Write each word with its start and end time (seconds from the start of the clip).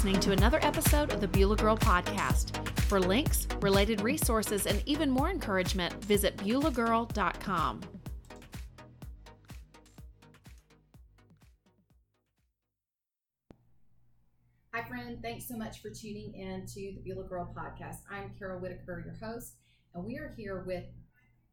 listening 0.00 0.18
to 0.18 0.32
another 0.32 0.58
episode 0.62 1.12
of 1.12 1.20
the 1.20 1.28
Beulah 1.28 1.56
Girl 1.56 1.76
Podcast. 1.76 2.66
For 2.84 2.98
links, 2.98 3.46
related 3.60 4.00
resources, 4.00 4.64
and 4.64 4.82
even 4.86 5.10
more 5.10 5.28
encouragement, 5.28 5.92
visit 6.06 6.34
BeulahGirl.com. 6.38 7.82
Hi, 14.72 14.88
friend. 14.88 15.18
Thanks 15.20 15.46
so 15.46 15.58
much 15.58 15.82
for 15.82 15.90
tuning 15.90 16.32
in 16.34 16.64
to 16.64 16.80
the 16.80 17.02
Beulah 17.04 17.28
Girl 17.28 17.54
Podcast. 17.54 17.96
I'm 18.10 18.32
Carol 18.38 18.58
Whitaker, 18.58 19.04
your 19.04 19.18
host, 19.22 19.56
and 19.94 20.02
we 20.02 20.16
are 20.16 20.32
here 20.34 20.64
with 20.66 20.84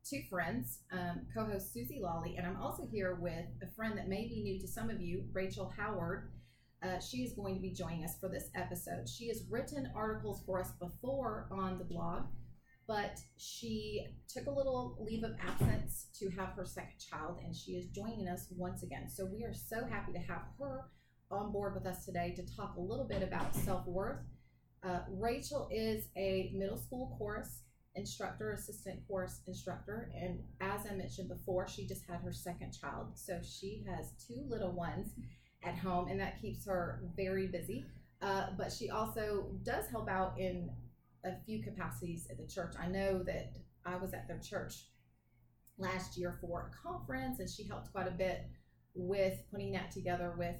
two 0.10 0.22
friends, 0.30 0.80
um, 0.94 1.24
co 1.36 1.44
host 1.44 1.74
Suzy 1.74 2.00
Lolley, 2.02 2.38
and 2.38 2.48
I'm 2.48 2.62
also 2.62 2.88
here 2.90 3.16
with 3.16 3.46
a 3.62 3.68
friend 3.76 3.98
that 3.98 4.08
may 4.08 4.26
be 4.30 4.42
new 4.42 4.58
to 4.62 4.68
some 4.70 4.90
of 4.90 5.02
you, 5.02 5.26
Rachel 5.34 5.70
Howard. 5.78 6.30
Uh, 6.84 7.00
she 7.00 7.18
is 7.18 7.34
going 7.34 7.56
to 7.56 7.62
be 7.62 7.72
joining 7.72 8.04
us 8.04 8.18
for 8.20 8.30
this 8.30 8.50
episode. 8.56 9.10
She 9.10 9.28
has 9.30 9.44
written 9.50 9.92
articles 9.96 10.44
for 10.46 10.60
us 10.60 10.72
before 10.80 11.48
on 11.52 11.80
the 11.80 11.84
blog, 11.84 12.26
but 12.88 13.18
she 13.38 14.06
took 14.30 14.46
a 14.46 14.52
little 14.52 14.98
leave 15.00 15.24
of 15.24 15.32
absence 15.42 16.08
to 16.20 16.30
have 16.30 16.50
her 16.50 16.66
second 16.66 17.00
child, 17.00 17.38
and 17.44 17.56
she 17.56 17.72
is 17.72 17.88
joining 17.88 18.28
us 18.28 18.48
once 18.56 18.84
again. 18.84 19.10
So 19.10 19.26
we 19.26 19.44
are 19.44 19.54
so 19.54 19.86
happy 19.90 20.14
to 20.14 20.20
have 20.20 20.44
her 20.60 20.86
on 21.32 21.52
board 21.52 21.74
with 21.74 21.86
us 21.86 22.06
today 22.06 22.34
to 22.36 22.56
talk 22.56 22.76
a 22.78 22.82
little 22.82 23.08
bit 23.08 23.24
about 23.24 23.56
self 23.56 23.86
worth. 23.88 24.20
Uh, 24.84 25.00
Rachel 25.10 25.68
is 25.72 26.06
a 26.16 26.52
middle 26.56 26.78
school 26.78 27.16
chorus 27.18 27.64
instructor, 27.96 28.52
assistant 28.52 29.00
chorus 29.08 29.42
instructor, 29.48 30.12
and 30.16 30.40
as 30.62 30.86
I 30.90 30.94
mentioned 30.94 31.30
before, 31.30 31.68
she 31.68 31.88
just 31.88 32.06
had 32.08 32.22
her 32.22 32.32
second 32.32 32.72
child. 32.80 33.08
So 33.16 33.40
she 33.44 33.84
has 33.90 34.12
two 34.28 34.46
little 34.48 34.72
ones 34.72 35.10
at 35.64 35.78
home, 35.78 36.08
and 36.08 36.20
that 36.20 36.42
keeps 36.42 36.66
her 36.66 37.02
very 37.16 37.48
busy. 37.48 37.86
Uh, 38.22 38.48
but 38.58 38.72
she 38.72 38.90
also 38.90 39.48
does 39.64 39.88
help 39.90 40.10
out 40.10 40.40
in 40.40 40.70
a 41.26 41.32
few 41.46 41.62
capacities 41.62 42.28
at 42.30 42.38
the 42.38 42.48
church. 42.48 42.74
I 42.80 42.88
know 42.88 43.22
that 43.24 43.54
I 43.86 43.96
was 43.98 44.14
at 44.14 44.28
their 44.28 44.40
church 44.40 44.86
last 45.78 46.18
year 46.18 46.38
for 46.42 46.72
a 46.72 46.88
conference, 46.90 47.40
and 47.40 47.50
she 47.50 47.64
helped 47.64 47.92
quite 47.92 48.08
a 48.08 48.12
bit 48.12 48.46
with 48.96 49.40
putting 49.52 49.72
that 49.74 49.92
together 49.92 50.34
with 50.38 50.56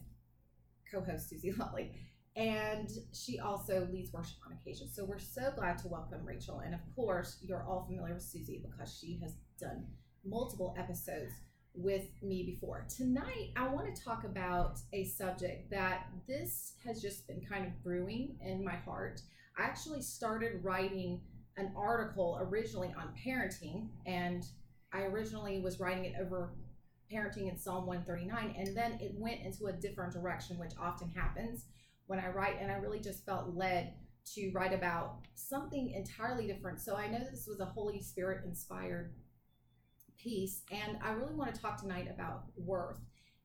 co-host 0.92 1.30
Suzy 1.30 1.52
Lolley. 1.58 1.92
And 2.36 2.88
she 3.14 3.40
also 3.40 3.88
leads 3.92 4.14
worship 4.14 4.38
on 4.46 4.54
occasion. 4.54 4.90
So 4.94 5.04
we're 5.06 5.18
so 5.18 5.52
glad 5.56 5.80
to 5.80 5.88
welcome 5.88 6.24
Rachel. 6.24 6.60
And 6.60 6.76
of 6.76 6.82
course, 6.96 7.38
you're 7.42 7.66
all 7.68 7.86
familiar 7.88 8.14
with 8.14 8.24
Suzy 8.24 8.64
because 8.64 8.96
she 8.96 9.20
has 9.24 9.34
done 9.60 9.88
multiple 10.24 10.76
episodes 10.78 11.34
with 11.78 12.06
me 12.22 12.44
before. 12.44 12.86
Tonight, 12.90 13.52
I 13.56 13.68
want 13.68 13.94
to 13.94 14.04
talk 14.04 14.24
about 14.24 14.80
a 14.94 15.06
subject 15.06 15.70
that 15.70 16.08
this 16.28 16.74
has 16.84 17.02
just 17.02 17.28
been 17.28 17.42
kind 17.42 17.66
of 17.66 17.84
brewing 17.84 18.36
in 18.42 18.64
my 18.64 18.76
heart. 18.76 19.22
I 19.58 19.64
actually 19.64 20.02
started 20.02 20.64
writing 20.64 21.22
an 21.58 21.72
article 21.76 22.40
originally 22.42 22.94
on 22.98 23.14
parenting, 23.26 23.90
and 24.06 24.44
I 24.92 25.04
originally 25.04 25.60
was 25.60 25.80
writing 25.80 26.06
it 26.06 26.14
over 26.20 26.52
parenting 27.12 27.50
in 27.50 27.58
Psalm 27.58 27.86
139, 27.86 28.56
and 28.58 28.76
then 28.76 29.00
it 29.00 29.14
went 29.16 29.42
into 29.42 29.68
a 29.68 29.74
different 29.74 30.14
direction, 30.14 30.58
which 30.58 30.74
often 30.80 31.10
happens 31.16 31.66
when 32.08 32.20
I 32.20 32.30
write, 32.30 32.58
and 32.60 32.72
I 32.72 32.76
really 32.76 33.00
just 33.00 33.26
felt 33.26 33.56
led 33.56 33.94
to 34.36 34.52
write 34.52 34.74
about 34.74 35.20
something 35.36 35.92
entirely 35.92 36.48
different. 36.48 36.82
So 36.82 36.96
I 36.96 37.08
know 37.08 37.20
this 37.20 37.48
was 37.48 37.60
a 37.60 37.66
Holy 37.66 38.02
Spirit 38.02 38.46
inspired 38.46 39.14
piece, 40.18 40.62
and 40.72 40.98
I 41.04 41.12
really 41.12 41.36
want 41.36 41.54
to 41.54 41.62
talk 41.62 41.80
tonight 41.80 42.08
about 42.14 42.44
worth 42.58 43.00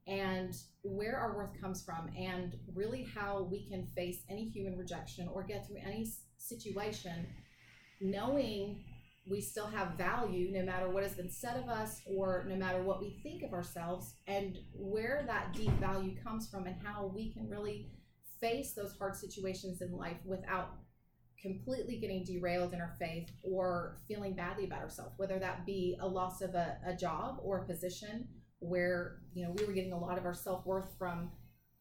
and 0.06 0.54
where 0.82 1.16
our 1.16 1.36
worth 1.36 1.60
comes 1.60 1.84
from, 1.84 2.10
and 2.18 2.56
really 2.74 3.06
how 3.14 3.48
we 3.50 3.68
can 3.68 3.86
face 3.94 4.22
any 4.28 4.48
human 4.48 4.76
rejection 4.76 5.28
or 5.32 5.44
get 5.44 5.66
through 5.66 5.78
any 5.84 6.10
situation 6.38 7.26
knowing 8.00 8.84
we 9.30 9.40
still 9.40 9.68
have 9.68 9.96
value 9.96 10.50
no 10.50 10.64
matter 10.64 10.90
what 10.90 11.04
has 11.04 11.14
been 11.14 11.30
said 11.30 11.56
of 11.56 11.68
us 11.68 12.00
or 12.06 12.44
no 12.48 12.56
matter 12.56 12.82
what 12.82 13.00
we 13.00 13.20
think 13.22 13.44
of 13.44 13.52
ourselves, 13.52 14.14
and 14.26 14.58
where 14.74 15.22
that 15.26 15.52
deep 15.52 15.70
value 15.78 16.16
comes 16.22 16.48
from, 16.48 16.66
and 16.66 16.76
how 16.82 17.06
we 17.14 17.32
can 17.32 17.48
really 17.48 17.88
face 18.40 18.72
those 18.72 18.96
hard 18.98 19.14
situations 19.14 19.80
in 19.80 19.96
life 19.96 20.16
without 20.24 20.70
completely 21.40 21.96
getting 21.96 22.24
derailed 22.24 22.72
in 22.72 22.80
our 22.80 22.94
faith 22.98 23.30
or 23.42 23.98
feeling 24.06 24.34
badly 24.34 24.64
about 24.64 24.82
ourselves, 24.82 25.14
whether 25.16 25.38
that 25.38 25.66
be 25.66 25.96
a 26.00 26.06
loss 26.06 26.40
of 26.40 26.54
a, 26.54 26.76
a 26.86 26.94
job 26.94 27.38
or 27.42 27.58
a 27.58 27.66
position 27.66 28.28
where, 28.60 29.18
you 29.34 29.44
know, 29.44 29.54
we 29.58 29.64
were 29.64 29.72
getting 29.72 29.92
a 29.92 29.98
lot 29.98 30.18
of 30.18 30.24
our 30.24 30.34
self 30.34 30.64
worth 30.64 30.90
from 30.98 31.30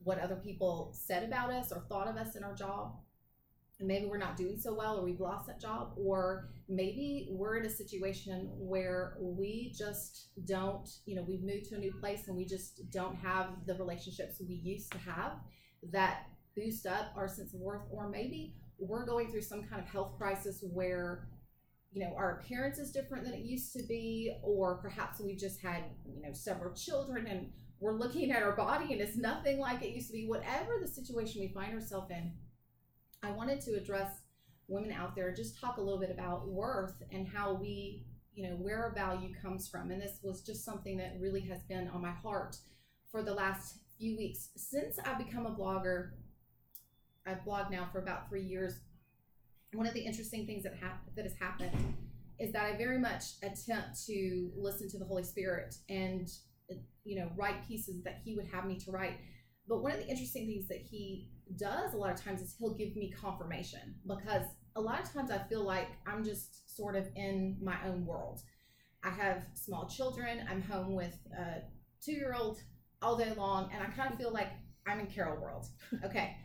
what 0.03 0.19
other 0.19 0.35
people 0.35 0.91
said 0.93 1.23
about 1.23 1.51
us 1.51 1.71
or 1.71 1.81
thought 1.87 2.07
of 2.07 2.17
us 2.17 2.35
in 2.35 2.43
our 2.43 2.55
job. 2.55 2.95
And 3.79 3.87
maybe 3.87 4.05
we're 4.05 4.17
not 4.17 4.37
doing 4.37 4.59
so 4.59 4.73
well 4.73 4.99
or 4.99 5.03
we've 5.03 5.19
lost 5.19 5.47
that 5.47 5.59
job, 5.59 5.93
or 5.95 6.49
maybe 6.69 7.29
we're 7.31 7.57
in 7.57 7.65
a 7.65 7.69
situation 7.69 8.49
where 8.57 9.17
we 9.19 9.73
just 9.75 10.29
don't, 10.45 10.87
you 11.05 11.15
know, 11.15 11.25
we've 11.27 11.43
moved 11.43 11.65
to 11.69 11.75
a 11.75 11.79
new 11.79 11.91
place 11.99 12.27
and 12.27 12.37
we 12.37 12.45
just 12.45 12.81
don't 12.91 13.15
have 13.15 13.47
the 13.65 13.75
relationships 13.75 14.39
we 14.39 14.55
used 14.55 14.91
to 14.91 14.99
have 14.99 15.33
that 15.91 16.27
boost 16.55 16.85
up 16.85 17.11
our 17.15 17.27
sense 17.27 17.53
of 17.53 17.59
worth, 17.59 17.81
or 17.91 18.09
maybe 18.09 18.53
we're 18.81 19.05
going 19.05 19.29
through 19.29 19.41
some 19.41 19.63
kind 19.63 19.81
of 19.81 19.87
health 19.87 20.13
crisis 20.17 20.63
where 20.73 21.27
you 21.91 22.03
know 22.03 22.13
our 22.15 22.39
appearance 22.39 22.79
is 22.79 22.91
different 22.91 23.23
than 23.23 23.33
it 23.33 23.41
used 23.41 23.73
to 23.73 23.83
be 23.83 24.33
or 24.43 24.75
perhaps 24.77 25.19
we've 25.19 25.37
just 25.37 25.61
had 25.61 25.83
you 26.05 26.21
know 26.21 26.33
several 26.33 26.73
children 26.73 27.27
and 27.27 27.51
we're 27.79 27.97
looking 27.97 28.31
at 28.31 28.43
our 28.43 28.55
body 28.55 28.91
and 28.91 29.01
it's 29.01 29.17
nothing 29.17 29.57
like 29.57 29.81
it 29.81 29.89
used 29.89 30.07
to 30.07 30.13
be. 30.13 30.27
Whatever 30.27 30.77
the 30.79 30.87
situation 30.87 31.41
we 31.41 31.47
find 31.47 31.73
ourselves 31.73 32.11
in 32.11 32.31
i 33.23 33.31
wanted 33.31 33.61
to 33.61 33.71
address 33.75 34.21
women 34.67 34.91
out 34.91 35.15
there 35.15 35.33
just 35.33 35.59
talk 35.59 35.77
a 35.77 35.81
little 35.81 35.99
bit 35.99 36.09
about 36.09 36.47
worth 36.47 37.03
and 37.11 37.27
how 37.27 37.53
we 37.53 38.05
you 38.33 38.47
know 38.47 38.55
where 38.55 38.83
our 38.83 38.93
value 38.93 39.33
comes 39.41 39.67
from. 39.67 39.91
And 39.91 40.01
this 40.01 40.19
was 40.23 40.41
just 40.41 40.63
something 40.63 40.97
that 40.97 41.17
really 41.19 41.41
has 41.41 41.61
been 41.63 41.89
on 41.89 42.01
my 42.01 42.11
heart 42.11 42.57
for 43.11 43.21
the 43.21 43.33
last 43.33 43.79
few 43.97 44.17
weeks. 44.17 44.49
Since 44.55 44.97
i've 45.05 45.17
become 45.17 45.45
a 45.45 45.51
blogger 45.51 46.11
I've 47.25 47.43
blogged 47.45 47.71
now 47.71 47.87
for 47.91 47.99
about 47.99 48.29
three 48.29 48.43
years. 48.43 48.79
One 49.73 49.87
of 49.87 49.93
the 49.93 50.01
interesting 50.01 50.45
things 50.45 50.63
that 50.63 50.73
ha- 50.81 50.99
that 51.15 51.23
has 51.23 51.33
happened 51.39 51.95
is 52.39 52.51
that 52.53 52.65
I 52.65 52.77
very 52.77 52.97
much 52.97 53.23
attempt 53.43 54.05
to 54.07 54.51
listen 54.57 54.89
to 54.89 54.97
the 54.97 55.05
Holy 55.05 55.23
Spirit 55.23 55.75
and 55.89 56.27
you 57.03 57.19
know 57.19 57.29
write 57.35 57.67
pieces 57.67 58.03
that 58.03 58.21
He 58.23 58.35
would 58.35 58.47
have 58.47 58.65
me 58.65 58.77
to 58.79 58.91
write. 58.91 59.17
But 59.67 59.83
one 59.83 59.91
of 59.91 59.99
the 59.99 60.07
interesting 60.07 60.47
things 60.47 60.67
that 60.67 60.79
He 60.79 61.29
does 61.57 61.93
a 61.93 61.97
lot 61.97 62.11
of 62.11 62.21
times 62.21 62.41
is 62.41 62.55
He'll 62.57 62.73
give 62.73 62.95
me 62.95 63.11
confirmation 63.11 63.95
because 64.07 64.45
a 64.75 64.81
lot 64.81 65.01
of 65.01 65.13
times 65.13 65.31
I 65.31 65.37
feel 65.49 65.63
like 65.63 65.89
I'm 66.07 66.23
just 66.23 66.75
sort 66.75 66.95
of 66.95 67.05
in 67.15 67.57
my 67.61 67.75
own 67.85 68.05
world. 68.05 68.41
I 69.03 69.09
have 69.09 69.45
small 69.53 69.87
children. 69.87 70.45
I'm 70.49 70.61
home 70.61 70.95
with 70.95 71.15
a 71.37 71.61
two 72.03 72.13
year 72.13 72.35
old 72.37 72.59
all 73.01 73.17
day 73.17 73.33
long, 73.35 73.69
and 73.73 73.83
I 73.83 73.87
kind 73.87 74.11
of 74.11 74.17
feel 74.17 74.31
like 74.31 74.49
I'm 74.87 74.99
in 74.99 75.07
Carol 75.07 75.41
world. 75.41 75.67
Okay. 76.05 76.35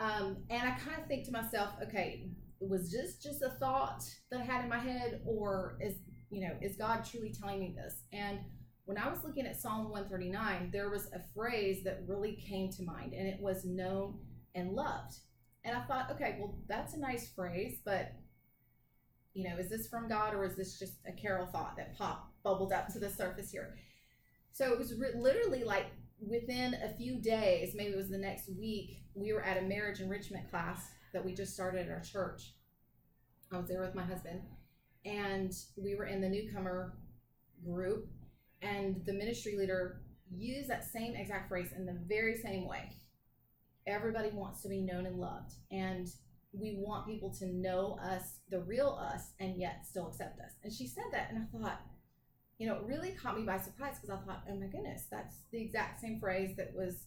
Um, 0.00 0.38
and 0.48 0.62
I 0.62 0.70
kind 0.70 0.98
of 0.98 1.06
think 1.06 1.26
to 1.26 1.32
myself, 1.32 1.74
okay, 1.82 2.30
was 2.58 2.90
this 2.90 3.16
just 3.16 3.42
a 3.42 3.50
thought 3.60 4.02
that 4.30 4.40
I 4.40 4.44
had 4.44 4.64
in 4.64 4.70
my 4.70 4.78
head, 4.78 5.20
or 5.26 5.78
is 5.80 5.94
you 6.30 6.40
know 6.40 6.56
is 6.62 6.76
God 6.76 7.04
truly 7.04 7.32
telling 7.32 7.60
me 7.60 7.76
this? 7.76 8.02
And 8.12 8.40
when 8.86 8.96
I 8.96 9.08
was 9.08 9.22
looking 9.24 9.46
at 9.46 9.60
Psalm 9.60 9.90
139, 9.90 10.70
there 10.72 10.90
was 10.90 11.10
a 11.12 11.20
phrase 11.34 11.84
that 11.84 12.02
really 12.06 12.32
came 12.32 12.70
to 12.72 12.82
mind, 12.82 13.12
and 13.12 13.28
it 13.28 13.40
was 13.40 13.64
known 13.64 14.18
and 14.54 14.72
loved. 14.72 15.16
And 15.64 15.76
I 15.76 15.82
thought, 15.82 16.10
okay, 16.12 16.38
well, 16.40 16.58
that's 16.66 16.94
a 16.94 16.98
nice 16.98 17.28
phrase, 17.28 17.80
but 17.84 18.12
you 19.34 19.48
know, 19.48 19.58
is 19.58 19.68
this 19.68 19.86
from 19.86 20.08
God 20.08 20.34
or 20.34 20.44
is 20.44 20.56
this 20.56 20.78
just 20.78 20.94
a 21.06 21.12
Carol 21.12 21.46
thought 21.46 21.76
that 21.76 21.96
popped, 21.96 22.42
bubbled 22.42 22.72
up 22.72 22.88
to 22.88 22.98
the 22.98 23.10
surface 23.10 23.50
here? 23.50 23.76
So 24.52 24.72
it 24.72 24.78
was 24.78 24.94
re- 24.98 25.12
literally 25.14 25.62
like 25.62 25.86
within 26.20 26.74
a 26.74 26.94
few 26.96 27.20
days, 27.20 27.74
maybe 27.74 27.92
it 27.92 27.96
was 27.96 28.10
the 28.10 28.18
next 28.18 28.50
week, 28.58 29.02
we 29.14 29.32
were 29.32 29.42
at 29.42 29.58
a 29.58 29.62
marriage 29.62 30.00
enrichment 30.00 30.48
class 30.50 30.88
that 31.12 31.24
we 31.24 31.34
just 31.34 31.54
started 31.54 31.86
at 31.86 31.92
our 31.92 32.00
church. 32.00 32.54
I 33.52 33.58
was 33.58 33.68
there 33.68 33.80
with 33.80 33.94
my 33.94 34.04
husband, 34.04 34.42
and 35.04 35.52
we 35.76 35.94
were 35.94 36.06
in 36.06 36.20
the 36.20 36.28
newcomer 36.28 36.96
group, 37.64 38.08
and 38.62 39.04
the 39.06 39.12
ministry 39.12 39.56
leader 39.56 40.02
used 40.32 40.70
that 40.70 40.84
same 40.84 41.16
exact 41.16 41.48
phrase 41.48 41.72
in 41.76 41.84
the 41.86 41.98
very 42.06 42.36
same 42.36 42.68
way. 42.68 42.96
Everybody 43.86 44.30
wants 44.30 44.62
to 44.62 44.68
be 44.68 44.82
known 44.82 45.06
and 45.06 45.18
loved, 45.18 45.54
and 45.72 46.08
we 46.52 46.76
want 46.78 47.06
people 47.06 47.30
to 47.30 47.46
know 47.46 47.98
us, 48.02 48.38
the 48.50 48.60
real 48.60 48.98
us, 49.00 49.32
and 49.40 49.56
yet 49.56 49.86
still 49.88 50.08
accept 50.08 50.40
us. 50.40 50.52
And 50.62 50.72
she 50.72 50.86
said 50.86 51.04
that, 51.12 51.30
and 51.30 51.38
I 51.38 51.58
thought, 51.58 51.80
you 52.58 52.68
know, 52.68 52.76
it 52.76 52.82
really 52.84 53.12
caught 53.12 53.38
me 53.38 53.44
by 53.44 53.58
surprise 53.58 53.96
because 54.00 54.10
I 54.10 54.26
thought, 54.26 54.44
oh 54.48 54.54
my 54.54 54.66
goodness, 54.66 55.04
that's 55.10 55.36
the 55.50 55.60
exact 55.60 56.00
same 56.00 56.20
phrase 56.20 56.56
that 56.56 56.74
was 56.74 57.06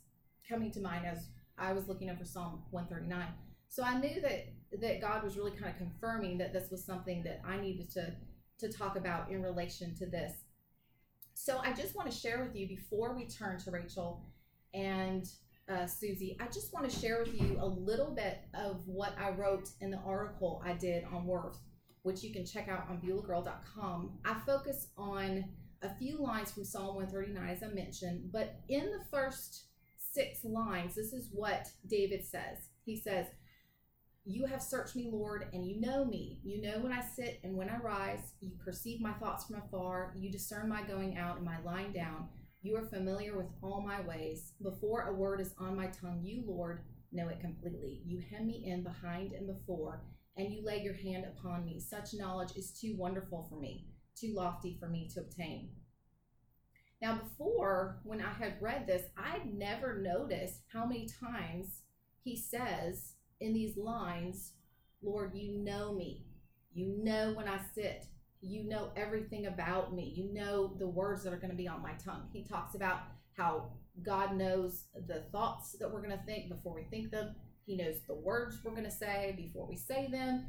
coming 0.50 0.72
to 0.72 0.82
mind 0.82 1.06
as 1.06 1.28
I 1.58 1.74
was 1.74 1.88
looking 1.88 2.10
over 2.10 2.24
Psalm 2.24 2.64
139. 2.72 3.28
So 3.70 3.84
I 3.84 4.00
knew 4.00 4.22
that 4.22 4.48
that 4.82 5.02
God 5.02 5.24
was 5.24 5.38
really 5.38 5.52
kind 5.52 5.72
of 5.72 5.78
confirming 5.78 6.38
that 6.40 6.52
this 6.52 6.72
was 6.72 6.84
something 6.84 7.24
that 7.24 7.42
I 7.46 7.58
needed 7.58 7.90
to 7.92 8.14
to 8.60 8.72
talk 8.72 8.96
about 8.96 9.30
in 9.32 9.42
relation 9.42 9.96
to 9.96 10.06
this. 10.06 10.34
So 11.34 11.60
I 11.64 11.74
just 11.74 11.96
want 11.96 12.10
to 12.10 12.16
share 12.16 12.44
with 12.44 12.56
you 12.56 12.68
before 12.68 13.16
we 13.16 13.28
turn 13.28 13.60
to 13.60 13.72
Rachel 13.72 14.26
and 14.74 15.28
uh, 15.70 15.86
Suzy, 15.86 16.38
I 16.40 16.46
just 16.46 16.74
want 16.74 16.90
to 16.90 17.00
share 17.00 17.20
with 17.20 17.40
you 17.40 17.58
a 17.60 17.66
little 17.66 18.12
bit 18.12 18.40
of 18.54 18.82
what 18.86 19.16
I 19.20 19.32
wrote 19.32 19.70
in 19.82 19.92
the 19.92 20.00
article 20.06 20.62
I 20.66 20.74
did 20.74 21.04
on 21.06 21.26
worth, 21.26 21.58
which 22.04 22.24
you 22.24 22.34
can 22.34 22.46
check 22.46 22.68
out 22.68 22.88
on 22.90 22.98
BeulahGirl.com. 22.98 24.20
I 24.26 24.36
focus 24.46 24.90
on 24.98 25.46
a 25.82 25.96
few 25.96 26.18
lines 26.18 26.52
from 26.52 26.66
Psalm 26.66 26.96
139, 26.96 27.50
as 27.50 27.64
I 27.64 27.68
mentioned, 27.68 28.30
but 28.32 28.56
in 28.68 28.92
the 28.92 29.04
first 29.12 29.66
six 30.14 30.44
lines, 30.44 30.96
this 30.96 31.14
is 31.14 31.30
what 31.32 31.68
David 31.88 32.26
says. 32.26 32.70
He 32.86 32.98
says, 32.98 33.28
You 34.26 34.46
have 34.46 34.62
searched 34.62 34.96
me, 34.96 35.10
Lord, 35.12 35.48
and 35.54 35.66
you 35.66 35.82
know 35.82 36.06
me. 36.06 36.40
You 36.44 36.62
know 36.62 36.80
when 36.80 36.94
I 36.94 37.02
sit 37.02 37.40
and 37.44 37.56
when 37.56 37.70
I 37.70 37.78
rise. 37.78 38.34
You 38.40 38.52
perceive 38.64 39.02
my 39.02 39.14
thoughts 39.14 39.46
from 39.46 39.58
afar. 39.58 40.14
You 40.16 40.32
discern 40.32 40.70
my 40.70 40.84
going 40.84 41.18
out 41.18 41.38
and 41.38 41.46
my 41.46 41.62
lying 41.64 41.92
down. 41.92 42.28
You 42.62 42.78
are 42.78 42.86
familiar 42.86 43.36
with 43.36 43.48
all 43.62 43.82
my 43.82 44.02
ways. 44.02 44.54
Before 44.62 45.08
a 45.08 45.14
word 45.14 45.42
is 45.42 45.54
on 45.58 45.76
my 45.76 45.88
tongue, 45.88 46.22
you, 46.24 46.44
Lord, 46.48 46.84
know 47.12 47.28
it 47.28 47.42
completely. 47.42 48.02
You 48.06 48.22
hem 48.32 48.48
me 48.48 48.64
in 48.66 48.84
behind 48.84 49.34
and 49.34 49.48
before, 49.48 50.02
and 50.38 50.52
you 50.52 50.64
lay 50.64 50.82
your 50.82 50.94
hand 50.94 51.26
upon 51.26 51.66
me. 51.66 51.80
Such 51.80 52.14
knowledge 52.14 52.56
is 52.56 52.72
too 52.72 52.96
wonderful 52.98 53.46
for 53.50 53.60
me, 53.60 53.88
too 54.16 54.34
lofty 54.34 54.78
for 54.80 54.88
me 54.88 55.10
to 55.14 55.22
obtain. 55.22 55.70
Now, 57.04 57.16
before, 57.16 58.00
when 58.06 58.22
I 58.22 58.32
had 58.32 58.62
read 58.62 58.88
this, 58.88 59.04
I'd 59.18 59.54
never 59.54 60.02
noticed 60.02 60.62
how 60.72 60.86
many 60.86 61.10
times 61.20 61.82
he 62.24 62.38
says 62.38 63.16
in 63.42 63.54
these 63.54 63.76
lines, 63.76 64.54
Lord, 65.02 65.32
you 65.36 65.58
know 65.58 65.94
me. 65.94 66.24
You 66.74 67.04
know 67.04 67.34
when 67.34 67.50
I 67.50 67.60
sit. 67.76 68.06
You 68.40 68.70
know 68.70 68.90
everything 68.96 69.48
about 69.48 69.94
me. 69.94 70.14
You 70.16 70.34
know 70.34 70.76
the 70.80 70.88
words 70.88 71.24
that 71.24 71.34
are 71.34 71.38
going 71.38 71.52
to 71.52 71.58
be 71.58 71.68
on 71.68 71.82
my 71.82 71.92
tongue. 72.06 72.30
He 72.32 72.46
talks 72.46 72.74
about 72.74 73.00
how 73.36 73.74
God 74.02 74.38
knows 74.38 74.86
the 75.06 75.26
thoughts 75.34 75.74
that 75.82 75.92
we're 75.92 76.02
going 76.02 76.18
to 76.18 76.26
think 76.26 76.48
before 76.48 76.74
we 76.74 76.84
think 76.84 77.12
them. 77.12 77.36
He 77.66 77.76
knows 77.76 77.96
the 78.08 78.16
words 78.16 78.60
we're 78.64 78.72
going 78.72 78.86
to 78.86 78.92
say 78.92 79.34
before 79.36 79.68
we 79.68 79.76
say 79.76 80.08
them. 80.10 80.46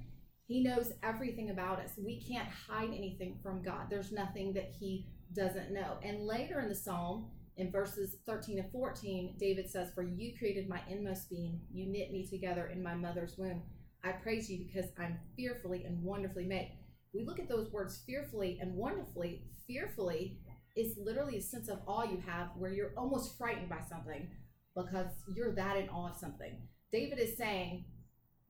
He 0.46 0.62
knows 0.62 0.92
everything 1.02 1.50
about 1.50 1.80
us. 1.80 1.90
We 1.98 2.20
can't 2.20 2.48
hide 2.48 2.90
anything 2.94 3.40
from 3.42 3.60
God. 3.60 3.86
There's 3.90 4.12
nothing 4.12 4.52
that 4.52 4.70
He 4.78 5.08
doesn't 5.32 5.72
know. 5.72 5.98
And 6.02 6.26
later 6.26 6.60
in 6.60 6.68
the 6.68 6.74
psalm, 6.74 7.30
in 7.56 7.70
verses 7.70 8.16
13 8.26 8.58
and 8.58 8.70
14, 8.72 9.36
David 9.38 9.70
says, 9.70 9.92
For 9.94 10.02
you 10.02 10.36
created 10.36 10.68
my 10.68 10.80
inmost 10.88 11.30
being, 11.30 11.60
you 11.72 11.86
knit 11.86 12.12
me 12.12 12.26
together 12.26 12.66
in 12.72 12.82
my 12.82 12.94
mother's 12.94 13.38
womb. 13.38 13.62
I 14.02 14.12
praise 14.12 14.50
you 14.50 14.66
because 14.66 14.90
I'm 14.98 15.18
fearfully 15.36 15.84
and 15.84 16.02
wonderfully 16.02 16.44
made. 16.44 16.76
We 17.12 17.24
look 17.24 17.38
at 17.38 17.48
those 17.48 17.70
words 17.70 18.02
fearfully 18.06 18.58
and 18.60 18.74
wonderfully. 18.74 19.44
Fearfully 19.66 20.40
is 20.76 20.98
literally 20.98 21.38
a 21.38 21.42
sense 21.42 21.68
of 21.68 21.78
awe 21.86 22.02
you 22.02 22.20
have 22.26 22.48
where 22.58 22.72
you're 22.72 22.92
almost 22.96 23.38
frightened 23.38 23.70
by 23.70 23.80
something 23.88 24.28
because 24.76 25.06
you're 25.34 25.54
that 25.54 25.76
in 25.76 25.88
awe 25.88 26.10
of 26.10 26.16
something. 26.16 26.60
David 26.92 27.20
is 27.20 27.36
saying, 27.36 27.84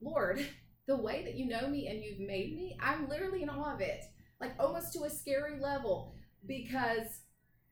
Lord, 0.01 0.45
the 0.87 0.97
way 0.97 1.23
that 1.23 1.35
you 1.35 1.47
know 1.47 1.67
me 1.67 1.87
and 1.87 2.03
you've 2.03 2.19
made 2.19 2.55
me, 2.55 2.77
I'm 2.81 3.07
literally 3.07 3.43
in 3.43 3.49
awe 3.49 3.75
of 3.75 3.81
it, 3.81 4.03
like 4.41 4.53
almost 4.59 4.93
to 4.93 5.03
a 5.03 5.09
scary 5.09 5.59
level 5.59 6.15
because 6.47 7.07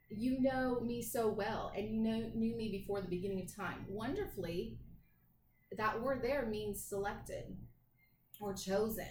you 0.10 0.42
know 0.42 0.80
me 0.82 1.02
so 1.02 1.28
well 1.28 1.72
and 1.76 1.90
you 1.90 2.00
know 2.00 2.30
knew 2.36 2.56
me 2.56 2.70
before 2.72 3.02
the 3.02 3.08
beginning 3.08 3.42
of 3.42 3.56
time. 3.56 3.86
Wonderfully 3.88 4.78
that 5.78 6.02
word 6.02 6.22
there 6.22 6.46
means 6.46 6.84
selected 6.84 7.58
or 8.40 8.54
chosen 8.54 9.08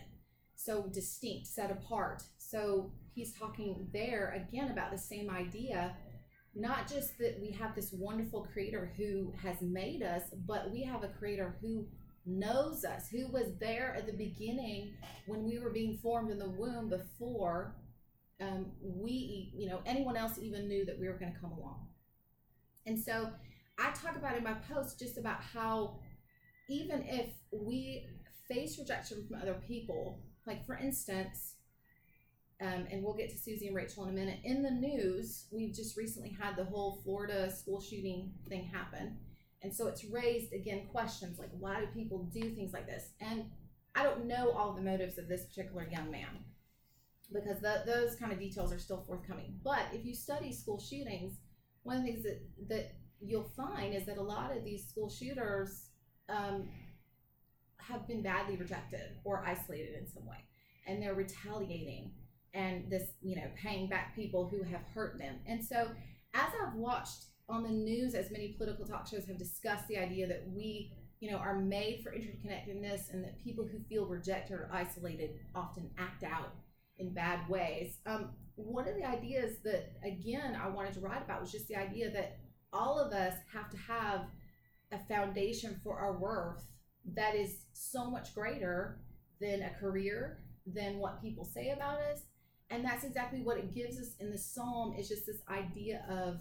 so 0.55 0.83
distinct 0.93 1.49
set 1.49 1.73
apart. 1.73 2.23
So 2.39 2.93
he's 3.15 3.37
talking 3.37 3.89
there 3.93 4.47
again 4.49 4.71
about 4.71 4.93
the 4.93 4.99
same 4.99 5.31
idea 5.31 5.95
not 6.55 6.89
just 6.89 7.17
that 7.19 7.39
we 7.41 7.51
have 7.51 7.75
this 7.75 7.93
wonderful 7.93 8.47
creator 8.53 8.93
who 8.97 9.33
has 9.43 9.61
made 9.63 10.03
us 10.03 10.23
but 10.47 10.71
we 10.71 10.83
have 10.83 11.03
a 11.03 11.09
creator 11.09 11.57
who 11.61 11.87
knows 12.27 12.85
us 12.85 13.09
who 13.09 13.27
was 13.29 13.57
there 13.59 13.95
at 13.97 14.07
the 14.07 14.13
beginning 14.13 14.93
when 15.27 15.45
we 15.45 15.59
were 15.59 15.71
being 15.71 15.99
formed 16.03 16.31
in 16.31 16.39
the 16.39 16.51
womb 16.51 16.89
before 16.89 17.75
um, 18.43 18.67
we, 18.83 19.53
you 19.55 19.69
know, 19.69 19.81
anyone 19.87 20.17
else 20.17 20.39
even 20.41 20.69
knew 20.69 20.85
that 20.85 20.99
we 20.99 21.07
were 21.07 21.19
going 21.19 21.33
to 21.33 21.39
come 21.39 21.53
along. 21.53 21.87
And 22.87 22.99
so 22.99 23.31
I 23.79 23.93
talk 23.93 24.17
about 24.17 24.37
in 24.37 24.43
my 24.43 24.55
post 24.55 24.99
just 24.99 25.19
about 25.19 25.41
how 25.41 25.99
even 26.69 27.05
if 27.07 27.31
we 27.53 28.07
face 28.49 28.79
rejection 28.79 29.27
from 29.27 29.41
other 29.41 29.61
people, 29.67 30.21
like 30.47 30.67
for 30.67 30.77
instance, 30.77 31.55
um, 32.61 32.87
and 32.91 33.03
we'll 33.03 33.15
get 33.15 33.31
to 33.31 33.39
Suzy 33.39 33.67
and 33.67 33.77
Rachel 33.77 34.05
in 34.05 34.11
a 34.11 34.13
minute. 34.13 34.39
In 34.45 34.63
the 34.63 34.71
news, 34.71 35.47
we've 35.51 35.75
just 35.75 35.97
recently 35.97 36.37
had 36.41 36.57
the 36.57 36.65
whole 36.65 37.01
Florida 37.03 37.51
school 37.51 37.81
shooting 37.81 38.33
thing 38.49 38.65
happen. 38.65 39.19
And 39.63 39.75
so 39.75 39.89
it's 39.89 40.05
raised 40.05 40.53
again 40.53 40.87
questions 40.93 41.39
like, 41.39 41.51
why 41.59 41.81
do 41.81 41.87
people 41.87 42.31
do 42.33 42.55
things 42.55 42.73
like 42.73 42.87
this? 42.87 43.11
And 43.21 43.45
I 43.95 44.03
don't 44.03 44.27
know 44.27 44.51
all 44.51 44.73
the 44.75 44.83
motives 44.83 45.19
of 45.19 45.29
this 45.29 45.45
particular 45.45 45.89
young 45.91 46.11
man 46.11 46.45
because 47.33 47.59
those 47.87 48.15
kind 48.17 48.33
of 48.33 48.39
details 48.39 48.73
are 48.73 48.79
still 48.79 49.05
forthcoming. 49.07 49.59
But 49.65 49.87
if 49.93 50.05
you 50.05 50.15
study 50.15 50.53
school 50.53 50.81
shootings, 50.81 51.39
one 51.83 51.97
of 51.97 52.03
the 52.05 52.13
things 52.13 52.25
that, 52.25 52.41
that 52.69 52.93
you'll 53.21 53.51
find 53.57 53.95
is 53.95 54.07
that 54.07 54.19
a 54.19 54.23
lot 54.23 54.57
of 54.57 54.65
these 54.65 54.89
school 54.89 55.09
shooters 55.09 55.89
um, 56.29 56.69
have 57.79 58.07
been 58.07 58.23
badly 58.23 58.57
rejected 58.57 59.17
or 59.25 59.45
isolated 59.47 59.95
in 59.99 60.07
some 60.09 60.27
way, 60.27 60.39
and 60.87 61.03
they're 61.03 61.15
retaliating 61.15 62.13
and 62.55 62.91
this, 62.91 63.11
you 63.23 63.37
know, 63.37 63.49
paying 63.57 63.89
back 63.89 64.15
people 64.15 64.47
who 64.47 64.63
have 64.63 64.83
hurt 64.95 65.19
them. 65.19 65.37
And 65.47 65.65
so, 65.65 65.89
as 66.35 66.49
I've 66.63 66.75
watched 66.75 67.25
on 67.49 67.63
the 67.63 67.71
news, 67.71 68.15
as 68.15 68.31
many 68.31 68.55
political 68.59 68.87
talk 68.87 69.07
shows 69.07 69.27
have 69.27 69.39
discussed 69.39 69.89
the 69.89 69.99
idea 69.99 70.27
that 70.27 70.45
we, 70.55 70.93
you 71.21 71.31
know, 71.31 71.39
are 71.39 71.59
made 71.59 72.03
for 72.03 72.11
interconnectedness, 72.13 73.13
and 73.13 73.25
that 73.25 73.43
people 73.43 73.65
who 73.65 73.79
feel 73.89 74.07
rejected 74.07 74.55
or 74.55 74.71
isolated 74.73 75.31
often 75.55 75.91
act 75.99 76.25
out 76.25 76.53
in 76.99 77.13
bad 77.13 77.49
ways. 77.49 77.99
Um, 78.07 78.31
one 78.57 78.89
of 78.89 78.95
the 78.97 79.05
ideas 79.05 79.57
that, 79.65 79.93
again, 80.05 80.59
I 80.61 80.69
wanted 80.69 80.95
to 80.95 81.01
write 81.01 81.23
about 81.23 81.41
was 81.41 81.53
just 81.53 81.69
the 81.69 81.77
idea 81.77 82.11
that 82.13 82.39
all 82.73 82.99
of 82.99 83.13
us 83.13 83.35
have 83.53 83.71
to 83.71 83.77
have 83.77 84.27
a 84.93 84.99
foundation 84.99 85.81
for 85.83 85.99
our 85.99 86.19
worth 86.19 86.65
that 87.15 87.35
is 87.35 87.65
so 87.73 88.11
much 88.11 88.35
greater 88.35 89.01
than 89.41 89.63
a 89.63 89.71
career, 89.81 90.39
than 90.67 90.99
what 90.99 91.23
people 91.23 91.45
say 91.45 91.71
about 91.71 91.99
us. 91.99 92.23
And 92.71 92.85
that's 92.85 93.05
exactly 93.05 93.43
what 93.43 93.59
it 93.59 93.75
gives 93.75 93.99
us 93.99 94.15
in 94.21 94.31
the 94.31 94.39
psalm 94.39 94.95
is 94.99 95.09
just 95.09 95.27
this 95.27 95.43
idea 95.49 96.05
of 96.09 96.41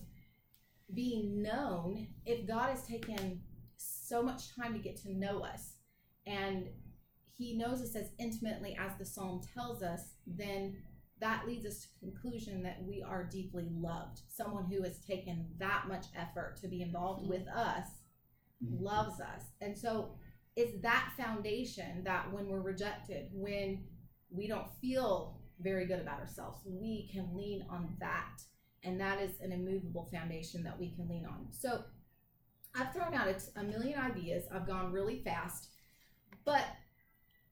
being 0.94 1.42
known. 1.42 2.08
If 2.25 2.48
God 2.48 2.70
has 2.70 2.86
taken 2.86 3.42
so 3.78 4.22
much 4.22 4.56
time 4.56 4.74
to 4.74 4.80
get 4.80 4.98
to 5.02 5.14
know 5.14 5.44
us 5.44 5.74
and 6.28 6.68
he 7.42 7.58
knows 7.58 7.82
us 7.82 7.96
as 7.96 8.12
intimately 8.20 8.78
as 8.80 8.92
the 9.00 9.06
psalm 9.06 9.42
tells 9.56 9.82
us, 9.82 10.02
then 10.28 10.78
that 11.20 11.48
leads 11.48 11.66
us 11.66 11.80
to 11.82 11.88
conclusion 12.00 12.62
that 12.62 12.84
we 12.84 13.02
are 13.02 13.24
deeply 13.24 13.66
loved. 13.72 14.22
Someone 14.28 14.66
who 14.66 14.84
has 14.84 15.00
taken 15.00 15.48
that 15.58 15.86
much 15.88 16.06
effort 16.16 16.58
to 16.62 16.68
be 16.68 16.84
involved 16.84 17.28
with 17.28 17.48
us 17.48 17.88
mm-hmm. 18.64 18.84
loves 18.84 19.20
us. 19.20 19.44
And 19.60 19.76
so 19.76 20.12
it's 20.56 20.80
that 20.84 21.14
foundation 21.18 22.04
that 22.04 22.32
when 22.32 22.48
we're 22.48 22.62
rejected, 22.62 23.30
when 23.34 23.86
we 24.30 24.48
don't 24.48 24.68
feel 24.80 25.40
very 25.60 25.88
good 25.88 26.00
about 26.00 26.20
ourselves, 26.20 26.62
we 26.66 27.10
can 27.12 27.36
lean 27.36 27.66
on 27.72 27.96
that. 28.00 28.42
And 28.84 29.00
that 29.00 29.20
is 29.20 29.32
an 29.42 29.52
immovable 29.52 30.08
foundation 30.12 30.64
that 30.64 30.80
we 30.80 30.92
can 30.92 31.08
lean 31.08 31.26
on. 31.26 31.48
So 31.50 31.84
I've 32.76 32.94
thrown 32.94 33.16
out 33.16 33.28
a 33.56 33.64
million 33.64 33.98
ideas. 33.98 34.46
I've 34.54 34.68
gone 34.68 34.92
really 34.92 35.22
fast. 35.24 35.70
But 36.46 36.66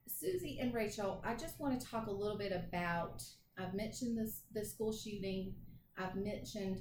Suzy 0.09 0.57
and 0.59 0.73
Rachel, 0.73 1.21
I 1.25 1.35
just 1.35 1.59
want 1.59 1.79
to 1.79 1.85
talk 1.85 2.07
a 2.07 2.11
little 2.11 2.37
bit 2.37 2.51
about. 2.51 3.23
I've 3.57 3.73
mentioned 3.73 4.17
this 4.17 4.41
the 4.53 4.65
school 4.65 4.91
shooting. 4.91 5.53
I've 5.97 6.15
mentioned 6.15 6.79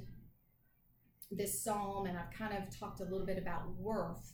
this 1.30 1.62
psalm, 1.62 2.06
and 2.06 2.16
I've 2.16 2.30
kind 2.30 2.54
of 2.54 2.76
talked 2.76 3.00
a 3.00 3.04
little 3.04 3.26
bit 3.26 3.38
about 3.38 3.68
worth. 3.76 4.32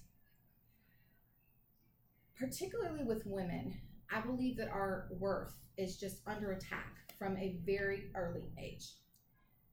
Particularly 2.39 3.05
with 3.05 3.23
women, 3.27 3.75
I 4.13 4.21
believe 4.21 4.57
that 4.59 4.69
our 4.69 5.09
worth 5.19 5.55
is 5.77 5.97
just 5.97 6.21
under 6.27 6.53
attack 6.53 6.95
from 7.19 7.37
a 7.37 7.59
very 7.65 8.11
early 8.15 8.45
age. 8.63 8.95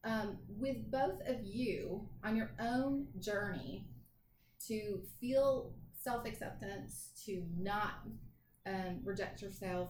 Um, 0.03 0.39
with 0.47 0.89
both 0.91 1.19
of 1.27 1.43
you 1.43 2.07
on 2.23 2.35
your 2.35 2.51
own 2.59 3.07
journey 3.19 3.85
to 4.67 5.01
feel 5.19 5.73
self 6.01 6.25
acceptance, 6.25 7.11
to 7.25 7.43
not 7.57 7.93
um, 8.67 8.99
reject 9.03 9.41
yourself. 9.41 9.89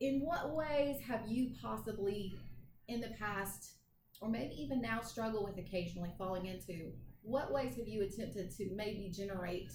In 0.00 0.20
what 0.20 0.54
ways 0.54 1.00
have 1.06 1.22
you 1.26 1.50
possibly 1.62 2.34
in 2.88 3.00
the 3.00 3.10
past, 3.18 3.72
or 4.20 4.28
maybe 4.28 4.54
even 4.60 4.80
now, 4.80 5.00
struggle 5.00 5.44
with 5.44 5.58
occasionally 5.58 6.12
falling 6.18 6.46
into? 6.46 6.92
What 7.22 7.52
ways 7.52 7.76
have 7.76 7.88
you 7.88 8.02
attempted 8.02 8.54
to 8.56 8.70
maybe 8.74 9.10
generate 9.10 9.72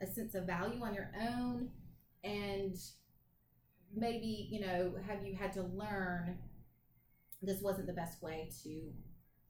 a 0.00 0.06
sense 0.06 0.34
of 0.34 0.46
value 0.46 0.82
on 0.82 0.94
your 0.94 1.10
own? 1.20 1.70
And 2.22 2.76
maybe, 3.94 4.48
you 4.50 4.60
know, 4.60 4.94
have 5.06 5.26
you 5.26 5.34
had 5.34 5.52
to 5.54 5.62
learn 5.62 6.38
this 7.42 7.60
wasn't 7.60 7.86
the 7.86 7.92
best 7.92 8.22
way 8.22 8.50
to 8.62 8.92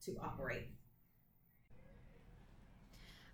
to 0.05 0.17
operate? 0.23 0.69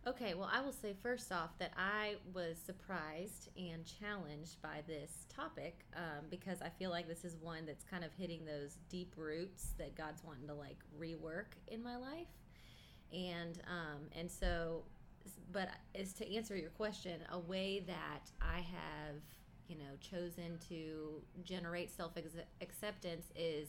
Okay, 0.06 0.32
well, 0.32 0.48
I 0.50 0.62
will 0.62 0.72
say 0.72 0.94
first 1.02 1.30
off 1.30 1.50
that 1.58 1.72
I 1.76 2.14
was 2.32 2.56
surprised 2.56 3.50
and 3.58 3.84
challenged 3.84 4.62
by 4.62 4.82
this 4.86 5.26
topic 5.28 5.84
um, 5.94 6.24
because 6.30 6.62
I 6.62 6.70
feel 6.70 6.88
like 6.88 7.06
this 7.06 7.22
is 7.22 7.36
one 7.36 7.66
that's 7.66 7.84
kind 7.84 8.02
of 8.02 8.10
hitting 8.16 8.46
those 8.46 8.78
deep 8.88 9.12
roots 9.18 9.74
that 9.76 9.94
God's 9.94 10.24
wanting 10.24 10.46
to 10.48 10.54
like 10.54 10.78
rework 10.98 11.52
in 11.68 11.82
my 11.82 11.96
life, 11.96 12.28
and 13.12 13.60
um, 13.68 14.00
and 14.12 14.30
so, 14.30 14.84
but 15.52 15.68
is 15.92 16.14
to 16.14 16.34
answer 16.34 16.56
your 16.56 16.70
question, 16.70 17.20
a 17.30 17.38
way 17.38 17.84
that 17.86 18.30
I 18.40 18.60
have 18.60 19.16
you 19.68 19.76
know 19.76 19.98
chosen 20.00 20.58
to 20.70 21.20
generate 21.44 21.94
self 21.94 22.12
acceptance 22.62 23.26
is 23.36 23.68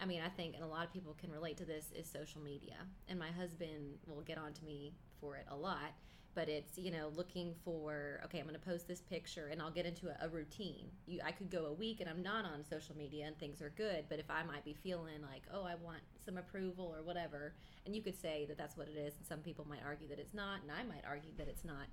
I 0.00 0.06
mean, 0.06 0.20
I 0.24 0.28
think, 0.28 0.54
and 0.54 0.62
a 0.62 0.68
lot 0.68 0.86
of 0.86 0.92
people 0.92 1.16
can 1.20 1.32
relate 1.32 1.56
to 1.56 1.64
this, 1.64 1.86
is 1.92 2.08
social 2.08 2.40
media. 2.40 2.76
And 3.08 3.18
my 3.18 3.32
husband 3.32 3.98
will 4.06 4.22
get 4.22 4.38
on 4.38 4.52
to 4.52 4.64
me 4.64 4.92
for 5.20 5.36
it 5.36 5.46
a 5.50 5.56
lot. 5.56 5.92
But 6.34 6.48
it's, 6.48 6.78
you 6.78 6.92
know, 6.92 7.10
looking 7.16 7.52
for, 7.64 8.20
okay, 8.24 8.38
I'm 8.38 8.44
going 8.44 8.54
to 8.54 8.64
post 8.64 8.86
this 8.86 9.00
picture 9.00 9.48
and 9.50 9.60
I'll 9.60 9.72
get 9.72 9.86
into 9.86 10.08
a, 10.08 10.26
a 10.26 10.28
routine. 10.28 10.86
You, 11.06 11.20
I 11.24 11.32
could 11.32 11.50
go 11.50 11.66
a 11.66 11.72
week 11.72 12.00
and 12.00 12.08
I'm 12.08 12.22
not 12.22 12.44
on 12.44 12.64
social 12.68 12.96
media 12.96 13.26
and 13.26 13.36
things 13.38 13.60
are 13.60 13.70
good. 13.70 14.04
But 14.08 14.20
if 14.20 14.30
I 14.30 14.44
might 14.44 14.64
be 14.64 14.72
feeling 14.72 15.20
like, 15.22 15.42
oh, 15.52 15.64
I 15.64 15.74
want 15.74 16.00
some 16.24 16.36
approval 16.36 16.94
or 16.96 17.02
whatever, 17.02 17.54
and 17.86 17.96
you 17.96 18.02
could 18.02 18.20
say 18.20 18.44
that 18.46 18.56
that's 18.56 18.76
what 18.76 18.86
it 18.88 18.96
is. 18.96 19.14
And 19.16 19.26
some 19.26 19.40
people 19.40 19.66
might 19.68 19.80
argue 19.84 20.06
that 20.08 20.20
it's 20.20 20.34
not. 20.34 20.62
And 20.62 20.70
I 20.70 20.84
might 20.84 21.04
argue 21.08 21.32
that 21.38 21.48
it's 21.48 21.64
not. 21.64 21.86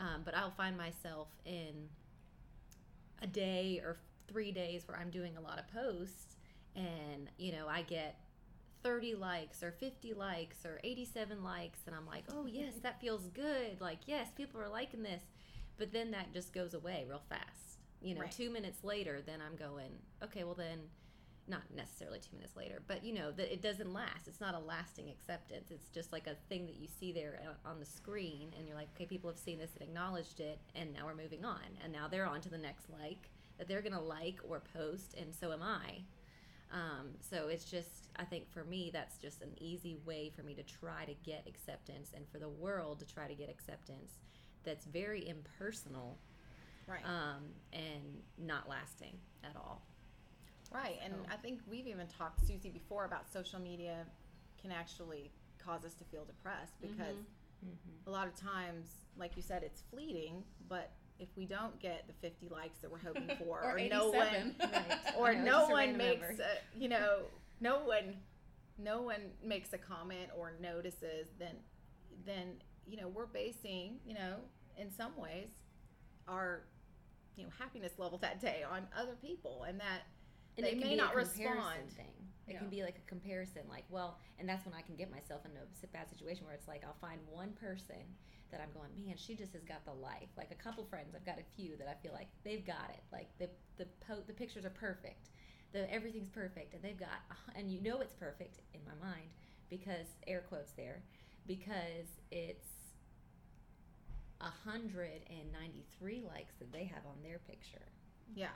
Um, 0.00 0.22
but 0.24 0.34
I'll 0.34 0.52
find 0.52 0.76
myself 0.76 1.28
in 1.44 1.88
a 3.20 3.26
day 3.26 3.80
or 3.84 3.98
three 4.26 4.52
days 4.52 4.88
where 4.88 4.96
I'm 4.96 5.10
doing 5.10 5.36
a 5.36 5.40
lot 5.40 5.58
of 5.58 5.68
posts 5.68 6.36
and 6.74 7.28
you 7.38 7.52
know 7.52 7.66
i 7.68 7.82
get 7.82 8.16
30 8.82 9.14
likes 9.14 9.62
or 9.62 9.72
50 9.72 10.14
likes 10.14 10.64
or 10.64 10.80
87 10.82 11.42
likes 11.42 11.80
and 11.86 11.94
i'm 11.94 12.06
like 12.06 12.24
oh 12.32 12.46
yes 12.50 12.74
that 12.82 13.00
feels 13.00 13.28
good. 13.28 13.80
Like 13.80 14.00
yes 14.06 14.28
people 14.36 14.60
are 14.60 14.68
liking 14.68 15.02
this. 15.02 15.22
But 15.78 15.92
then 15.92 16.10
that 16.10 16.32
just 16.32 16.52
goes 16.52 16.74
away 16.74 17.04
real 17.08 17.22
fast. 17.28 17.78
You 18.00 18.14
know 18.14 18.22
right. 18.22 18.32
two 18.32 18.50
minutes 18.50 18.82
later 18.82 19.20
then 19.24 19.40
i'm 19.40 19.56
going 19.56 19.92
okay 20.22 20.44
well 20.44 20.54
then 20.54 20.78
not 21.48 21.62
necessarily 21.74 22.20
two 22.20 22.36
minutes 22.36 22.56
later 22.56 22.82
but 22.86 23.04
you 23.04 23.12
know 23.12 23.32
that 23.32 23.52
it 23.52 23.62
doesn't 23.62 23.92
last. 23.92 24.28
It's 24.28 24.40
not 24.40 24.54
a 24.54 24.58
lasting 24.58 25.08
acceptance. 25.08 25.70
It's 25.70 25.88
just 25.88 26.12
like 26.12 26.26
a 26.26 26.36
thing 26.48 26.66
that 26.66 26.76
you 26.76 26.88
see 27.00 27.12
there 27.12 27.38
on 27.64 27.78
the 27.78 27.86
screen 27.86 28.52
and 28.58 28.66
you're 28.66 28.76
like 28.76 28.88
okay 28.94 29.06
people 29.06 29.30
have 29.30 29.38
seen 29.38 29.58
this 29.58 29.70
and 29.78 29.88
acknowledged 29.88 30.40
it 30.40 30.58
and 30.74 30.92
now 30.92 31.06
we're 31.06 31.14
moving 31.14 31.44
on. 31.44 31.60
And 31.82 31.92
now 31.92 32.08
they're 32.08 32.26
on 32.26 32.40
to 32.42 32.48
the 32.48 32.58
next 32.58 32.86
like 32.90 33.28
that 33.58 33.68
they're 33.68 33.82
gonna 33.82 34.02
like 34.02 34.40
or 34.48 34.60
post 34.72 35.14
and 35.14 35.34
so 35.34 35.52
am 35.52 35.62
i. 35.62 36.02
Um, 36.72 37.10
so 37.20 37.48
it's 37.48 37.64
just, 37.64 38.01
I 38.16 38.24
think 38.24 38.50
for 38.50 38.64
me, 38.64 38.90
that's 38.92 39.16
just 39.16 39.42
an 39.42 39.52
easy 39.58 39.96
way 40.04 40.30
for 40.34 40.42
me 40.42 40.54
to 40.54 40.62
try 40.62 41.04
to 41.04 41.14
get 41.24 41.46
acceptance 41.46 42.10
and 42.14 42.24
for 42.30 42.38
the 42.38 42.48
world 42.48 43.00
to 43.00 43.06
try 43.06 43.26
to 43.26 43.34
get 43.34 43.48
acceptance 43.48 44.12
that's 44.64 44.86
very 44.86 45.26
impersonal 45.28 46.18
right. 46.86 47.00
um, 47.04 47.42
and 47.72 48.22
not 48.38 48.68
lasting 48.68 49.16
at 49.44 49.56
all. 49.56 49.82
Right. 50.72 50.96
So. 51.00 51.06
And 51.06 51.14
I 51.30 51.36
think 51.36 51.60
we've 51.68 51.86
even 51.86 52.06
talked, 52.06 52.46
Suzy, 52.46 52.70
before 52.70 53.04
about 53.04 53.30
social 53.32 53.60
media 53.60 54.06
can 54.60 54.72
actually 54.72 55.30
cause 55.64 55.84
us 55.84 55.94
to 55.94 56.04
feel 56.04 56.24
depressed 56.24 56.80
because 56.80 57.16
mm-hmm. 57.16 57.70
Mm-hmm. 57.70 58.08
a 58.08 58.10
lot 58.10 58.26
of 58.26 58.34
times, 58.36 58.86
like 59.18 59.36
you 59.36 59.42
said, 59.42 59.62
it's 59.62 59.82
fleeting, 59.90 60.42
but 60.68 60.90
if 61.18 61.28
we 61.36 61.44
don't 61.44 61.78
get 61.78 62.04
the 62.06 62.12
50 62.14 62.48
likes 62.48 62.78
that 62.80 62.90
we're 62.90 62.98
hoping 62.98 63.30
for, 63.38 63.62
or, 63.62 63.76
or 63.76 63.88
no 63.88 64.10
one, 64.10 64.54
right. 64.60 64.98
or 65.16 65.34
no 65.34 65.68
one 65.68 65.96
makes, 65.96 66.38
a, 66.38 66.78
you 66.78 66.88
know, 66.88 67.18
no 67.62 67.84
one, 67.84 68.16
no 68.78 69.02
one 69.02 69.30
makes 69.44 69.72
a 69.72 69.78
comment 69.78 70.30
or 70.36 70.52
notices, 70.60 71.28
then, 71.38 71.54
then 72.26 72.54
you 72.86 72.96
know, 72.96 73.08
we're 73.08 73.26
basing, 73.26 74.00
you 74.04 74.14
know, 74.14 74.36
in 74.76 74.90
some 74.90 75.16
ways, 75.16 75.50
our, 76.26 76.64
you 77.36 77.44
know, 77.44 77.50
happiness 77.58 77.92
level 77.98 78.18
that 78.18 78.40
day 78.40 78.64
on 78.68 78.86
other 78.98 79.16
people, 79.20 79.64
and 79.68 79.78
that 79.80 80.02
and 80.56 80.66
they 80.66 80.74
may 80.74 80.96
not 80.96 81.14
respond. 81.14 81.90
Thing. 81.96 82.06
It 82.48 82.54
yeah. 82.54 82.58
can 82.58 82.68
be 82.68 82.82
like 82.82 82.98
a 82.98 83.08
comparison, 83.08 83.62
like, 83.68 83.84
well, 83.88 84.18
and 84.38 84.48
that's 84.48 84.66
when 84.66 84.74
I 84.74 84.82
can 84.82 84.96
get 84.96 85.10
myself 85.12 85.42
in 85.44 85.52
a 85.52 85.86
bad 85.92 86.10
situation 86.10 86.44
where 86.44 86.54
it's 86.54 86.66
like 86.66 86.82
I'll 86.84 86.98
find 87.00 87.20
one 87.30 87.52
person 87.52 88.02
that 88.50 88.60
I'm 88.60 88.72
going, 88.74 88.90
man, 89.06 89.16
she 89.16 89.34
just 89.34 89.52
has 89.54 89.62
got 89.64 89.84
the 89.84 89.92
life. 89.92 90.28
Like 90.36 90.50
a 90.50 90.62
couple 90.62 90.84
friends, 90.84 91.14
I've 91.14 91.24
got 91.24 91.38
a 91.38 91.46
few 91.56 91.76
that 91.78 91.88
I 91.88 91.94
feel 92.02 92.12
like 92.12 92.28
they've 92.44 92.66
got 92.66 92.90
it. 92.90 93.00
Like 93.12 93.28
the 93.38 93.48
the 93.78 93.86
po- 94.06 94.24
the 94.26 94.32
pictures 94.34 94.64
are 94.64 94.70
perfect, 94.70 95.30
the 95.72 95.92
everything's 95.92 96.28
perfect, 96.28 96.74
and 96.74 96.82
they've 96.82 96.98
got, 96.98 97.20
and 97.54 97.70
you 97.70 97.80
know 97.80 98.00
it's 98.00 98.12
perfect 98.12 98.60
in 98.74 98.80
my 98.84 99.06
mind 99.06 99.28
because 99.70 100.06
air 100.26 100.44
quotes 100.48 100.72
there, 100.72 101.02
because 101.46 102.20
it's 102.30 102.66
193 104.38 106.24
likes 106.28 106.54
that 106.58 106.72
they 106.72 106.84
have 106.84 107.06
on 107.06 107.22
their 107.22 107.38
picture. 107.38 107.86
Yeah. 108.34 108.54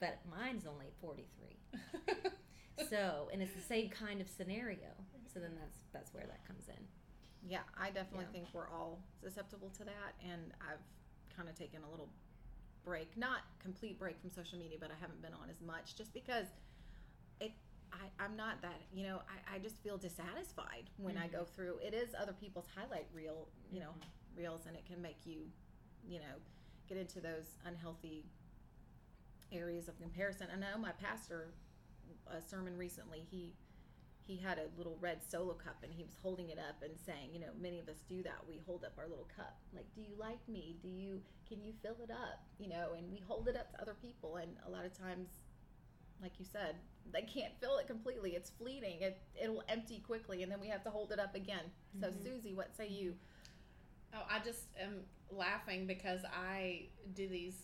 But 0.00 0.18
mine's 0.30 0.66
only 0.66 0.86
43. 1.00 1.56
so, 2.90 3.28
and 3.32 3.42
it's 3.42 3.54
the 3.54 3.62
same 3.62 3.90
kind 3.90 4.20
of 4.20 4.28
scenario. 4.28 4.94
So 5.32 5.40
then 5.40 5.52
that's 5.58 5.78
that's 5.92 6.14
where 6.14 6.24
that 6.26 6.46
comes 6.46 6.68
in. 6.68 6.82
Yeah, 7.48 7.60
I 7.78 7.90
definitely 7.90 8.26
yeah. 8.32 8.40
think 8.40 8.46
we're 8.52 8.68
all 8.68 9.00
susceptible 9.22 9.70
to 9.78 9.84
that, 9.84 10.14
and 10.22 10.52
I've 10.60 10.82
kind 11.36 11.48
of 11.48 11.54
taken 11.54 11.82
a 11.82 11.90
little 11.90 12.08
break, 12.84 13.16
not 13.16 13.40
complete 13.62 13.98
break 13.98 14.20
from 14.20 14.30
social 14.30 14.58
media, 14.58 14.78
but 14.80 14.90
I 14.90 14.94
haven't 15.00 15.22
been 15.22 15.34
on 15.34 15.50
as 15.50 15.60
much 15.60 15.96
just 15.96 16.12
because 16.12 16.46
it. 17.40 17.52
I, 17.90 18.22
I'm 18.22 18.36
not 18.36 18.60
that, 18.60 18.80
you 18.92 19.02
know, 19.06 19.20
I, 19.28 19.56
I 19.56 19.58
just 19.58 19.82
feel 19.82 19.96
dissatisfied 19.96 20.90
when 20.98 21.14
mm-hmm. 21.14 21.24
I 21.24 21.28
go 21.28 21.38
mm-hmm. 21.38 21.54
through. 21.54 21.78
It 21.82 21.94
is 21.94 22.10
other 22.20 22.34
people's 22.34 22.66
highlight 22.76 23.06
reel, 23.14 23.48
you 23.72 23.80
know, 23.80 23.86
mm-hmm. 23.86 24.38
reels, 24.38 24.66
and 24.66 24.76
it 24.76 24.84
can 24.84 25.00
make 25.00 25.24
you, 25.24 25.38
you 26.06 26.18
know, 26.18 26.36
get 26.86 26.98
into 26.98 27.20
those 27.20 27.56
unhealthy 27.64 28.26
areas 29.52 29.88
of 29.88 29.98
comparison. 29.98 30.48
I 30.52 30.58
know 30.58 30.78
my 30.78 30.92
pastor, 30.92 31.48
a 32.30 32.42
sermon 32.42 32.76
recently, 32.76 33.26
he 33.30 33.54
he 34.28 34.36
had 34.36 34.58
a 34.58 34.68
little 34.76 34.98
red 35.00 35.20
solo 35.26 35.54
cup 35.54 35.78
and 35.82 35.90
he 35.90 36.04
was 36.04 36.12
holding 36.22 36.50
it 36.50 36.58
up 36.58 36.82
and 36.82 36.92
saying, 37.06 37.30
you 37.32 37.40
know, 37.40 37.48
many 37.58 37.78
of 37.78 37.88
us 37.88 37.96
do 38.06 38.22
that. 38.22 38.36
We 38.46 38.60
hold 38.66 38.84
up 38.84 38.92
our 38.98 39.08
little 39.08 39.26
cup. 39.34 39.56
Like, 39.74 39.86
do 39.94 40.02
you 40.02 40.12
like 40.18 40.46
me? 40.46 40.76
Do 40.82 40.88
you 40.88 41.22
can 41.48 41.62
you 41.62 41.72
fill 41.82 41.96
it 42.04 42.10
up? 42.10 42.44
You 42.58 42.68
know, 42.68 42.90
and 42.94 43.10
we 43.10 43.22
hold 43.26 43.48
it 43.48 43.56
up 43.56 43.72
to 43.72 43.80
other 43.80 43.94
people 43.94 44.36
and 44.36 44.50
a 44.66 44.70
lot 44.70 44.84
of 44.84 44.92
times 44.92 45.28
like 46.20 46.32
you 46.38 46.44
said, 46.44 46.74
they 47.10 47.22
can't 47.22 47.54
fill 47.58 47.78
it 47.78 47.86
completely. 47.86 48.32
It's 48.32 48.50
fleeting. 48.50 49.00
It 49.00 49.18
it'll 49.42 49.62
empty 49.66 50.00
quickly 50.06 50.42
and 50.42 50.52
then 50.52 50.60
we 50.60 50.68
have 50.68 50.84
to 50.84 50.90
hold 50.90 51.10
it 51.10 51.18
up 51.18 51.34
again. 51.34 51.64
Mm-hmm. 51.96 52.04
So 52.04 52.12
Suzy, 52.22 52.52
what 52.52 52.76
say 52.76 52.88
you? 52.88 53.14
Oh, 54.12 54.24
I 54.30 54.40
just 54.44 54.64
am 54.78 55.04
laughing 55.30 55.86
because 55.86 56.20
I 56.30 56.88
do 57.14 57.28
these 57.28 57.54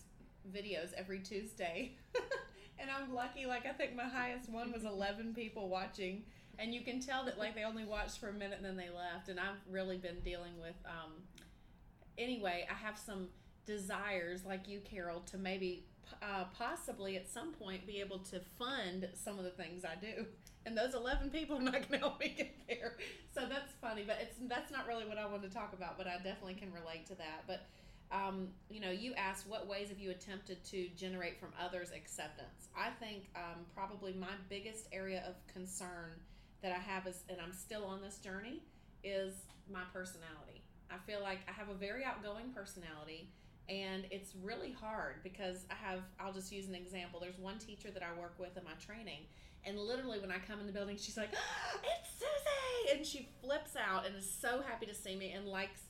videos 0.51 0.93
every 0.97 1.19
Tuesday. 1.19 1.91
and 2.79 2.89
I'm 2.89 3.13
lucky 3.13 3.45
like 3.45 3.67
I 3.67 3.73
think 3.73 3.95
my 3.95 4.09
highest 4.09 4.49
one 4.49 4.71
was 4.71 4.83
11 4.85 5.35
people 5.35 5.69
watching 5.69 6.23
and 6.59 6.73
you 6.73 6.81
can 6.81 6.99
tell 6.99 7.25
that 7.25 7.37
like 7.37 7.55
they 7.55 7.63
only 7.63 7.85
watched 7.85 8.19
for 8.19 8.29
a 8.29 8.33
minute 8.33 8.57
and 8.57 8.65
then 8.65 8.77
they 8.77 8.89
left. 8.89 9.29
And 9.29 9.39
i've 9.39 9.59
really 9.69 9.97
been 9.97 10.19
dealing 10.23 10.59
with 10.59 10.75
um 10.85 11.11
anyway 12.17 12.65
i 12.69 12.73
have 12.73 12.97
some 12.97 13.27
desires 13.65 14.45
like 14.45 14.67
you 14.67 14.79
carol 14.79 15.21
to 15.21 15.37
maybe 15.37 15.85
uh, 16.21 16.43
possibly 16.55 17.15
at 17.15 17.27
some 17.27 17.51
point 17.51 17.87
be 17.87 17.99
able 17.99 18.19
to 18.19 18.39
fund 18.59 19.09
some 19.15 19.39
of 19.39 19.43
the 19.43 19.51
things 19.51 19.83
i 19.83 19.95
do. 19.99 20.25
And 20.67 20.75
those 20.75 20.95
11 20.95 21.29
people 21.29 21.57
are 21.57 21.61
not 21.61 21.73
going 21.73 21.91
to 21.91 21.97
help 21.99 22.19
me 22.19 22.33
get 22.35 22.55
there. 22.67 22.97
So 23.33 23.41
that's 23.47 23.73
funny 23.81 24.03
but 24.05 24.17
it's 24.21 24.35
that's 24.47 24.71
not 24.71 24.87
really 24.87 25.05
what 25.05 25.17
i 25.17 25.25
wanted 25.25 25.49
to 25.49 25.53
talk 25.53 25.73
about 25.73 25.97
but 25.97 26.07
i 26.07 26.15
definitely 26.17 26.55
can 26.55 26.71
relate 26.71 27.05
to 27.07 27.15
that. 27.15 27.43
But 27.47 27.67
um, 28.11 28.49
you 28.69 28.79
know, 28.79 28.91
you 28.91 29.13
asked 29.15 29.47
what 29.47 29.67
ways 29.67 29.89
have 29.89 29.99
you 29.99 30.11
attempted 30.11 30.63
to 30.65 30.87
generate 30.95 31.39
from 31.39 31.49
others 31.59 31.91
acceptance. 31.95 32.69
I 32.77 32.89
think 32.99 33.29
um, 33.35 33.65
probably 33.73 34.13
my 34.13 34.27
biggest 34.49 34.87
area 34.91 35.23
of 35.27 35.35
concern 35.51 36.11
that 36.61 36.71
I 36.71 36.79
have 36.79 37.07
is, 37.07 37.23
and 37.29 37.37
I'm 37.41 37.53
still 37.53 37.85
on 37.85 38.01
this 38.01 38.17
journey, 38.17 38.61
is 39.03 39.33
my 39.71 39.81
personality. 39.93 40.63
I 40.91 40.97
feel 41.05 41.21
like 41.21 41.39
I 41.47 41.51
have 41.51 41.69
a 41.69 41.73
very 41.73 42.03
outgoing 42.03 42.51
personality, 42.53 43.29
and 43.69 44.05
it's 44.11 44.33
really 44.43 44.71
hard 44.71 45.23
because 45.23 45.65
I 45.71 45.75
have, 45.75 45.99
I'll 46.19 46.33
just 46.33 46.51
use 46.51 46.67
an 46.67 46.75
example. 46.75 47.19
There's 47.19 47.39
one 47.39 47.57
teacher 47.57 47.89
that 47.91 48.03
I 48.03 48.19
work 48.19 48.35
with 48.39 48.57
in 48.57 48.63
my 48.63 48.73
training, 48.83 49.21
and 49.65 49.79
literally 49.79 50.19
when 50.19 50.31
I 50.31 50.37
come 50.47 50.59
in 50.59 50.67
the 50.67 50.71
building, 50.71 50.97
she's 50.97 51.17
like, 51.17 51.33
ah, 51.35 51.79
It's 51.83 52.09
Suzy! 52.19 52.97
And 52.97 53.05
she 53.05 53.29
flips 53.41 53.75
out 53.75 54.05
and 54.05 54.15
is 54.15 54.29
so 54.29 54.61
happy 54.65 54.85
to 54.85 54.93
see 54.93 55.15
me 55.15 55.31
and 55.31 55.47
likes, 55.47 55.81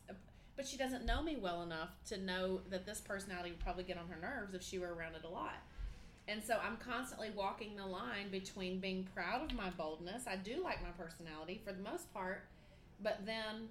but 0.55 0.65
she 0.65 0.77
doesn't 0.77 1.05
know 1.05 1.21
me 1.21 1.35
well 1.35 1.61
enough 1.61 1.89
to 2.07 2.17
know 2.17 2.61
that 2.69 2.85
this 2.85 3.01
personality 3.01 3.51
would 3.51 3.59
probably 3.59 3.83
get 3.83 3.97
on 3.97 4.07
her 4.07 4.19
nerves 4.19 4.53
if 4.53 4.63
she 4.63 4.79
were 4.79 4.93
around 4.93 5.15
it 5.15 5.25
a 5.25 5.29
lot. 5.29 5.55
And 6.27 6.43
so 6.43 6.57
I'm 6.65 6.77
constantly 6.77 7.29
walking 7.35 7.75
the 7.75 7.85
line 7.85 8.29
between 8.31 8.79
being 8.79 9.07
proud 9.13 9.43
of 9.43 9.55
my 9.55 9.69
boldness. 9.69 10.23
I 10.27 10.37
do 10.37 10.63
like 10.63 10.81
my 10.81 10.89
personality 10.89 11.61
for 11.63 11.71
the 11.71 11.83
most 11.83 12.11
part, 12.13 12.45
but 13.01 13.25
then 13.25 13.69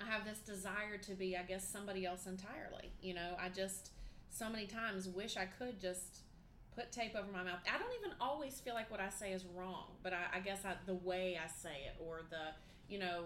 I 0.00 0.10
have 0.10 0.24
this 0.24 0.38
desire 0.38 0.98
to 1.02 1.14
be, 1.14 1.36
I 1.36 1.42
guess, 1.42 1.66
somebody 1.66 2.04
else 2.04 2.26
entirely. 2.26 2.90
You 3.00 3.14
know, 3.14 3.36
I 3.40 3.48
just 3.48 3.90
so 4.30 4.50
many 4.50 4.66
times 4.66 5.08
wish 5.08 5.36
I 5.36 5.46
could 5.46 5.80
just 5.80 6.18
put 6.74 6.90
tape 6.90 7.14
over 7.16 7.30
my 7.32 7.42
mouth. 7.44 7.60
I 7.72 7.78
don't 7.78 7.92
even 8.00 8.12
always 8.20 8.60
feel 8.60 8.74
like 8.74 8.90
what 8.90 9.00
I 9.00 9.08
say 9.08 9.32
is 9.32 9.44
wrong, 9.54 9.92
but 10.02 10.12
I, 10.12 10.38
I 10.38 10.40
guess 10.40 10.64
I, 10.64 10.74
the 10.86 10.94
way 10.94 11.38
I 11.42 11.48
say 11.48 11.86
it 11.86 11.96
or 12.04 12.22
the, 12.30 12.52
you 12.88 12.98
know, 12.98 13.24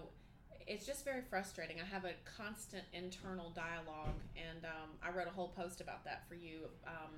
it's 0.66 0.84
just 0.84 1.04
very 1.04 1.22
frustrating. 1.22 1.78
I 1.80 1.84
have 1.84 2.04
a 2.04 2.12
constant 2.36 2.84
internal 2.92 3.50
dialogue, 3.50 4.20
and 4.36 4.66
um, 4.66 4.90
I 5.02 5.16
wrote 5.16 5.26
a 5.26 5.30
whole 5.30 5.48
post 5.48 5.80
about 5.80 6.04
that 6.04 6.28
for 6.28 6.34
you. 6.34 6.68
Um, 6.86 7.14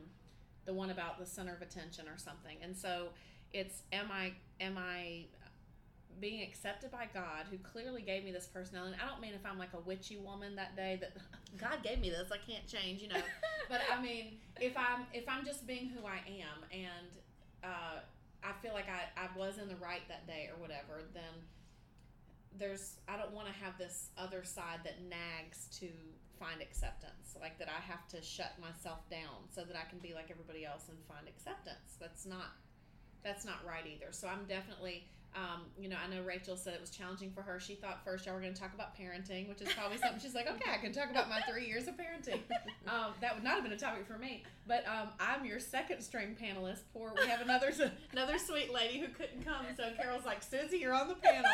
the 0.71 0.77
one 0.77 0.91
about 0.91 1.19
the 1.19 1.27
center 1.27 1.53
of 1.53 1.63
attention 1.63 2.07
or 2.07 2.17
something. 2.17 2.57
And 2.63 2.77
so 2.77 3.09
it's 3.53 3.83
am 3.93 4.07
I 4.13 4.33
am 4.61 4.79
I 4.79 5.25
being 6.21 6.43
accepted 6.43 6.93
by 6.93 7.09
God 7.13 7.47
who 7.51 7.59
clearly 7.59 8.03
gave 8.03 8.25
me 8.25 8.31
this 8.31 8.47
personality. 8.47 8.95
I 9.03 9.09
don't 9.09 9.21
mean 9.21 9.33
if 9.35 9.45
I'm 9.45 9.59
like 9.59 9.73
a 9.75 9.81
witchy 9.81 10.19
woman 10.19 10.55
that 10.57 10.77
day 10.77 10.99
that 11.01 11.17
God 11.61 11.83
gave 11.83 11.99
me 11.99 12.11
this, 12.11 12.31
I 12.31 12.37
can't 12.49 12.67
change, 12.69 13.03
you 13.03 13.09
know. 13.09 13.23
but 13.69 13.81
I 13.93 14.01
mean 14.01 14.39
if 14.61 14.77
I'm 14.77 15.07
if 15.13 15.29
I'm 15.29 15.45
just 15.45 15.67
being 15.67 15.89
who 15.89 16.07
I 16.07 16.21
am 16.29 16.63
and 16.71 17.11
uh, 17.65 17.99
I 18.45 18.53
feel 18.63 18.73
like 18.73 18.87
I, 18.89 19.21
I 19.21 19.37
was 19.37 19.59
in 19.59 19.67
the 19.67 19.77
right 19.77 20.07
that 20.09 20.25
day 20.29 20.51
or 20.55 20.61
whatever, 20.61 21.03
then 21.13 21.35
there's 22.57 22.99
I 23.09 23.17
don't 23.17 23.33
want 23.33 23.49
to 23.49 23.55
have 23.55 23.77
this 23.77 24.11
other 24.17 24.45
side 24.45 24.81
that 24.85 25.03
nags 25.09 25.67
to 25.81 25.89
find 26.41 26.63
acceptance, 26.63 27.37
like 27.41 27.59
that 27.61 27.69
I 27.69 27.81
have 27.85 28.09
to 28.09 28.23
shut 28.23 28.57
myself 28.59 29.05
down 29.11 29.45
so 29.53 29.63
that 29.63 29.77
I 29.77 29.85
can 29.89 30.01
be 30.01 30.15
like 30.15 30.33
everybody 30.33 30.65
else 30.65 30.89
and 30.89 30.97
find 31.07 31.29
acceptance. 31.29 32.01
That's 32.01 32.25
not 32.25 32.57
that's 33.23 33.45
not 33.45 33.61
right 33.69 33.85
either. 33.85 34.13
So 34.13 34.27
I'm 34.27 34.49
definitely 34.49 35.05
um, 35.37 35.63
you 35.79 35.89
know, 35.89 35.97
I 36.03 36.13
know 36.13 36.23
Rachel 36.23 36.57
said 36.57 36.75
it 36.75 36.81
was 36.81 36.91
challenging 36.91 37.31
for 37.31 37.43
her. 37.43 37.61
She 37.61 37.77
thought 37.77 38.05
first 38.05 38.27
y'all 38.27 38.35
were 38.35 38.41
going 38.41 38.53
to 38.53 38.61
talk 38.61 38.75
about 38.75 38.97
parenting, 38.97 39.49
which 39.49 39.61
is 39.61 39.73
probably 39.75 39.97
something 39.99 40.19
she's 40.19 40.35
like, 40.35 40.51
okay, 40.51 40.73
I 40.73 40.79
can 40.79 40.93
talk 40.93 41.09
about 41.09 41.29
my 41.29 41.41
three 41.49 41.67
years 41.67 41.87
of 41.87 41.95
parenting. 41.95 42.41
Um, 42.89 43.13
that 43.21 43.35
would 43.35 43.45
not 43.45 43.55
have 43.55 43.63
been 43.63 43.73
a 43.73 43.79
topic 43.79 44.07
for 44.07 44.19
me. 44.19 44.43
But 44.67 44.85
um, 44.89 45.11
I'm 45.21 45.45
your 45.45 45.61
second 45.61 46.03
string 46.03 46.35
panelist. 46.41 46.81
Poor, 46.93 47.13
we 47.17 47.29
have 47.29 47.41
another 47.41 47.73
another 48.13 48.39
sweet 48.39 48.73
lady 48.73 48.99
who 48.99 49.09
couldn't 49.09 49.45
come. 49.45 49.67
So 49.77 49.93
Carol's 49.97 50.25
like, 50.25 50.43
Suzy, 50.43 50.79
you're 50.79 50.95
on 50.95 51.07
the 51.07 51.15
panel. 51.15 51.51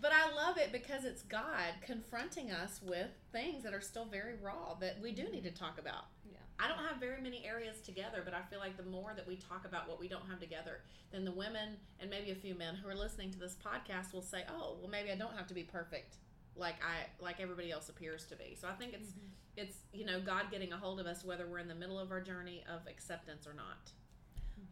But 0.00 0.12
I 0.12 0.32
love 0.32 0.58
it 0.58 0.70
because 0.70 1.04
it's 1.04 1.22
God 1.22 1.74
confronting 1.84 2.50
us 2.50 2.80
with 2.82 3.08
things 3.32 3.64
that 3.64 3.74
are 3.74 3.80
still 3.80 4.04
very 4.04 4.34
raw 4.40 4.74
that 4.80 5.00
we 5.02 5.12
do 5.12 5.24
need 5.24 5.42
to 5.44 5.50
talk 5.50 5.78
about. 5.78 6.06
Yeah. 6.30 6.38
I 6.60 6.68
don't 6.68 6.78
have 6.78 6.98
very 6.98 7.20
many 7.20 7.44
areas 7.44 7.80
together, 7.80 8.22
but 8.24 8.32
I 8.32 8.42
feel 8.42 8.60
like 8.60 8.76
the 8.76 8.84
more 8.84 9.12
that 9.16 9.26
we 9.26 9.36
talk 9.36 9.64
about 9.64 9.88
what 9.88 9.98
we 9.98 10.08
don't 10.08 10.26
have 10.28 10.38
together, 10.38 10.80
then 11.10 11.24
the 11.24 11.32
women 11.32 11.76
and 11.98 12.10
maybe 12.10 12.30
a 12.30 12.34
few 12.36 12.54
men 12.54 12.76
who 12.76 12.88
are 12.88 12.94
listening 12.94 13.32
to 13.32 13.38
this 13.38 13.56
podcast 13.56 14.12
will 14.12 14.22
say, 14.22 14.44
"Oh, 14.48 14.76
well, 14.80 14.90
maybe 14.90 15.10
I 15.10 15.16
don't 15.16 15.36
have 15.36 15.46
to 15.48 15.54
be 15.54 15.64
perfect 15.64 16.16
like 16.54 16.76
I 16.82 17.06
like 17.22 17.40
everybody 17.40 17.72
else 17.72 17.88
appears 17.88 18.24
to 18.26 18.36
be." 18.36 18.56
So 18.60 18.68
I 18.68 18.72
think 18.72 18.92
it's 18.92 19.10
mm-hmm. 19.10 19.28
it's 19.56 19.78
you 19.92 20.04
know 20.04 20.20
God 20.20 20.50
getting 20.50 20.72
a 20.72 20.76
hold 20.76 21.00
of 21.00 21.06
us 21.06 21.24
whether 21.24 21.46
we're 21.46 21.58
in 21.58 21.68
the 21.68 21.74
middle 21.74 21.98
of 21.98 22.12
our 22.12 22.20
journey 22.20 22.64
of 22.72 22.86
acceptance 22.86 23.46
or 23.46 23.54
not. 23.54 23.90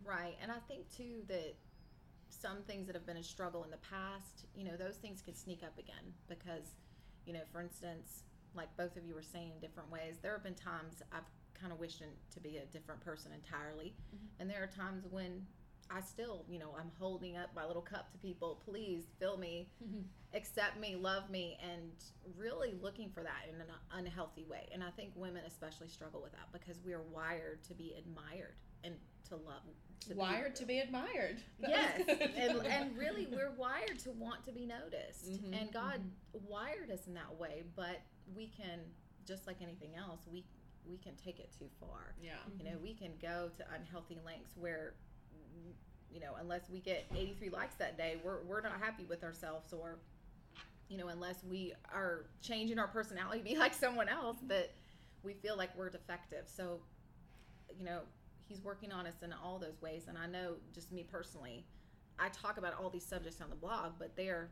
Right. 0.04 0.36
And 0.40 0.52
I 0.52 0.58
think 0.68 0.88
too 0.96 1.22
that 1.28 1.56
some 2.28 2.62
things 2.66 2.86
that 2.86 2.94
have 2.94 3.06
been 3.06 3.16
a 3.16 3.22
struggle 3.22 3.64
in 3.64 3.70
the 3.70 3.78
past, 3.78 4.46
you 4.54 4.64
know, 4.64 4.76
those 4.76 4.96
things 4.96 5.22
can 5.22 5.34
sneak 5.34 5.62
up 5.62 5.78
again 5.78 6.12
because, 6.28 6.76
you 7.24 7.32
know, 7.32 7.40
for 7.52 7.60
instance, 7.60 8.22
like 8.54 8.74
both 8.76 8.96
of 8.96 9.04
you 9.04 9.14
were 9.14 9.22
saying 9.22 9.52
in 9.52 9.60
different 9.60 9.90
ways, 9.90 10.16
there 10.22 10.32
have 10.32 10.42
been 10.42 10.54
times 10.54 11.02
I've 11.12 11.24
kind 11.54 11.72
of 11.72 11.78
wished 11.78 12.02
to 12.32 12.40
be 12.40 12.58
a 12.58 12.66
different 12.66 13.00
person 13.00 13.32
entirely. 13.32 13.94
Mhm. 14.14 14.28
And 14.40 14.50
there 14.50 14.62
are 14.62 14.66
times 14.66 15.06
when 15.10 15.46
I 15.88 16.00
still, 16.00 16.44
you 16.48 16.58
know, 16.58 16.74
I'm 16.76 16.90
holding 16.98 17.36
up 17.36 17.54
my 17.54 17.64
little 17.64 17.82
cup 17.82 18.10
to 18.10 18.18
people, 18.18 18.56
please 18.64 19.04
fill 19.18 19.36
me, 19.36 19.70
accept 20.34 20.78
me, 20.78 20.96
love 20.96 21.30
me, 21.30 21.56
and 21.62 21.92
really 22.36 22.74
looking 22.74 23.08
for 23.10 23.22
that 23.22 23.48
in 23.48 23.60
an 23.60 23.68
unhealthy 23.92 24.44
way. 24.44 24.68
And 24.72 24.82
I 24.82 24.90
think 24.90 25.12
women 25.14 25.44
especially 25.46 25.88
struggle 25.88 26.20
with 26.20 26.32
that 26.32 26.52
because 26.52 26.82
we 26.82 26.92
are 26.92 27.02
wired 27.02 27.62
to 27.64 27.74
be 27.74 27.94
admired 27.94 28.56
and 28.82 28.96
to 29.28 29.36
love. 29.36 29.62
To 30.02 30.08
be- 30.10 30.14
Wired 30.16 30.54
to 30.56 30.64
be 30.66 30.78
admired. 30.78 31.38
That 31.60 31.70
yes 31.70 32.02
and, 32.36 32.64
and 32.66 32.96
really 32.96 33.26
we're 33.30 33.50
wired 33.56 33.98
to 34.00 34.10
want 34.12 34.44
to 34.44 34.52
be 34.52 34.64
noticed 34.66 35.30
Mhm, 35.30 35.60
and 35.60 35.72
god 35.72 36.00
wired 36.48 36.90
us 36.92 37.06
in 37.06 37.14
that 37.14 37.34
way 37.38 37.64
but 37.74 38.02
we 38.34 38.46
can 38.48 38.80
just 39.26 39.46
like 39.46 39.56
anything 39.62 39.96
else 39.96 40.20
we 40.30 40.44
we 40.88 40.96
can 40.98 41.14
take 41.16 41.40
it 41.40 41.50
too 41.58 41.68
far 41.80 42.14
yeah. 42.22 42.32
you 42.58 42.64
know 42.64 42.76
we 42.82 42.94
can 42.94 43.10
go 43.20 43.50
to 43.56 43.64
unhealthy 43.74 44.18
lengths 44.24 44.54
where 44.56 44.94
you 46.12 46.20
know 46.20 46.32
unless 46.40 46.68
we 46.70 46.78
get 46.80 47.06
83 47.14 47.48
likes 47.50 47.74
that 47.76 47.96
day 47.98 48.16
we're, 48.24 48.42
we're 48.44 48.60
not 48.60 48.78
happy 48.80 49.04
with 49.08 49.24
ourselves 49.24 49.72
or 49.72 49.98
you 50.88 50.96
know 50.98 51.08
unless 51.08 51.42
we 51.42 51.72
are 51.92 52.26
changing 52.40 52.78
our 52.78 52.88
personality 52.88 53.38
to 53.40 53.44
be 53.54 53.56
like 53.56 53.74
someone 53.74 54.08
else 54.08 54.36
that 54.46 54.72
we 55.24 55.32
feel 55.34 55.56
like 55.56 55.76
we're 55.76 55.90
defective 55.90 56.44
so 56.46 56.78
you 57.76 57.84
know 57.84 58.00
he's 58.48 58.62
working 58.62 58.92
on 58.92 59.06
us 59.06 59.14
in 59.22 59.32
all 59.32 59.58
those 59.58 59.80
ways. 59.82 60.04
And 60.08 60.16
i 60.16 60.26
know 60.26 60.54
just 60.74 60.92
me 60.92 61.02
personally 61.10 61.64
i 62.18 62.28
talk 62.28 62.56
about 62.58 62.74
all 62.80 62.88
these 62.90 63.04
subjects 63.06 63.40
on 63.40 63.50
the 63.50 63.56
blog 63.56 63.92
but 63.98 64.16
they're 64.16 64.50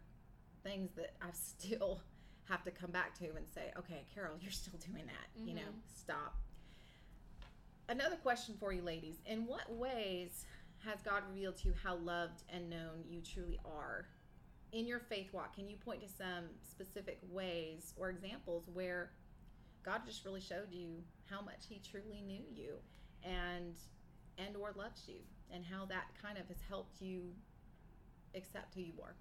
things 0.63 0.91
that 0.97 1.15
i 1.23 1.29
still 1.33 2.01
have 2.49 2.63
to 2.65 2.71
come 2.71 2.91
back 2.91 3.17
to 3.19 3.25
and 3.25 3.47
say 3.55 3.73
okay 3.79 4.05
carol 4.15 4.37
you're 4.41 4.53
still 4.53 4.79
doing 4.79 5.07
that 5.07 5.29
you 5.47 5.55
know? 5.55 5.63
Mhm. 5.63 5.99
stop. 5.99 6.35
Another 7.89 8.17
question 8.17 8.55
for 8.59 8.73
you 8.73 8.81
ladies. 8.83 9.17
In 9.27 9.47
what 9.47 9.71
ways 9.73 10.45
has 10.85 11.01
god 11.03 11.23
revealed 11.29 11.57
to 11.59 11.69
you 11.69 11.75
how 11.83 11.97
loved 11.97 12.43
and 12.49 12.69
known 12.71 13.05
you 13.09 13.21
truly 13.21 13.59
are? 13.65 14.07
In 14.73 14.87
your 14.87 14.99
faith 15.01 15.33
walk 15.33 15.55
can 15.55 15.69
you 15.69 15.77
point 15.77 16.03
to 16.03 16.09
some 16.09 16.45
specific 16.63 17.19
ways 17.31 17.95
or 17.97 18.11
examples 18.11 18.65
where 18.73 19.13
god 19.85 20.03
just 20.07 20.25
really 20.25 20.41
showed 20.41 20.71
you 20.71 21.03
how 21.31 21.41
much 21.43 21.67
he 21.69 21.81
truly 21.91 22.21
knew 22.23 22.43
you 22.53 22.75
and 23.25 23.75
and 24.39 24.57
or 24.57 24.73
loves 24.77 25.03
you 25.09 25.21
and 25.53 25.65
how 25.65 25.87
that 25.87 26.07
kind 26.23 26.39
of 26.39 26.47
has 26.49 26.59
helped 26.69 27.01
you 27.03 27.33
accept 28.35 28.75
who 28.75 28.83
you 28.83 28.95
are 29.03 29.15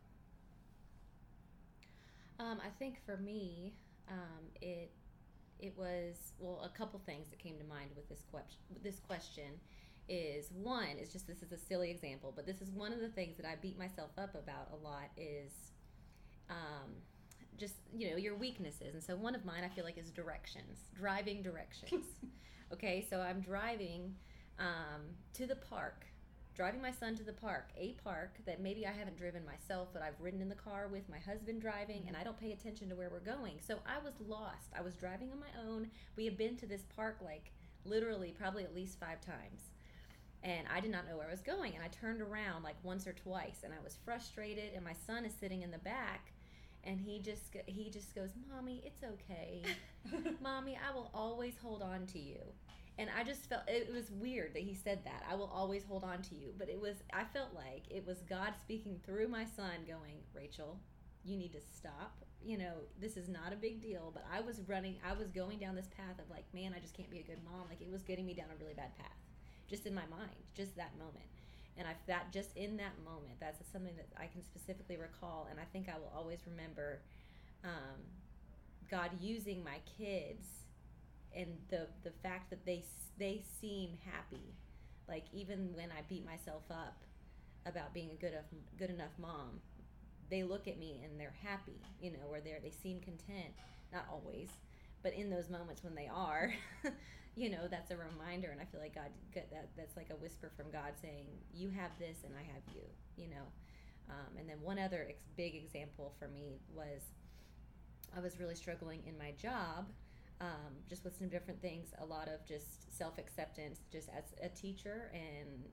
Um, 2.39 2.59
I 2.65 2.69
think 2.79 2.99
for 3.05 3.17
me, 3.17 3.73
um, 4.09 4.45
it 4.61 4.91
it 5.59 5.77
was 5.77 6.33
well 6.39 6.61
a 6.63 6.77
couple 6.77 6.99
things 7.05 7.29
that 7.29 7.39
came 7.39 7.57
to 7.57 7.63
mind 7.65 7.91
with 7.95 8.09
this 8.09 8.23
question. 8.31 8.59
This 8.83 8.99
question 8.99 9.59
is 10.09 10.51
one 10.51 10.97
is 11.01 11.13
just 11.13 11.27
this 11.27 11.41
is 11.43 11.51
a 11.51 11.57
silly 11.57 11.91
example, 11.91 12.33
but 12.35 12.45
this 12.45 12.61
is 12.61 12.71
one 12.71 12.91
of 12.91 12.99
the 12.99 13.09
things 13.09 13.37
that 13.37 13.45
I 13.45 13.55
beat 13.61 13.77
myself 13.77 14.11
up 14.17 14.35
about 14.35 14.69
a 14.73 14.75
lot 14.83 15.09
is 15.15 15.53
um, 16.49 16.91
just 17.57 17.75
you 17.95 18.09
know 18.09 18.17
your 18.17 18.35
weaknesses, 18.35 18.95
and 18.95 19.03
so 19.03 19.15
one 19.15 19.35
of 19.35 19.45
mine 19.45 19.63
I 19.63 19.69
feel 19.69 19.85
like 19.85 19.97
is 19.97 20.09
directions, 20.11 20.79
driving 20.95 21.41
directions. 21.43 22.05
okay, 22.73 23.05
so 23.09 23.21
I'm 23.21 23.41
driving 23.41 24.15
um, 24.59 25.01
to 25.33 25.47
the 25.47 25.55
park 25.55 26.05
driving 26.55 26.81
my 26.81 26.91
son 26.91 27.15
to 27.15 27.23
the 27.23 27.33
park, 27.33 27.69
a 27.77 27.95
park 28.03 28.35
that 28.45 28.61
maybe 28.61 28.85
I 28.85 28.91
haven't 28.91 29.17
driven 29.17 29.43
myself, 29.45 29.89
but 29.91 30.01
I've 30.01 30.19
ridden 30.19 30.41
in 30.41 30.49
the 30.49 30.55
car 30.55 30.87
with 30.87 31.09
my 31.09 31.17
husband 31.17 31.61
driving, 31.61 32.03
and 32.07 32.15
I 32.15 32.23
don't 32.23 32.39
pay 32.39 32.51
attention 32.51 32.89
to 32.89 32.95
where 32.95 33.09
we're 33.09 33.19
going. 33.19 33.55
So 33.65 33.79
I 33.87 34.03
was 34.03 34.13
lost. 34.27 34.69
I 34.77 34.81
was 34.81 34.95
driving 34.95 35.31
on 35.31 35.39
my 35.39 35.67
own. 35.67 35.89
We 36.15 36.25
had 36.25 36.37
been 36.37 36.55
to 36.57 36.67
this 36.67 36.83
park 36.95 37.17
like 37.23 37.51
literally 37.85 38.35
probably 38.37 38.63
at 38.63 38.75
least 38.75 38.99
five 38.99 39.19
times. 39.21 39.61
And 40.43 40.67
I 40.73 40.79
did 40.79 40.91
not 40.91 41.07
know 41.07 41.17
where 41.17 41.27
I 41.27 41.31
was 41.31 41.41
going. 41.41 41.73
And 41.73 41.83
I 41.83 41.87
turned 41.87 42.21
around 42.21 42.63
like 42.63 42.75
once 42.83 43.07
or 43.07 43.13
twice, 43.13 43.61
and 43.63 43.73
I 43.73 43.83
was 43.83 43.97
frustrated. 44.05 44.73
And 44.75 44.83
my 44.83 44.95
son 45.07 45.25
is 45.25 45.33
sitting 45.33 45.63
in 45.63 45.71
the 45.71 45.79
back, 45.79 46.33
and 46.83 46.99
he 46.99 47.19
just 47.19 47.55
he 47.65 47.89
just 47.89 48.13
goes, 48.13 48.29
"Mommy, 48.51 48.83
it's 48.85 49.03
okay. 49.03 49.63
Mommy, 50.41 50.77
I 50.77 50.93
will 50.93 51.09
always 51.13 51.53
hold 51.63 51.81
on 51.81 52.05
to 52.07 52.19
you." 52.19 52.41
And 52.99 53.09
I 53.17 53.23
just 53.23 53.49
felt 53.49 53.63
it 53.67 53.91
was 53.91 54.11
weird 54.11 54.53
that 54.53 54.61
he 54.61 54.75
said 54.75 54.99
that. 55.05 55.23
I 55.29 55.35
will 55.35 55.51
always 55.53 55.83
hold 55.83 56.03
on 56.03 56.21
to 56.23 56.35
you. 56.35 56.53
But 56.57 56.69
it 56.69 56.79
was, 56.79 56.97
I 57.11 57.23
felt 57.23 57.49
like 57.55 57.85
it 57.89 58.05
was 58.05 58.19
God 58.29 58.53
speaking 58.61 58.99
through 59.03 59.27
my 59.29 59.45
son, 59.45 59.85
going, 59.87 60.21
Rachel, 60.33 60.77
you 61.23 61.35
need 61.37 61.53
to 61.53 61.61
stop. 61.75 62.23
You 62.45 62.57
know, 62.57 62.73
this 62.99 63.17
is 63.17 63.29
not 63.29 63.51
a 63.51 63.55
big 63.55 63.81
deal. 63.81 64.11
But 64.13 64.25
I 64.31 64.41
was 64.41 64.61
running, 64.67 64.97
I 65.07 65.13
was 65.13 65.29
going 65.29 65.57
down 65.57 65.75
this 65.75 65.87
path 65.87 66.19
of 66.19 66.29
like, 66.29 66.45
man, 66.53 66.73
I 66.75 66.79
just 66.79 66.93
can't 66.93 67.09
be 67.09 67.19
a 67.19 67.23
good 67.23 67.43
mom. 67.43 67.65
Like 67.67 67.81
it 67.81 67.91
was 67.91 68.03
getting 68.03 68.25
me 68.25 68.35
down 68.35 68.47
a 68.53 68.61
really 68.61 68.75
bad 68.75 68.95
path, 68.97 69.17
just 69.67 69.87
in 69.87 69.95
my 69.95 70.05
mind, 70.11 70.37
just 70.53 70.75
that 70.75 70.91
moment. 70.99 71.25
And 71.75 71.87
I 71.87 71.95
that 72.05 72.31
just 72.31 72.55
in 72.55 72.77
that 72.77 72.93
moment, 73.03 73.39
that's 73.39 73.57
something 73.71 73.95
that 73.95 74.07
I 74.15 74.27
can 74.27 74.43
specifically 74.43 74.97
recall, 74.97 75.47
and 75.49 75.59
I 75.59 75.63
think 75.73 75.89
I 75.89 75.97
will 75.97 76.11
always 76.15 76.37
remember 76.45 77.01
um, 77.63 77.97
God 78.91 79.09
using 79.19 79.63
my 79.63 79.77
kids 79.97 80.45
and 81.35 81.47
the 81.69 81.87
the 82.03 82.11
fact 82.23 82.49
that 82.49 82.65
they 82.65 82.83
they 83.17 83.43
seem 83.61 83.97
happy. 84.05 84.55
Like 85.07 85.25
even 85.33 85.73
when 85.73 85.89
i 85.91 86.01
beat 86.07 86.25
myself 86.25 86.63
up 86.71 87.03
about 87.65 87.93
being 87.93 88.09
a 88.11 88.15
good 88.15 88.31
enough 88.33 88.45
good 88.77 88.89
enough 88.89 89.11
mom 89.19 89.59
they 90.29 90.43
look 90.43 90.67
at 90.67 90.79
me 90.79 91.01
and 91.03 91.19
they're 91.19 91.35
happy 91.43 91.79
you 92.01 92.11
know 92.11 92.25
or 92.29 92.39
they 92.39 92.55
they 92.63 92.71
seem 92.71 92.99
content. 93.01 93.53
Not 93.91 94.05
always 94.11 94.49
but 95.03 95.13
in 95.13 95.29
those 95.29 95.49
moments 95.49 95.83
when 95.83 95.93
they 95.95 96.09
are 96.11 96.53
you 97.35 97.49
know 97.49 97.67
that's 97.69 97.91
a 97.91 97.97
reminder 97.97 98.49
and 98.49 98.59
i 98.61 98.65
feel 98.65 98.79
like 98.79 98.95
god 98.95 99.09
that 99.35 99.69
that's 99.77 99.95
like 99.97 100.09
a 100.11 100.15
whisper 100.15 100.51
from 100.55 100.71
god 100.71 100.93
saying 101.01 101.25
you 101.53 101.69
have 101.69 101.91
this 101.99 102.17
and 102.25 102.33
i 102.35 102.41
have 102.41 102.63
you 102.73 102.81
you 103.15 103.29
know? 103.29 103.45
Um, 104.09 104.37
and 104.37 104.49
then 104.49 104.57
one 104.61 104.79
other 104.79 105.05
ex- 105.09 105.23
big 105.37 105.55
example 105.55 106.13
for 106.19 106.27
me 106.27 106.59
was 106.73 107.01
i 108.15 108.19
was 108.19 108.39
really 108.39 108.55
struggling 108.55 109.01
in 109.07 109.17
my 109.17 109.31
job 109.31 109.85
um, 110.43 110.73
just 110.89 111.05
with 111.05 111.17
some 111.17 111.29
different 111.29 111.61
things 111.61 111.93
a 112.01 112.05
lot 112.05 112.27
of 112.27 112.45
just 112.45 112.95
self-acceptance 112.97 113.79
just 113.91 114.09
as 114.09 114.25
a 114.43 114.49
teacher 114.49 115.09
and 115.13 115.63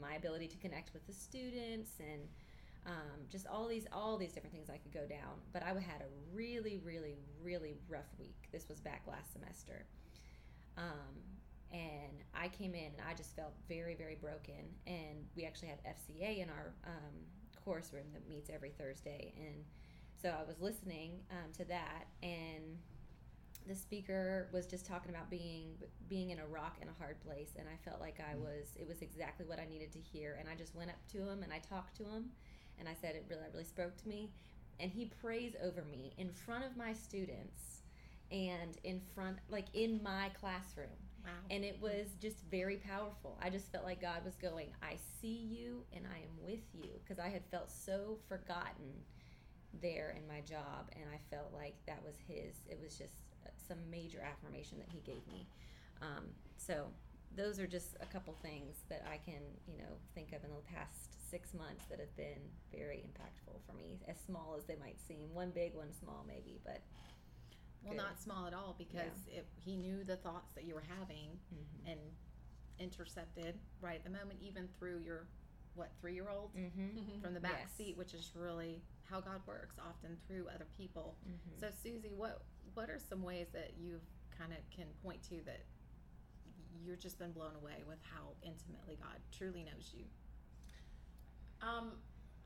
my 0.00 0.14
ability 0.14 0.48
to 0.48 0.56
connect 0.56 0.92
with 0.92 1.06
the 1.06 1.12
students 1.12 1.92
and 2.00 2.22
um, 2.86 3.26
just 3.30 3.46
all 3.46 3.66
these 3.66 3.86
all 3.92 4.16
these 4.16 4.32
different 4.32 4.54
things 4.54 4.68
I 4.70 4.78
could 4.78 4.92
go 4.92 5.06
down. 5.06 5.40
But 5.52 5.62
I 5.62 5.68
had 5.68 6.02
a 6.02 6.10
really, 6.32 6.80
really, 6.84 7.16
really 7.42 7.74
rough 7.88 8.06
week. 8.18 8.48
This 8.52 8.68
was 8.68 8.80
back 8.80 9.02
last 9.08 9.32
semester, 9.32 9.86
um, 10.78 11.18
and 11.72 12.22
I 12.32 12.48
came 12.48 12.74
in 12.74 12.84
and 12.84 13.02
I 13.08 13.14
just 13.14 13.34
felt 13.34 13.54
very, 13.68 13.96
very 13.96 14.14
broken. 14.14 14.70
And 14.86 15.26
we 15.36 15.44
actually 15.44 15.68
had 15.68 15.78
FCA 15.84 16.42
in 16.44 16.48
our 16.48 16.74
um, 16.84 17.14
course 17.64 17.92
room 17.92 18.06
that 18.12 18.28
meets 18.28 18.50
every 18.50 18.70
Thursday, 18.70 19.34
and 19.36 19.64
so 20.22 20.28
I 20.28 20.44
was 20.46 20.60
listening 20.60 21.18
um, 21.32 21.52
to 21.58 21.64
that 21.64 22.06
and 22.22 22.78
the 23.66 23.74
speaker 23.74 24.48
was 24.52 24.66
just 24.66 24.86
talking 24.86 25.10
about 25.10 25.28
being 25.30 25.74
being 26.08 26.30
in 26.30 26.38
a 26.38 26.46
rock 26.46 26.76
in 26.80 26.88
a 26.88 26.92
hard 26.98 27.20
place 27.20 27.50
and 27.58 27.66
i 27.68 27.76
felt 27.88 28.00
like 28.00 28.20
i 28.20 28.34
Mm. 28.34 28.40
was 28.40 28.76
it 28.76 28.86
was 28.86 29.02
exactly 29.02 29.44
what 29.46 29.58
i 29.58 29.64
needed 29.66 29.92
to 29.92 29.98
hear 29.98 30.36
and 30.38 30.48
i 30.48 30.54
just 30.54 30.74
went 30.74 30.90
up 30.90 31.04
to 31.12 31.18
him 31.18 31.42
and 31.42 31.52
i 31.52 31.58
talked 31.58 31.96
to 31.96 32.04
him 32.04 32.30
and 32.78 32.88
i 32.88 32.94
said 32.94 33.14
it 33.16 33.26
really 33.28 33.42
really 33.52 33.64
spoke 33.64 33.96
to 33.96 34.08
me 34.08 34.30
and 34.78 34.90
he 34.92 35.06
prays 35.20 35.54
over 35.64 35.82
me 35.90 36.12
in 36.18 36.30
front 36.30 36.64
of 36.64 36.76
my 36.76 36.92
students 36.92 37.82
and 38.30 38.78
in 38.84 39.00
front 39.14 39.38
like 39.48 39.66
in 39.74 40.00
my 40.02 40.30
classroom 40.40 40.88
Wow. 41.24 41.32
and 41.50 41.64
it 41.64 41.78
was 41.80 42.06
just 42.20 42.44
very 42.52 42.76
powerful 42.76 43.36
i 43.42 43.50
just 43.50 43.72
felt 43.72 43.84
like 43.84 44.00
god 44.00 44.24
was 44.24 44.36
going 44.36 44.68
i 44.80 44.94
see 45.20 45.26
you 45.56 45.82
and 45.92 46.06
i 46.06 46.18
am 46.18 46.44
with 46.44 46.62
you 46.72 46.90
because 47.02 47.18
i 47.18 47.28
had 47.28 47.44
felt 47.50 47.68
so 47.68 48.18
forgotten 48.28 48.92
there 49.82 50.14
in 50.16 50.26
my 50.28 50.40
job 50.40 50.88
and 50.92 51.04
i 51.12 51.18
felt 51.34 51.52
like 51.52 51.74
that 51.86 52.00
was 52.04 52.14
his 52.28 52.54
it 52.68 52.78
was 52.80 52.96
just 52.96 53.25
some 53.66 53.78
major 53.90 54.20
affirmation 54.20 54.78
that 54.78 54.88
he 54.88 55.00
gave 55.00 55.26
me 55.28 55.46
um, 56.02 56.24
so 56.56 56.86
those 57.36 57.58
are 57.58 57.66
just 57.66 57.96
a 58.00 58.06
couple 58.06 58.34
things 58.42 58.76
that 58.88 59.04
i 59.10 59.16
can 59.16 59.42
you 59.66 59.78
know 59.78 59.98
think 60.14 60.32
of 60.32 60.44
in 60.44 60.50
the 60.50 60.74
past 60.74 61.16
six 61.30 61.52
months 61.54 61.84
that 61.90 61.98
have 61.98 62.14
been 62.16 62.40
very 62.72 62.98
impactful 62.98 63.58
for 63.66 63.72
me 63.76 63.98
as 64.08 64.16
small 64.24 64.54
as 64.56 64.64
they 64.64 64.76
might 64.76 65.00
seem 65.00 65.32
one 65.34 65.50
big 65.50 65.74
one 65.74 65.92
small 65.92 66.24
maybe 66.26 66.60
but 66.64 66.82
well, 67.82 67.94
good. 67.94 68.02
not 68.02 68.20
small 68.20 68.46
at 68.46 68.54
all 68.54 68.74
because 68.78 69.28
it, 69.28 69.46
he 69.54 69.76
knew 69.76 70.02
the 70.02 70.16
thoughts 70.16 70.52
that 70.54 70.64
you 70.64 70.74
were 70.74 70.84
having 70.98 71.38
mm-hmm. 71.54 71.90
and 71.90 72.00
intercepted 72.78 73.54
right 73.80 73.96
at 73.96 74.04
the 74.04 74.10
moment, 74.10 74.40
even 74.40 74.68
through 74.78 75.00
your 75.04 75.26
what 75.76 75.90
three 76.00 76.14
year 76.14 76.28
old 76.28 76.50
Mm-hmm. 76.56 77.20
from 77.22 77.34
the 77.34 77.40
back 77.40 77.60
Yes. 77.68 77.72
seat, 77.76 77.96
which 77.96 78.14
is 78.14 78.32
really 78.34 78.82
how 79.04 79.20
God 79.20 79.40
works, 79.46 79.76
often 79.78 80.16
through 80.26 80.46
other 80.54 80.66
people. 80.76 81.16
Mm-hmm. 81.28 81.60
So, 81.60 81.68
Suzy, 81.82 82.10
what 82.16 82.42
what 82.74 82.90
are 82.90 82.98
some 82.98 83.22
ways 83.22 83.48
that 83.52 83.72
you 83.78 84.00
kind 84.36 84.52
of 84.52 84.58
can 84.74 84.86
point 85.02 85.22
to 85.30 85.36
that 85.46 85.64
you've 86.84 86.98
just 87.00 87.18
been 87.18 87.32
blown 87.32 87.54
away 87.60 87.84
with 87.88 87.98
how 88.02 88.34
intimately 88.42 88.96
God 89.00 89.16
truly 89.32 89.64
knows 89.64 89.92
you? 89.94 90.04
Um, 91.62 91.92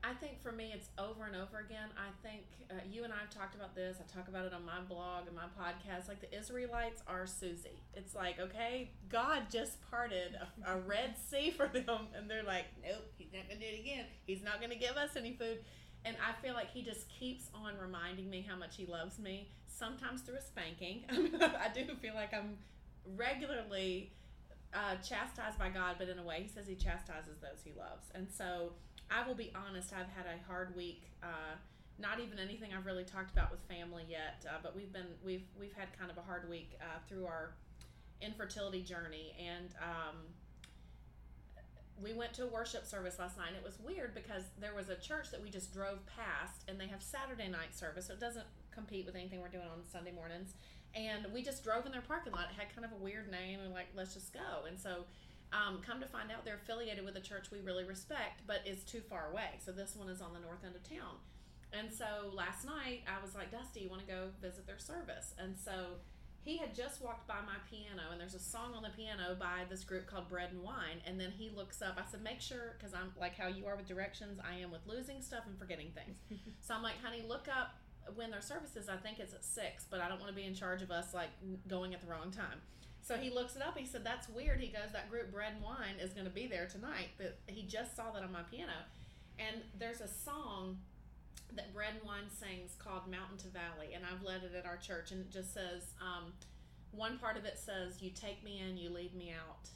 I 0.03 0.13
think 0.13 0.41
for 0.41 0.51
me, 0.51 0.71
it's 0.73 0.89
over 0.97 1.25
and 1.25 1.35
over 1.35 1.59
again. 1.59 1.89
I 1.95 2.09
think 2.27 2.43
uh, 2.71 2.75
you 2.89 3.03
and 3.03 3.13
I 3.13 3.17
have 3.19 3.29
talked 3.29 3.53
about 3.55 3.75
this. 3.75 3.97
I 3.99 4.17
talk 4.17 4.27
about 4.27 4.45
it 4.45 4.53
on 4.53 4.65
my 4.65 4.81
blog 4.87 5.27
and 5.27 5.35
my 5.35 5.45
podcast. 5.59 6.07
Like 6.07 6.21
the 6.21 6.37
Israelites 6.37 7.03
are 7.07 7.27
Suzy. 7.27 7.83
It's 7.93 8.15
like, 8.15 8.39
okay, 8.39 8.91
God 9.09 9.43
just 9.51 9.79
parted 9.91 10.35
a, 10.65 10.71
a 10.71 10.77
Red 10.79 11.15
Sea 11.29 11.51
for 11.51 11.67
them, 11.67 12.07
and 12.15 12.29
they're 12.29 12.43
like, 12.43 12.65
nope, 12.83 13.05
he's 13.17 13.31
not 13.31 13.47
going 13.47 13.59
to 13.59 13.65
do 13.65 13.71
it 13.71 13.79
again. 13.79 14.05
He's 14.25 14.43
not 14.43 14.59
going 14.59 14.71
to 14.71 14.77
give 14.77 14.97
us 14.97 15.11
any 15.15 15.33
food. 15.33 15.59
And 16.03 16.15
I 16.27 16.33
feel 16.41 16.55
like 16.55 16.71
he 16.71 16.81
just 16.81 17.07
keeps 17.09 17.49
on 17.53 17.73
reminding 17.79 18.27
me 18.27 18.45
how 18.47 18.55
much 18.55 18.75
he 18.77 18.87
loves 18.87 19.19
me, 19.19 19.49
sometimes 19.67 20.21
through 20.21 20.37
a 20.37 20.41
spanking. 20.41 21.03
I 21.11 21.67
do 21.73 21.85
feel 22.01 22.15
like 22.15 22.33
I'm 22.33 22.57
regularly 23.15 24.11
uh, 24.73 24.95
chastised 24.95 25.59
by 25.59 25.69
God, 25.69 25.97
but 25.99 26.09
in 26.09 26.17
a 26.17 26.23
way, 26.23 26.39
he 26.41 26.47
says 26.47 26.65
he 26.67 26.75
chastises 26.75 27.37
those 27.39 27.61
he 27.63 27.71
loves. 27.77 28.07
And 28.15 28.27
so 28.35 28.71
I 29.11 29.27
will 29.27 29.35
be 29.35 29.51
honest, 29.53 29.91
I've 29.93 30.09
had 30.09 30.25
a 30.25 30.39
hard 30.47 30.75
week. 30.75 31.03
Uh, 31.21 31.55
not 31.99 32.19
even 32.19 32.39
anything 32.39 32.71
I've 32.75 32.85
really 32.85 33.03
talked 33.03 33.31
about 33.31 33.51
with 33.51 33.59
family 33.67 34.05
yet, 34.09 34.45
uh, 34.47 34.57
but 34.63 34.75
we've 34.75 34.91
been 34.91 35.07
we've 35.23 35.43
we've 35.59 35.73
had 35.73 35.87
kind 35.97 36.09
of 36.09 36.17
a 36.17 36.21
hard 36.21 36.49
week 36.49 36.77
uh, 36.81 36.99
through 37.07 37.25
our 37.25 37.53
infertility 38.21 38.81
journey, 38.81 39.35
and 39.37 39.75
um, 39.81 40.15
we 42.01 42.13
went 42.13 42.33
to 42.33 42.43
a 42.43 42.47
worship 42.47 42.85
service 42.85 43.19
last 43.19 43.37
night. 43.37 43.49
And 43.49 43.57
it 43.57 43.63
was 43.63 43.79
weird 43.79 44.15
because 44.15 44.43
there 44.59 44.73
was 44.73 44.89
a 44.89 44.95
church 44.95 45.29
that 45.31 45.41
we 45.41 45.49
just 45.49 45.73
drove 45.73 45.99
past, 46.07 46.63
and 46.67 46.79
they 46.79 46.87
have 46.87 47.03
Saturday 47.03 47.47
night 47.47 47.75
service, 47.75 48.07
so 48.07 48.13
it 48.13 48.19
doesn't 48.19 48.45
compete 48.71 49.05
with 49.05 49.15
anything 49.15 49.41
we're 49.41 49.49
doing 49.49 49.67
on 49.67 49.83
Sunday 49.91 50.11
mornings. 50.11 50.53
And 50.95 51.27
we 51.33 51.41
just 51.41 51.63
drove 51.63 51.85
in 51.85 51.91
their 51.91 52.01
parking 52.01 52.33
lot. 52.33 52.47
It 52.51 52.59
had 52.59 52.73
kind 52.73 52.85
of 52.85 52.91
a 52.91 53.03
weird 53.03 53.29
name, 53.29 53.59
and 53.59 53.73
like, 53.73 53.87
let's 53.95 54.13
just 54.13 54.33
go. 54.33 54.65
And 54.67 54.79
so 54.79 55.05
um, 55.53 55.81
come 55.85 55.99
to 55.99 56.07
find 56.07 56.31
out, 56.31 56.45
they're 56.45 56.59
affiliated 56.63 57.03
with 57.03 57.15
a 57.15 57.21
church 57.21 57.51
we 57.51 57.59
really 57.59 57.83
respect, 57.83 58.41
but 58.47 58.61
is 58.65 58.83
too 58.83 59.01
far 59.09 59.29
away. 59.31 59.59
So 59.63 59.71
this 59.71 59.95
one 59.95 60.09
is 60.09 60.21
on 60.21 60.33
the 60.33 60.39
north 60.39 60.63
end 60.65 60.75
of 60.75 60.83
town. 60.83 61.15
And 61.73 61.91
so 61.91 62.31
last 62.33 62.65
night, 62.65 63.03
I 63.07 63.23
was 63.23 63.35
like, 63.35 63.51
Dusty, 63.51 63.81
you 63.81 63.89
want 63.89 64.05
to 64.05 64.07
go 64.07 64.27
visit 64.41 64.67
their 64.67 64.79
service? 64.79 65.33
And 65.37 65.55
so 65.57 65.99
he 66.43 66.57
had 66.57 66.75
just 66.75 67.01
walked 67.01 67.27
by 67.27 67.39
my 67.45 67.55
piano, 67.69 68.11
and 68.11 68.19
there's 68.19 68.33
a 68.33 68.39
song 68.39 68.73
on 68.75 68.83
the 68.83 68.89
piano 68.89 69.35
by 69.39 69.63
this 69.69 69.83
group 69.83 70.07
called 70.07 70.27
Bread 70.27 70.51
and 70.51 70.61
Wine. 70.63 70.99
And 71.05 71.19
then 71.19 71.31
he 71.31 71.49
looks 71.49 71.81
up. 71.81 71.97
I 71.97 72.09
said, 72.09 72.23
make 72.23 72.41
sure, 72.41 72.75
because 72.77 72.93
I'm 72.93 73.11
like 73.19 73.37
how 73.37 73.47
you 73.47 73.67
are 73.67 73.75
with 73.75 73.87
directions, 73.87 74.39
I 74.39 74.59
am 74.59 74.71
with 74.71 74.81
losing 74.87 75.21
stuff 75.21 75.43
and 75.47 75.57
forgetting 75.57 75.91
things. 75.93 76.17
so 76.61 76.73
I'm 76.73 76.83
like, 76.83 77.01
honey, 77.03 77.23
look 77.27 77.47
up 77.47 77.75
when 78.15 78.31
their 78.31 78.41
service 78.41 78.75
is. 78.75 78.89
I 78.89 78.97
think 78.97 79.19
it's 79.19 79.33
at 79.33 79.45
six, 79.45 79.85
but 79.89 80.01
I 80.01 80.09
don't 80.09 80.19
want 80.19 80.31
to 80.31 80.35
be 80.35 80.45
in 80.45 80.55
charge 80.55 80.81
of 80.81 80.91
us 80.91 81.13
like 81.13 81.29
going 81.67 81.93
at 81.93 82.01
the 82.01 82.07
wrong 82.07 82.31
time. 82.31 82.59
So 83.01 83.17
he 83.17 83.29
looks 83.29 83.55
it 83.55 83.61
up. 83.61 83.77
He 83.77 83.85
said, 83.85 84.03
"That's 84.03 84.29
weird." 84.29 84.59
He 84.59 84.67
goes, 84.67 84.91
"That 84.93 85.09
group 85.09 85.31
Bread 85.31 85.53
and 85.53 85.63
Wine 85.63 85.95
is 85.99 86.13
going 86.13 86.25
to 86.25 86.31
be 86.31 86.47
there 86.47 86.67
tonight." 86.67 87.09
But 87.17 87.39
he 87.47 87.63
just 87.63 87.95
saw 87.95 88.11
that 88.11 88.23
on 88.23 88.31
my 88.31 88.43
piano, 88.43 88.85
and 89.39 89.63
there's 89.77 90.01
a 90.01 90.07
song 90.07 90.79
that 91.53 91.73
Bread 91.73 91.95
and 91.95 92.03
Wine 92.03 92.29
sings 92.29 92.75
called 92.77 93.07
"Mountain 93.09 93.37
to 93.39 93.47
Valley," 93.47 93.93
and 93.93 94.05
I've 94.05 94.23
led 94.23 94.43
it 94.43 94.55
at 94.55 94.65
our 94.65 94.77
church, 94.77 95.11
and 95.11 95.21
it 95.21 95.31
just 95.31 95.53
says, 95.53 95.93
um, 95.99 96.33
one 96.91 97.17
part 97.17 97.37
of 97.37 97.45
it 97.45 97.57
says, 97.57 98.01
"You 98.01 98.11
take 98.11 98.43
me 98.43 98.59
in, 98.59 98.77
you 98.77 98.89
lead 98.89 99.15
me 99.15 99.31
out." 99.31 99.69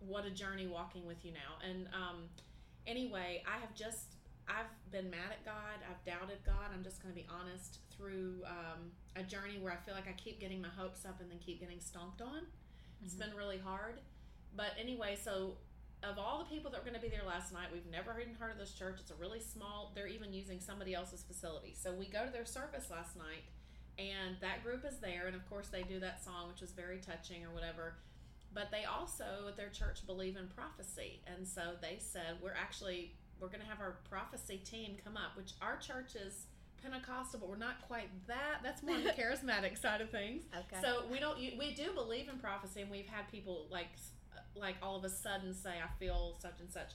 What 0.00 0.24
a 0.26 0.30
journey 0.30 0.66
walking 0.66 1.06
with 1.06 1.24
you 1.24 1.32
now. 1.32 1.58
And 1.68 1.88
um, 1.88 2.28
anyway, 2.86 3.42
I 3.46 3.58
have 3.58 3.74
just 3.74 4.14
I've 4.48 4.90
been 4.90 5.10
mad 5.10 5.30
at 5.30 5.44
God. 5.44 5.78
I've 5.88 6.02
doubted 6.04 6.38
God. 6.44 6.72
I'm 6.72 6.82
just 6.82 7.02
going 7.02 7.14
to 7.14 7.20
be 7.20 7.26
honest 7.28 7.78
through 7.96 8.42
um, 8.46 8.90
a 9.16 9.22
journey 9.22 9.58
where 9.60 9.72
I 9.72 9.76
feel 9.76 9.94
like 9.94 10.08
I 10.08 10.12
keep 10.12 10.40
getting 10.40 10.60
my 10.62 10.68
hopes 10.68 11.04
up 11.04 11.20
and 11.20 11.30
then 11.30 11.38
keep 11.38 11.60
getting 11.60 11.80
stomped 11.80 12.22
on. 12.22 12.46
It's 13.04 13.14
Mhm. 13.14 13.18
been 13.18 13.34
really 13.36 13.58
hard. 13.58 14.00
But 14.56 14.72
anyway, 14.78 15.16
so 15.16 15.58
of 16.02 16.18
all 16.18 16.38
the 16.38 16.44
people 16.46 16.70
that 16.70 16.78
were 16.78 16.88
going 16.88 16.94
to 17.00 17.00
be 17.00 17.08
there 17.08 17.24
last 17.24 17.52
night, 17.52 17.70
we've 17.72 17.86
never 17.86 18.18
even 18.20 18.34
heard 18.34 18.50
of 18.52 18.58
this 18.58 18.72
church. 18.74 18.98
It's 19.00 19.10
a 19.10 19.16
really 19.16 19.40
small, 19.40 19.92
they're 19.94 20.06
even 20.06 20.32
using 20.32 20.60
somebody 20.60 20.94
else's 20.94 21.22
facility. 21.24 21.74
So 21.74 21.92
we 21.92 22.06
go 22.06 22.24
to 22.24 22.30
their 22.30 22.46
service 22.46 22.88
last 22.90 23.16
night, 23.16 23.44
and 23.98 24.36
that 24.40 24.62
group 24.62 24.84
is 24.84 24.98
there. 25.00 25.26
And 25.26 25.34
of 25.36 25.48
course, 25.50 25.68
they 25.68 25.82
do 25.82 25.98
that 26.00 26.22
song, 26.24 26.48
which 26.48 26.60
was 26.60 26.72
very 26.72 26.98
touching 27.00 27.44
or 27.44 27.50
whatever. 27.52 27.94
But 28.54 28.70
they 28.70 28.84
also, 28.84 29.46
at 29.48 29.56
their 29.56 29.68
church, 29.70 30.06
believe 30.06 30.36
in 30.36 30.48
prophecy. 30.48 31.20
And 31.26 31.46
so 31.46 31.74
they 31.82 31.98
said, 31.98 32.40
we're 32.40 32.54
actually, 32.54 33.14
we're 33.40 33.48
going 33.48 33.60
to 33.60 33.66
have 33.66 33.80
our 33.80 33.96
prophecy 34.08 34.58
team 34.58 34.96
come 35.04 35.16
up, 35.16 35.36
which 35.36 35.52
our 35.62 35.76
church 35.76 36.14
is 36.14 36.46
Pentecostal, 36.82 37.40
but 37.40 37.48
we're 37.48 37.56
not 37.56 37.80
quite 37.86 38.08
that. 38.26 38.60
That's 38.62 38.82
more 38.82 38.96
on 38.96 39.04
the 39.04 39.10
charismatic 39.18 39.80
side 39.80 40.00
of 40.00 40.10
things. 40.10 40.44
Okay. 40.54 40.82
So 40.82 41.02
we 41.10 41.18
don't 41.18 41.38
we 41.38 41.74
do 41.74 41.92
believe 41.92 42.28
in 42.28 42.38
prophecy, 42.38 42.82
and 42.82 42.90
we've 42.90 43.08
had 43.08 43.30
people 43.30 43.66
like 43.70 43.88
like 44.54 44.76
all 44.82 44.96
of 44.96 45.04
a 45.04 45.08
sudden 45.08 45.54
say, 45.54 45.74
"I 45.82 45.88
feel 45.98 46.36
such 46.40 46.60
and 46.60 46.70
such," 46.70 46.90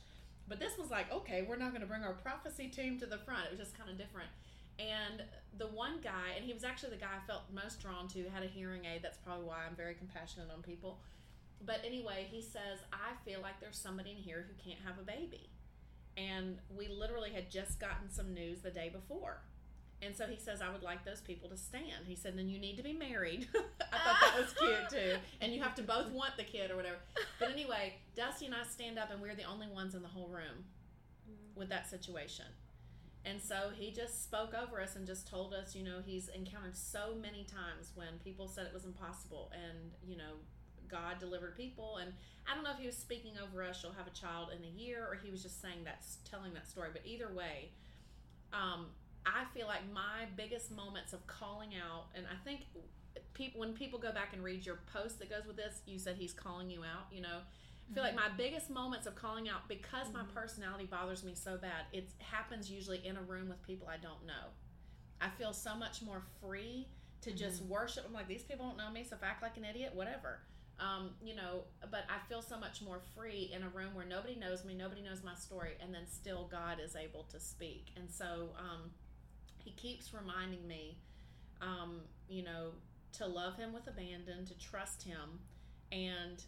but 0.48 0.60
this 0.60 0.78
was 0.78 0.92
like, 0.92 1.12
okay, 1.12 1.46
we're 1.48 1.58
not 1.58 1.70
going 1.70 1.82
to 1.82 1.88
bring 1.88 2.04
our 2.04 2.14
prophecy 2.14 2.68
team 2.68 3.00
to 3.00 3.06
the 3.06 3.18
front. 3.18 3.46
It 3.46 3.52
was 3.52 3.60
just 3.60 3.78
kind 3.78 3.90
of 3.90 3.98
different. 3.98 4.30
And 4.80 5.24
the 5.58 5.68
one 5.68 6.00
guy, 6.04 6.34
and 6.36 6.44
he 6.44 6.54
was 6.54 6.64
actually 6.64 6.90
the 6.92 6.98
guy 6.98 7.12
I 7.16 7.26
felt 7.28 7.44
most 7.54 7.82
drawn 7.82 8.08
to, 8.10 8.30
had 8.34 8.44
a 8.44 8.48
hearing 8.48 8.86
aid. 8.86 9.02
That's 9.04 9.18
probably 9.18 9.46
why 9.46 9.60
I'm 9.68 9.76
very 9.76 9.94
compassionate 9.94 10.50
on 10.54 10.62
people. 10.62 11.00
But 11.66 11.80
anyway, 11.86 12.28
he 12.30 12.42
says, 12.42 12.80
I 12.92 13.14
feel 13.24 13.40
like 13.42 13.60
there's 13.62 13.78
somebody 13.78 14.12
in 14.12 14.18
here 14.18 14.46
who 14.48 14.70
can't 14.70 14.82
have 14.86 14.98
a 15.00 15.04
baby. 15.04 15.50
And 16.18 16.58
we 16.70 16.88
literally 16.88 17.32
had 17.32 17.50
just 17.50 17.80
gotten 17.80 18.10
some 18.10 18.34
news 18.34 18.62
the 18.62 18.72
day 18.72 18.90
before. 18.90 19.42
And 20.02 20.16
so 20.16 20.26
he 20.28 20.38
says, 20.38 20.62
I 20.62 20.72
would 20.72 20.84
like 20.84 21.06
those 21.06 21.22
people 21.22 21.50
to 21.50 21.58
stand. 21.58 22.06
He 22.06 22.16
said, 22.16 22.38
then 22.38 22.50
you 22.50 22.60
need 22.60 22.76
to 22.78 22.84
be 22.84 22.94
married. 22.94 23.48
I 23.56 23.98
thought 23.98 24.18
that 24.22 24.38
was 24.38 24.54
cute 24.54 24.90
too. 24.90 25.18
And 25.42 25.54
you 25.54 25.62
have 25.62 25.76
to 25.76 25.84
both 25.84 26.10
want 26.12 26.36
the 26.38 26.44
kid 26.44 26.72
or 26.72 26.76
whatever. 26.76 26.98
But 27.40 27.52
anyway, 27.52 27.96
Dusty 28.16 28.46
and 28.46 28.56
I 28.56 28.64
stand 28.64 29.00
up, 29.00 29.12
and 29.12 29.22
we're 29.22 29.36
the 29.36 29.46
only 29.46 29.68
ones 29.68 29.96
in 29.96 30.02
the 30.02 30.10
whole 30.10 30.28
room 30.28 30.66
mm. 31.30 31.58
with 31.58 31.70
that 31.70 31.90
situation. 31.90 32.46
And 33.26 33.42
so 33.42 33.70
he 33.74 33.92
just 33.92 34.24
spoke 34.24 34.54
over 34.54 34.82
us 34.82 34.98
and 34.98 35.08
just 35.08 35.28
told 35.28 35.54
us, 35.54 35.76
you 35.76 35.84
know, 35.84 36.00
he's 36.06 36.28
encountered 36.30 36.76
so 36.76 37.16
many 37.20 37.46
times 37.46 37.92
when 37.96 38.20
people 38.24 38.50
said 38.50 38.66
it 38.66 38.74
was 38.74 38.84
impossible 38.84 39.52
and, 39.54 39.92
you 40.06 40.18
know, 40.18 40.34
God 40.90 41.20
delivered 41.20 41.56
people. 41.56 41.98
And 41.98 42.14
I 42.50 42.56
don't 42.56 42.64
know 42.64 42.72
if 42.72 42.80
he 42.80 42.86
was 42.86 42.98
speaking 42.98 43.34
over 43.42 43.64
us, 43.64 43.82
you'll 43.84 43.94
have 43.94 44.08
a 44.08 44.12
child 44.12 44.50
in 44.56 44.64
a 44.64 44.82
year, 44.82 45.08
or 45.10 45.16
he 45.16 45.32
was 45.32 45.42
just 45.42 45.62
saying 45.62 45.84
that, 45.86 46.04
telling 46.30 46.54
that 46.54 46.68
story. 46.68 46.90
But 46.92 47.02
either 47.06 47.30
way, 47.34 47.72
um, 48.52 48.88
I 49.26 49.46
feel 49.54 49.68
like 49.68 49.82
my 49.94 50.26
biggest 50.36 50.72
moments 50.72 51.14
of 51.14 51.26
calling 51.28 51.72
out, 51.76 52.08
and 52.16 52.26
I 52.28 52.36
think 52.44 52.62
people 53.34 53.60
when 53.60 53.74
people 53.74 54.00
go 54.00 54.12
back 54.12 54.34
and 54.34 54.44
read 54.44 54.66
your 54.66 54.80
post 54.92 55.20
that 55.20 55.30
goes 55.30 55.46
with 55.46 55.56
this, 55.56 55.82
you 55.86 56.00
said 56.00 56.16
he's 56.18 56.34
calling 56.34 56.70
you 56.70 56.82
out, 56.82 57.08
you 57.12 57.22
know, 57.22 57.40
I 57.90 57.94
feel 57.94 58.04
like 58.04 58.16
mm-hmm. 58.16 58.30
my 58.30 58.38
biggest 58.38 58.70
moments 58.70 59.08
of 59.08 59.16
calling 59.16 59.50
out 59.50 59.68
because 59.68 60.12
my 60.14 60.22
mm-hmm. 60.22 60.36
personality 60.36 60.86
bothers 60.86 61.24
me 61.24 61.34
so 61.36 61.58
bad, 61.58 61.86
it 61.92 62.10
happens 62.20 62.72
usually 62.72 63.06
in 63.06 63.18
a 63.18 63.22
room 63.22 63.50
with 63.50 63.62
people 63.64 63.88
I 63.88 63.98
don't 63.98 64.26
know. 64.26 64.52
I 65.22 65.30
feel 65.30 65.54
so 65.54 65.76
much 65.76 66.02
more 66.02 66.22
free 66.42 66.88
to 67.22 67.32
just 67.32 67.64
mm-hmm. 67.64 67.74
worship. 67.74 68.04
I'm 68.06 68.14
like, 68.14 68.28
these 68.28 68.44
people 68.44 68.68
don't 68.68 68.78
know 68.78 68.92
me, 68.92 69.06
so 69.08 69.16
if 69.16 69.24
I 69.24 69.28
act 69.28 69.42
like 69.42 69.58
an 69.58 69.66
idiot, 69.66 69.92
whatever. 69.94 70.40
Um, 70.80 71.12
you 71.24 71.36
know, 71.36 71.64
but 71.92 72.06
I 72.10 72.28
feel 72.28 72.42
so 72.42 72.60
much 72.60 72.82
more 72.82 73.00
free 73.16 73.52
in 73.56 73.64
a 73.64 73.70
room 73.70 73.94
where 73.94 74.06
nobody 74.06 74.36
knows 74.36 74.66
me, 74.66 74.74
nobody 74.74 75.02
knows 75.02 75.24
my 75.24 75.36
story, 75.36 75.74
and 75.82 75.94
then 75.94 76.08
still 76.08 76.50
God 76.52 76.80
is 76.84 76.96
able 76.96 77.24
to 77.32 77.40
speak. 77.40 77.88
And 77.96 78.10
so 78.10 78.50
um, 78.58 78.92
He 79.58 79.72
keeps 79.72 80.14
reminding 80.14 80.68
me, 80.68 80.98
um, 81.62 82.02
you 82.28 82.44
know, 82.44 82.72
to 83.14 83.28
love 83.28 83.56
Him 83.56 83.72
with 83.72 83.88
abandon, 83.88 84.46
to 84.46 84.58
trust 84.58 85.04
Him, 85.04 85.40
and 85.92 86.44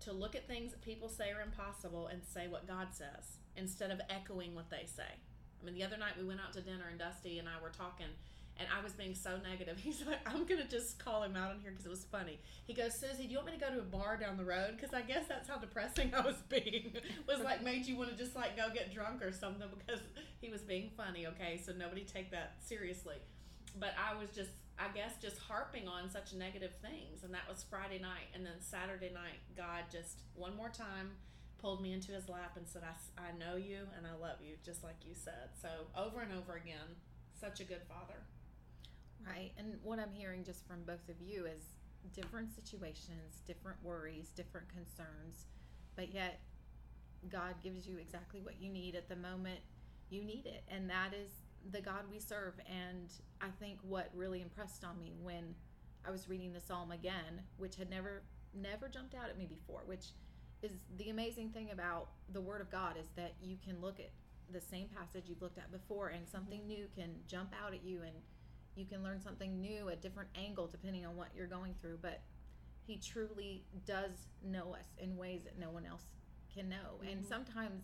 to 0.00 0.12
look 0.12 0.34
at 0.34 0.46
things 0.46 0.72
that 0.72 0.80
people 0.80 1.08
say 1.08 1.30
are 1.30 1.42
impossible 1.42 2.06
and 2.08 2.22
say 2.24 2.48
what 2.48 2.66
God 2.66 2.88
says 2.92 3.38
instead 3.56 3.90
of 3.90 4.00
echoing 4.08 4.54
what 4.54 4.70
they 4.70 4.86
say. 4.86 5.02
I 5.60 5.64
mean, 5.64 5.74
the 5.74 5.84
other 5.84 5.96
night 5.96 6.12
we 6.18 6.24
went 6.24 6.40
out 6.40 6.52
to 6.54 6.60
dinner 6.60 6.84
and 6.88 6.98
Dusty 6.98 7.38
and 7.38 7.48
I 7.48 7.60
were 7.62 7.70
talking, 7.70 8.06
and 8.58 8.68
I 8.76 8.82
was 8.82 8.92
being 8.92 9.14
so 9.14 9.38
negative. 9.42 9.78
He's 9.82 10.04
like, 10.06 10.20
I'm 10.26 10.44
gonna 10.44 10.66
just 10.66 11.02
call 11.02 11.22
him 11.22 11.36
out 11.36 11.50
on 11.50 11.60
here 11.60 11.70
because 11.70 11.86
it 11.86 11.90
was 11.90 12.04
funny. 12.04 12.38
He 12.66 12.74
goes, 12.74 12.94
Suzy, 12.98 13.24
do 13.24 13.30
you 13.30 13.36
want 13.36 13.46
me 13.48 13.52
to 13.54 13.60
go 13.60 13.70
to 13.70 13.80
a 13.80 13.82
bar 13.82 14.16
down 14.16 14.36
the 14.36 14.44
road? 14.44 14.76
Because 14.76 14.92
I 14.92 15.02
guess 15.02 15.26
that's 15.28 15.48
how 15.48 15.58
depressing 15.58 16.14
I 16.16 16.20
was 16.20 16.36
being. 16.48 16.92
was 17.26 17.40
like 17.40 17.62
made 17.62 17.86
you 17.86 17.96
want 17.96 18.10
to 18.10 18.16
just 18.16 18.34
like 18.34 18.56
go 18.56 18.68
get 18.72 18.92
drunk 18.92 19.22
or 19.22 19.32
something 19.32 19.68
because 19.78 20.00
he 20.40 20.50
was 20.50 20.62
being 20.62 20.90
funny. 20.96 21.26
Okay, 21.26 21.60
so 21.64 21.72
nobody 21.72 22.02
take 22.02 22.30
that 22.32 22.56
seriously. 22.60 23.16
But 23.78 23.92
I 23.98 24.18
was 24.18 24.30
just, 24.34 24.50
I 24.78 24.88
guess, 24.94 25.12
just 25.20 25.38
harping 25.38 25.86
on 25.86 26.10
such 26.10 26.32
negative 26.32 26.72
things, 26.82 27.22
and 27.22 27.32
that 27.34 27.46
was 27.48 27.64
Friday 27.68 27.98
night, 27.98 28.32
and 28.34 28.44
then 28.44 28.54
Saturday 28.60 29.12
night, 29.12 29.38
God 29.56 29.84
just 29.92 30.22
one 30.34 30.56
more 30.56 30.70
time 30.70 31.10
pulled 31.58 31.82
me 31.82 31.92
into 31.92 32.12
his 32.12 32.28
lap 32.28 32.52
and 32.56 32.66
said, 32.66 32.82
I, 32.82 33.20
I 33.20 33.36
know 33.36 33.56
you 33.56 33.80
and 33.96 34.06
I 34.06 34.14
love 34.20 34.36
you, 34.40 34.54
just 34.64 34.84
like 34.84 34.94
you 35.04 35.14
said. 35.14 35.50
So 35.60 35.68
over 35.96 36.20
and 36.20 36.32
over 36.32 36.54
again, 36.54 36.96
such 37.40 37.60
a 37.60 37.64
good 37.64 37.82
father. 37.88 38.22
Right. 39.26 39.52
And 39.58 39.74
what 39.82 39.98
I'm 39.98 40.12
hearing 40.12 40.44
just 40.44 40.66
from 40.66 40.82
both 40.86 41.08
of 41.08 41.20
you 41.20 41.46
is 41.46 41.74
different 42.14 42.54
situations, 42.54 43.42
different 43.46 43.76
worries, 43.82 44.30
different 44.30 44.68
concerns, 44.68 45.46
but 45.96 46.14
yet 46.14 46.40
God 47.28 47.54
gives 47.62 47.86
you 47.86 47.98
exactly 47.98 48.40
what 48.40 48.60
you 48.60 48.70
need 48.70 48.94
at 48.94 49.08
the 49.08 49.16
moment 49.16 49.60
you 50.10 50.24
need 50.24 50.46
it. 50.46 50.62
And 50.68 50.88
that 50.88 51.12
is 51.12 51.30
the 51.70 51.80
God 51.80 52.04
we 52.10 52.18
serve. 52.18 52.54
And 52.66 53.12
I 53.40 53.48
think 53.60 53.78
what 53.82 54.10
really 54.14 54.40
impressed 54.40 54.84
on 54.84 54.98
me 54.98 55.12
when 55.20 55.54
I 56.06 56.10
was 56.10 56.28
reading 56.28 56.52
the 56.52 56.60
psalm 56.60 56.92
again, 56.92 57.42
which 57.56 57.76
had 57.76 57.90
never 57.90 58.22
never 58.54 58.88
jumped 58.88 59.14
out 59.14 59.28
at 59.28 59.36
me 59.36 59.46
before, 59.46 59.82
which 59.84 60.06
is 60.62 60.72
the 60.96 61.10
amazing 61.10 61.50
thing 61.50 61.70
about 61.70 62.08
the 62.32 62.40
word 62.40 62.60
of 62.60 62.70
God 62.70 62.96
is 62.98 63.08
that 63.16 63.34
you 63.42 63.56
can 63.62 63.80
look 63.80 64.00
at 64.00 64.10
the 64.50 64.60
same 64.60 64.88
passage 64.88 65.24
you've 65.28 65.42
looked 65.42 65.58
at 65.58 65.70
before 65.70 66.08
and 66.08 66.26
something 66.26 66.60
mm-hmm. 66.60 66.68
new 66.68 66.86
can 66.96 67.10
jump 67.26 67.52
out 67.62 67.74
at 67.74 67.84
you 67.84 68.00
and 68.02 68.14
you 68.78 68.86
can 68.86 69.02
learn 69.02 69.20
something 69.20 69.60
new, 69.60 69.88
a 69.88 69.96
different 69.96 70.30
angle 70.36 70.66
depending 70.68 71.04
on 71.04 71.16
what 71.16 71.28
you're 71.36 71.46
going 71.46 71.74
through. 71.80 71.98
But 72.00 72.20
he 72.86 72.96
truly 72.96 73.64
does 73.84 74.12
know 74.42 74.72
us 74.74 74.86
in 74.98 75.16
ways 75.16 75.42
that 75.44 75.58
no 75.58 75.70
one 75.70 75.84
else 75.84 76.04
can 76.54 76.68
know. 76.68 77.00
And 77.06 77.22
Mhm. 77.22 77.28
sometimes 77.28 77.82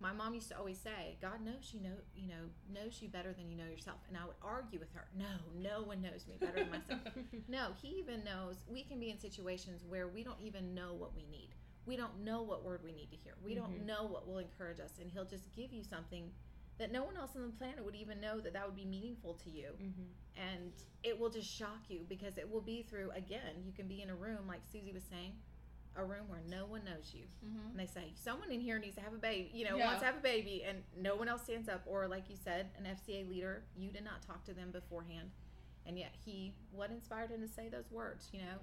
my 0.00 0.12
mom 0.12 0.34
used 0.34 0.48
to 0.48 0.58
always 0.58 0.78
say, 0.78 1.16
God 1.20 1.40
knows 1.40 1.72
you 1.72 1.80
know 1.80 1.96
you 2.14 2.28
know 2.28 2.50
knows 2.68 3.00
you 3.00 3.08
better 3.08 3.32
than 3.32 3.48
you 3.48 3.56
know 3.56 3.64
yourself. 3.66 4.00
And 4.08 4.16
I 4.16 4.26
would 4.26 4.36
argue 4.42 4.78
with 4.78 4.92
her, 4.92 5.08
No, 5.14 5.38
no 5.54 5.82
one 5.82 6.02
knows 6.02 6.26
me 6.26 6.36
better 6.36 6.58
than 6.58 6.70
myself. 6.70 7.00
no, 7.48 7.72
he 7.80 7.88
even 7.98 8.22
knows 8.22 8.56
we 8.68 8.82
can 8.84 9.00
be 9.00 9.10
in 9.10 9.18
situations 9.18 9.82
where 9.84 10.06
we 10.08 10.22
don't 10.22 10.40
even 10.40 10.74
know 10.74 10.92
what 10.92 11.14
we 11.16 11.24
need. 11.26 11.54
We 11.86 11.96
don't 11.96 12.18
know 12.20 12.42
what 12.42 12.64
word 12.64 12.82
we 12.82 12.92
need 12.92 13.10
to 13.10 13.16
hear. 13.16 13.34
We 13.42 13.54
don't 13.54 13.72
Mhm. 13.80 13.86
know 13.86 14.04
what 14.04 14.26
will 14.26 14.38
encourage 14.38 14.80
us, 14.80 14.98
and 14.98 15.10
he'll 15.10 15.26
just 15.26 15.52
give 15.52 15.72
you 15.72 15.82
something 15.84 16.32
that 16.78 16.90
no 16.92 17.04
one 17.04 17.16
else 17.16 17.30
on 17.36 17.42
the 17.42 17.48
planet 17.56 17.84
would 17.84 17.94
even 17.94 18.20
know 18.20 18.40
that 18.40 18.52
that 18.52 18.66
would 18.66 18.76
be 18.76 18.84
meaningful 18.84 19.34
to 19.44 19.50
you 19.50 19.68
Mm-hmm. 19.82 20.02
and 20.36 20.72
it 21.02 21.18
will 21.18 21.30
just 21.30 21.48
shock 21.50 21.82
you 21.88 22.00
because 22.08 22.38
it 22.38 22.50
will 22.50 22.60
be 22.60 22.82
through 22.82 23.10
again 23.14 23.62
you 23.64 23.72
can 23.72 23.86
be 23.86 24.02
in 24.02 24.10
a 24.10 24.14
room 24.14 24.46
like 24.48 24.60
suzy 24.72 24.92
was 24.92 25.02
saying 25.10 25.32
a 25.96 26.04
room 26.04 26.26
where 26.28 26.40
no 26.50 26.66
one 26.66 26.82
knows 26.84 27.12
you 27.14 27.24
Mm-hmm. 27.46 27.70
and 27.70 27.78
they 27.78 27.86
say 27.86 28.12
someone 28.14 28.50
in 28.50 28.60
here 28.60 28.78
needs 28.78 28.96
to 28.96 29.02
have 29.02 29.12
a 29.14 29.18
baby 29.18 29.50
you 29.54 29.64
know 29.64 29.76
Yeah. 29.76 29.86
wants 29.86 30.00
to 30.00 30.06
have 30.06 30.16
a 30.16 30.20
baby 30.20 30.64
and 30.68 30.78
no 31.00 31.14
one 31.14 31.28
else 31.28 31.42
stands 31.42 31.68
up 31.68 31.82
or 31.86 32.08
like 32.08 32.28
you 32.28 32.36
said 32.42 32.70
an 32.78 32.84
fca 32.96 33.28
leader 33.28 33.62
you 33.76 33.90
did 33.90 34.04
not 34.04 34.22
talk 34.22 34.44
to 34.46 34.54
them 34.54 34.70
beforehand 34.72 35.30
and 35.86 35.98
yet 35.98 36.12
he 36.24 36.54
what 36.72 36.90
inspired 36.90 37.30
him 37.30 37.40
to 37.40 37.48
say 37.48 37.68
those 37.68 37.90
words 37.90 38.28
you 38.32 38.40
know 38.40 38.58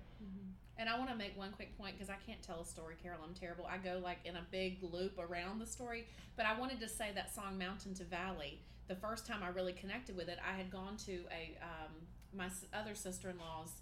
And 0.78 0.90
I 0.90 0.98
want 0.98 1.12
to 1.12 1.16
make 1.16 1.38
one 1.38 1.52
quick 1.52 1.78
point 1.78 1.96
because 1.96 2.10
I 2.10 2.18
can't 2.26 2.42
tell 2.42 2.62
a 2.62 2.66
story, 2.66 2.96
Carol. 3.04 3.20
I'm 3.24 3.36
terrible. 3.36 3.68
I 3.68 3.78
go 3.78 4.00
like 4.04 4.18
in 4.26 4.36
a 4.36 4.42
big 4.52 4.80
loop 4.82 5.20
around 5.20 5.60
the 5.60 5.66
story. 5.68 6.08
But 6.36 6.48
I 6.48 6.58
wanted 6.60 6.80
to 6.80 6.90
say 6.90 7.12
that 7.14 7.34
song 7.36 7.58
"Mountain 7.60 7.94
to 7.96 8.04
Valley." 8.04 8.60
The 8.88 8.96
first 8.96 9.28
time 9.28 9.44
I 9.44 9.50
really 9.50 9.74
connected 9.74 10.16
with 10.18 10.28
it, 10.28 10.40
I 10.44 10.54
had 10.58 10.72
gone 10.72 10.98
to 11.06 11.14
a 11.32 11.56
um, 11.62 11.92
my 12.34 12.48
other 12.74 12.96
sister-in-law's 12.96 13.74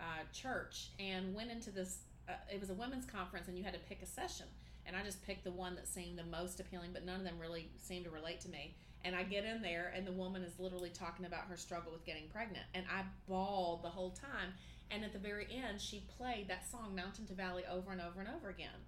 uh, 0.00 0.24
church 0.32 0.90
and 0.98 1.34
went 1.34 1.50
into 1.50 1.70
this. 1.70 1.98
Uh, 2.26 2.32
it 2.50 2.58
was 2.58 2.70
a 2.70 2.74
women's 2.74 3.04
conference, 3.04 3.48
and 3.48 3.58
you 3.58 3.64
had 3.64 3.74
to 3.74 3.80
pick 3.80 4.00
a 4.02 4.06
session. 4.06 4.46
And 4.86 4.96
I 4.96 5.02
just 5.02 5.20
picked 5.26 5.44
the 5.44 5.50
one 5.50 5.74
that 5.74 5.86
seemed 5.88 6.16
the 6.16 6.24
most 6.24 6.60
appealing, 6.60 6.90
but 6.92 7.04
none 7.04 7.16
of 7.16 7.24
them 7.24 7.38
really 7.40 7.68
seemed 7.82 8.04
to 8.04 8.10
relate 8.10 8.40
to 8.42 8.48
me. 8.48 8.76
And 9.06 9.14
I 9.14 9.22
get 9.22 9.44
in 9.44 9.62
there, 9.62 9.92
and 9.94 10.04
the 10.04 10.10
woman 10.10 10.42
is 10.42 10.58
literally 10.58 10.90
talking 10.90 11.26
about 11.26 11.44
her 11.48 11.56
struggle 11.56 11.92
with 11.92 12.04
getting 12.04 12.26
pregnant, 12.28 12.64
and 12.74 12.84
I 12.92 13.02
bawled 13.28 13.84
the 13.84 13.88
whole 13.88 14.10
time. 14.10 14.52
And 14.90 15.04
at 15.04 15.12
the 15.12 15.20
very 15.20 15.46
end, 15.48 15.80
she 15.80 16.04
played 16.18 16.48
that 16.48 16.68
song 16.68 16.96
Mountain 16.96 17.26
to 17.26 17.34
Valley 17.34 17.62
over 17.70 17.92
and 17.92 18.00
over 18.00 18.18
and 18.18 18.28
over 18.28 18.48
again. 18.48 18.82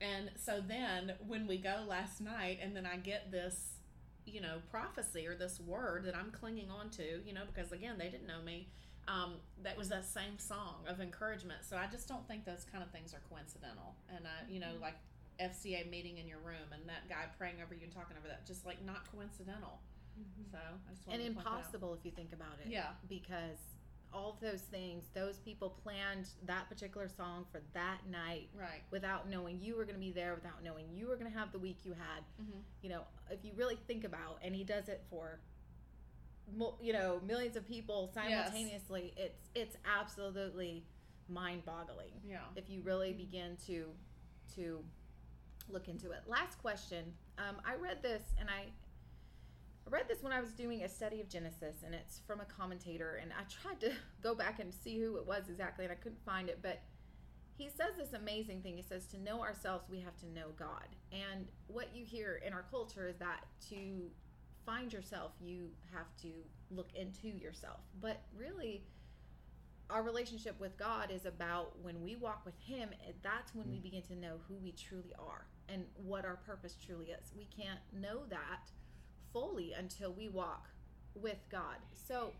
And 0.00 0.30
so 0.36 0.62
then 0.64 1.14
when 1.26 1.48
we 1.48 1.58
go 1.58 1.84
last 1.88 2.20
night, 2.20 2.60
and 2.62 2.76
then 2.76 2.86
I 2.86 2.96
get 2.96 3.32
this, 3.32 3.78
you 4.24 4.40
know, 4.40 4.58
prophecy 4.70 5.26
or 5.26 5.34
this 5.34 5.58
word 5.58 6.04
that 6.04 6.14
I'm 6.14 6.30
clinging 6.30 6.70
on 6.70 6.90
to, 6.90 7.20
you 7.26 7.32
know, 7.32 7.42
because 7.52 7.72
again, 7.72 7.96
they 7.98 8.08
didn't 8.08 8.28
know 8.28 8.42
me. 8.44 8.68
Um, 9.08 9.34
that 9.64 9.76
was 9.76 9.88
that 9.88 10.04
same 10.04 10.38
song 10.38 10.84
of 10.86 11.00
encouragement. 11.00 11.64
So 11.68 11.76
I 11.76 11.86
just 11.90 12.06
don't 12.06 12.26
think 12.28 12.44
those 12.44 12.66
kind 12.70 12.84
of 12.84 12.90
things 12.90 13.14
are 13.14 13.22
coincidental. 13.28 13.96
And 14.14 14.26
I, 14.26 14.48
you 14.48 14.60
know, 14.60 14.72
like 14.80 14.96
FCA 15.40 15.88
meeting 15.90 16.18
in 16.18 16.26
your 16.26 16.38
room 16.38 16.72
and 16.72 16.88
that 16.88 17.08
guy 17.08 17.24
praying 17.38 17.56
over 17.62 17.74
you 17.74 17.84
and 17.84 17.92
talking 17.92 18.16
over 18.18 18.28
that, 18.28 18.46
just 18.46 18.64
like 18.66 18.84
not 18.84 19.10
coincidental. 19.12 19.80
So 20.50 20.56
I 20.58 20.92
just 20.94 21.02
and 21.08 21.20
wanted 21.20 21.28
to 21.28 21.34
point 21.34 21.46
impossible 21.46 21.94
if 21.94 22.04
you 22.04 22.10
think 22.10 22.32
about 22.32 22.58
it 22.64 22.70
Yeah. 22.70 22.92
because 23.08 23.58
all 24.14 24.30
of 24.30 24.40
those 24.40 24.62
things 24.62 25.04
those 25.12 25.36
people 25.40 25.68
planned 25.82 26.28
that 26.46 26.68
particular 26.70 27.06
song 27.08 27.44
for 27.52 27.60
that 27.74 27.98
night 28.10 28.48
Right. 28.54 28.82
without 28.90 29.28
knowing 29.28 29.60
you 29.60 29.76
were 29.76 29.84
going 29.84 29.96
to 29.96 30.00
be 30.00 30.12
there 30.12 30.34
without 30.34 30.62
knowing 30.64 30.86
you 30.94 31.06
were 31.08 31.16
going 31.16 31.30
to 31.30 31.36
have 31.38 31.52
the 31.52 31.58
week 31.58 31.80
you 31.84 31.92
had 31.92 32.22
Mm-hmm. 32.40 32.60
you 32.82 32.88
know 32.88 33.02
if 33.30 33.44
you 33.44 33.52
really 33.56 33.76
think 33.86 34.04
about 34.04 34.38
and 34.42 34.54
he 34.54 34.64
does 34.64 34.88
it 34.88 35.02
for 35.10 35.40
you 36.80 36.92
know 36.94 37.20
millions 37.26 37.56
of 37.56 37.66
people 37.66 38.08
simultaneously 38.14 39.12
it's 39.18 39.50
it's 39.54 39.76
absolutely 39.84 40.84
mind-boggling 41.28 42.12
Yeah. 42.26 42.38
if 42.54 42.70
you 42.70 42.80
really 42.82 43.12
begin 43.12 43.58
to 43.66 43.86
to 44.54 44.82
look 45.68 45.88
into 45.88 46.10
it 46.10 46.20
last 46.26 46.58
question 46.58 47.04
um, 47.38 47.56
i 47.64 47.74
read 47.74 48.02
this 48.02 48.22
and 48.38 48.48
i 48.48 48.66
I 49.86 49.90
read 49.90 50.08
this 50.08 50.22
when 50.22 50.32
I 50.32 50.40
was 50.40 50.50
doing 50.50 50.82
a 50.82 50.88
study 50.88 51.20
of 51.20 51.28
Genesis, 51.28 51.84
and 51.84 51.94
it's 51.94 52.20
from 52.26 52.40
a 52.40 52.44
commentator. 52.44 53.20
And 53.22 53.30
I 53.32 53.44
tried 53.44 53.80
to 53.80 53.92
go 54.22 54.34
back 54.34 54.58
and 54.58 54.74
see 54.74 54.98
who 54.98 55.16
it 55.16 55.26
was 55.26 55.48
exactly, 55.48 55.84
and 55.84 55.92
I 55.92 55.96
couldn't 55.96 56.24
find 56.24 56.48
it. 56.48 56.58
But 56.60 56.82
he 57.56 57.68
says 57.68 57.96
this 57.96 58.12
amazing 58.12 58.62
thing. 58.62 58.76
He 58.76 58.82
says, 58.82 59.06
To 59.06 59.18
know 59.18 59.42
ourselves, 59.42 59.84
we 59.88 60.00
have 60.00 60.16
to 60.18 60.26
know 60.26 60.48
God. 60.58 60.88
And 61.12 61.46
what 61.68 61.94
you 61.94 62.04
hear 62.04 62.40
in 62.44 62.52
our 62.52 62.64
culture 62.68 63.06
is 63.06 63.16
that 63.18 63.44
to 63.70 64.10
find 64.64 64.92
yourself, 64.92 65.32
you 65.40 65.68
have 65.94 66.08
to 66.22 66.32
look 66.70 66.88
into 66.94 67.28
yourself. 67.28 67.78
But 68.00 68.22
really, 68.36 68.82
our 69.88 70.02
relationship 70.02 70.58
with 70.58 70.76
God 70.76 71.12
is 71.12 71.26
about 71.26 71.80
when 71.80 72.02
we 72.02 72.16
walk 72.16 72.44
with 72.44 72.58
Him, 72.58 72.88
that's 73.22 73.54
when 73.54 73.70
we 73.70 73.78
begin 73.78 74.02
to 74.02 74.16
know 74.16 74.38
who 74.48 74.56
we 74.56 74.72
truly 74.72 75.12
are 75.16 75.46
and 75.68 75.84
what 75.94 76.24
our 76.24 76.36
purpose 76.36 76.76
truly 76.84 77.06
is. 77.06 77.32
We 77.36 77.46
can't 77.46 77.80
know 77.92 78.20
that 78.28 78.70
fully 79.32 79.72
until 79.72 80.12
we 80.12 80.28
walk 80.28 80.68
with 81.14 81.38
God. 81.50 81.76
So 81.92 82.32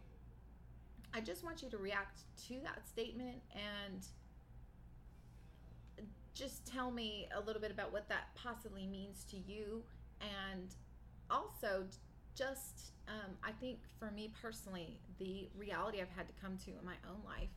I 1.15 1.21
just 1.21 1.45
want 1.45 1.63
you 1.63 1.71
to 1.71 1.79
react 1.79 2.23
to 2.49 2.61
that 2.63 2.87
statement 2.89 3.39
and 3.53 4.07
just 6.35 6.67
tell 6.67 6.91
me 6.91 7.29
a 7.35 7.41
little 7.41 7.61
bit 7.61 7.71
about 7.71 7.93
what 7.93 8.09
that 8.09 8.35
possibly 8.35 8.87
means 8.87 9.25
to 9.31 9.37
you. 9.37 9.83
And 10.21 10.75
also, 11.31 11.85
just 12.35 12.93
um, 13.09 13.33
I 13.43 13.53
think 13.53 13.79
for 13.99 14.11
me 14.11 14.31
personally, 14.41 14.99
the 15.19 15.49
reality 15.57 16.01
I've 16.01 16.11
had 16.15 16.29
to 16.29 16.35
come 16.41 16.59
to 16.67 16.71
in 16.71 16.85
my 16.85 16.97
own 17.09 17.21
life 17.25 17.49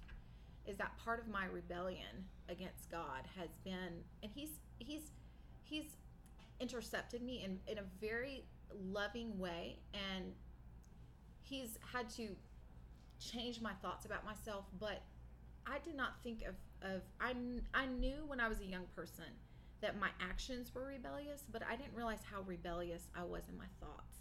is 0.65 0.77
that 0.77 0.97
part 1.03 1.19
of 1.19 1.27
my 1.27 1.45
rebellion 1.45 2.25
against 2.47 2.89
God 2.91 3.27
has 3.37 3.49
been, 3.63 4.03
and 4.23 4.31
He's 4.33 4.51
He's 4.77 5.11
He's 5.69 5.97
intercepted 6.59 7.21
me 7.21 7.43
in, 7.43 7.59
in 7.71 7.77
a 7.77 7.83
very 8.01 8.43
loving 8.91 9.37
way 9.39 9.79
and 9.93 10.33
he's 11.41 11.77
had 11.93 12.09
to 12.09 12.35
change 13.19 13.61
my 13.61 13.73
thoughts 13.81 14.05
about 14.05 14.23
myself 14.25 14.65
but 14.79 15.01
i 15.65 15.79
did 15.79 15.95
not 15.95 16.21
think 16.21 16.43
of, 16.43 16.55
of 16.87 17.01
I, 17.19 17.33
I 17.73 17.87
knew 17.87 18.25
when 18.27 18.39
i 18.39 18.47
was 18.47 18.59
a 18.59 18.65
young 18.65 18.85
person 18.95 19.25
that 19.81 19.97
my 19.99 20.09
actions 20.19 20.73
were 20.75 20.85
rebellious, 20.85 21.43
but 21.51 21.61
I 21.69 21.75
didn't 21.75 21.95
realize 21.95 22.19
how 22.29 22.41
rebellious 22.41 23.07
I 23.15 23.23
was 23.23 23.43
in 23.49 23.57
my 23.57 23.63
thoughts. 23.79 24.17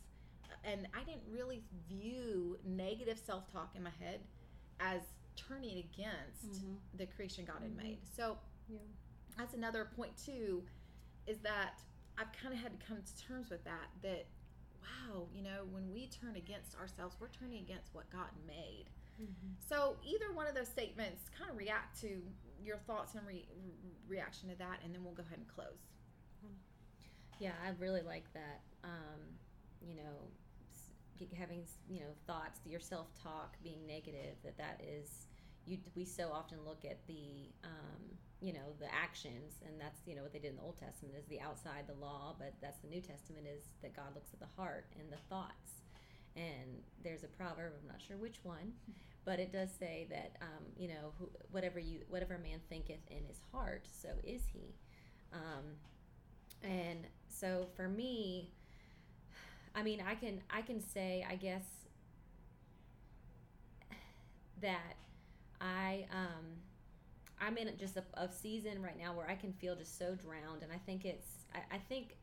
And 0.64 0.86
I 0.94 1.02
didn't 1.02 1.24
really 1.30 1.62
view 1.88 2.56
negative 2.64 3.18
self 3.18 3.50
talk 3.52 3.72
in 3.74 3.82
my 3.82 3.90
head 3.98 4.20
as 4.80 5.02
turning 5.34 5.78
against 5.78 6.64
Mhm. 6.64 6.76
the 6.94 7.06
creation 7.06 7.44
God 7.44 7.60
had 7.62 7.72
Mhm. 7.72 7.76
made. 7.76 8.06
So 8.06 8.38
Yeah. 8.68 8.78
that's 9.36 9.54
another 9.54 9.84
point, 9.84 10.16
too, 10.16 10.64
is 11.28 11.38
that 11.40 11.80
I've 12.18 12.32
kind 12.32 12.54
of 12.54 12.60
had 12.60 12.78
to 12.78 12.86
come 12.86 12.98
to 12.98 13.26
terms 13.26 13.50
with 13.50 13.62
that. 13.64 13.90
That, 14.02 14.26
wow, 14.82 15.26
you 15.32 15.42
know, 15.42 15.68
when 15.70 15.92
we 15.92 16.08
turn 16.08 16.36
against 16.36 16.74
ourselves, 16.76 17.16
we're 17.20 17.28
turning 17.28 17.60
against 17.60 17.94
what 17.94 18.10
God 18.10 18.30
made. 18.46 18.86
So 19.68 19.96
either 20.04 20.32
one 20.32 20.46
of 20.46 20.54
those 20.54 20.68
statements 20.68 21.24
kind 21.36 21.50
of 21.50 21.56
react 21.56 22.00
to 22.02 22.22
your 22.62 22.78
thoughts 22.78 23.14
and 23.14 23.26
re- 23.26 23.48
re- 23.64 23.72
reaction 24.08 24.48
to 24.48 24.54
that, 24.56 24.80
and 24.84 24.94
then 24.94 25.02
we'll 25.02 25.14
go 25.14 25.24
ahead 25.26 25.38
and 25.38 25.48
close. 25.48 25.82
Yeah, 27.40 27.52
I 27.64 27.70
really 27.78 28.02
like 28.02 28.32
that. 28.34 28.60
Um, 28.84 29.20
you 29.80 29.96
know, 29.96 30.30
having 31.36 31.64
you 31.88 32.00
know 32.00 32.12
thoughts, 32.26 32.60
your 32.64 32.80
self 32.80 33.08
talk 33.20 33.56
being 33.62 33.86
negative. 33.86 34.36
That 34.44 34.56
that 34.58 34.80
is 34.86 35.26
you. 35.66 35.78
We 35.94 36.04
so 36.04 36.30
often 36.32 36.58
look 36.64 36.84
at 36.84 37.04
the 37.06 37.50
um, 37.64 38.02
you 38.40 38.52
know 38.52 38.74
the 38.78 38.92
actions, 38.92 39.54
and 39.66 39.80
that's 39.80 40.00
you 40.06 40.14
know 40.14 40.22
what 40.22 40.32
they 40.32 40.38
did 40.38 40.50
in 40.50 40.56
the 40.56 40.62
Old 40.62 40.78
Testament 40.78 41.16
is 41.18 41.26
the 41.26 41.40
outside 41.40 41.86
the 41.86 41.98
law, 42.00 42.34
but 42.38 42.54
that's 42.60 42.78
the 42.78 42.88
New 42.88 43.00
Testament 43.00 43.46
is 43.46 43.62
that 43.82 43.96
God 43.96 44.14
looks 44.14 44.30
at 44.32 44.40
the 44.40 44.52
heart 44.56 44.86
and 44.98 45.10
the 45.10 45.20
thoughts. 45.28 45.82
And 46.36 46.82
there's 47.02 47.24
a 47.24 47.28
proverb. 47.28 47.72
I'm 47.80 47.88
not 47.88 48.00
sure 48.00 48.16
which 48.16 48.38
one, 48.44 48.72
but 49.24 49.40
it 49.40 49.52
does 49.52 49.70
say 49.78 50.06
that 50.10 50.36
um, 50.40 50.64
you 50.76 50.88
know 50.88 51.12
who, 51.18 51.28
whatever 51.50 51.78
you 51.78 52.00
whatever 52.08 52.38
man 52.38 52.60
thinketh 52.68 53.06
in 53.10 53.24
his 53.26 53.40
heart, 53.52 53.86
so 53.90 54.08
is 54.24 54.42
he. 54.52 54.74
Um, 55.32 55.76
and 56.62 57.06
so 57.28 57.66
for 57.76 57.88
me 57.88 58.50
i 59.74 59.82
mean 59.82 60.02
i 60.06 60.14
can 60.14 60.40
i 60.50 60.60
can 60.60 60.80
say 60.80 61.24
i 61.28 61.34
guess 61.34 61.64
that 64.60 64.96
i 65.60 66.06
um 66.12 66.44
i'm 67.40 67.56
in 67.56 67.70
just 67.78 67.96
a, 67.96 68.04
a 68.14 68.28
season 68.28 68.80
right 68.82 68.98
now 68.98 69.12
where 69.12 69.28
i 69.28 69.34
can 69.34 69.52
feel 69.52 69.74
just 69.74 69.98
so 69.98 70.14
drowned 70.14 70.62
and 70.62 70.72
i 70.72 70.78
think 70.86 71.04
it's 71.04 71.26
i, 71.54 71.76
I 71.76 71.78
think 71.78 72.16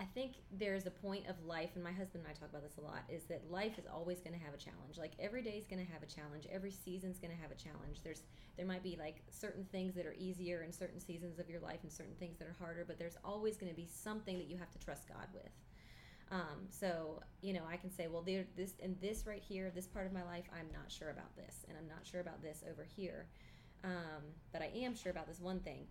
I 0.00 0.04
think 0.04 0.34
there's 0.50 0.86
a 0.86 0.90
point 0.90 1.28
of 1.28 1.36
life, 1.44 1.70
and 1.76 1.84
my 1.84 1.92
husband 1.92 2.24
and 2.24 2.26
I 2.26 2.38
talk 2.38 2.50
about 2.50 2.62
this 2.62 2.78
a 2.78 2.80
lot, 2.80 3.04
is 3.08 3.24
that 3.24 3.48
life 3.50 3.78
is 3.78 3.86
always 3.86 4.18
going 4.20 4.36
to 4.36 4.44
have 4.44 4.52
a 4.52 4.56
challenge. 4.56 4.98
Like 4.98 5.12
every 5.20 5.40
day 5.40 5.56
is 5.56 5.66
going 5.66 5.84
to 5.84 5.92
have 5.92 6.02
a 6.02 6.06
challenge. 6.06 6.48
Every 6.50 6.72
season's 6.72 7.18
going 7.18 7.30
to 7.34 7.40
have 7.40 7.52
a 7.52 7.54
challenge. 7.54 8.02
There's 8.02 8.22
there 8.56 8.66
might 8.66 8.82
be 8.82 8.96
like 8.98 9.22
certain 9.30 9.64
things 9.70 9.94
that 9.94 10.04
are 10.06 10.14
easier 10.18 10.62
in 10.62 10.72
certain 10.72 11.00
seasons 11.00 11.38
of 11.38 11.48
your 11.48 11.60
life 11.60 11.80
and 11.82 11.92
certain 11.92 12.14
things 12.18 12.38
that 12.38 12.48
are 12.48 12.56
harder, 12.58 12.84
but 12.86 12.98
there's 12.98 13.16
always 13.24 13.56
going 13.56 13.70
to 13.70 13.76
be 13.76 13.86
something 13.86 14.36
that 14.38 14.48
you 14.48 14.56
have 14.56 14.70
to 14.72 14.78
trust 14.78 15.08
God 15.08 15.28
with. 15.32 15.52
Um, 16.30 16.66
so 16.70 17.20
you 17.40 17.52
know, 17.52 17.62
I 17.70 17.76
can 17.76 17.90
say, 17.90 18.08
well, 18.08 18.22
there, 18.22 18.46
this 18.56 18.72
and 18.82 19.00
this 19.00 19.26
right 19.26 19.42
here, 19.42 19.70
this 19.72 19.86
part 19.86 20.06
of 20.06 20.12
my 20.12 20.24
life, 20.24 20.44
I'm 20.52 20.72
not 20.72 20.90
sure 20.90 21.10
about 21.10 21.36
this, 21.36 21.64
and 21.68 21.78
I'm 21.78 21.86
not 21.86 22.04
sure 22.04 22.20
about 22.20 22.42
this 22.42 22.64
over 22.68 22.84
here, 22.96 23.26
um, 23.84 24.22
but 24.52 24.62
I 24.62 24.70
am 24.74 24.94
sure 24.96 25.12
about 25.12 25.28
this 25.28 25.40
one 25.40 25.60
thing, 25.60 25.86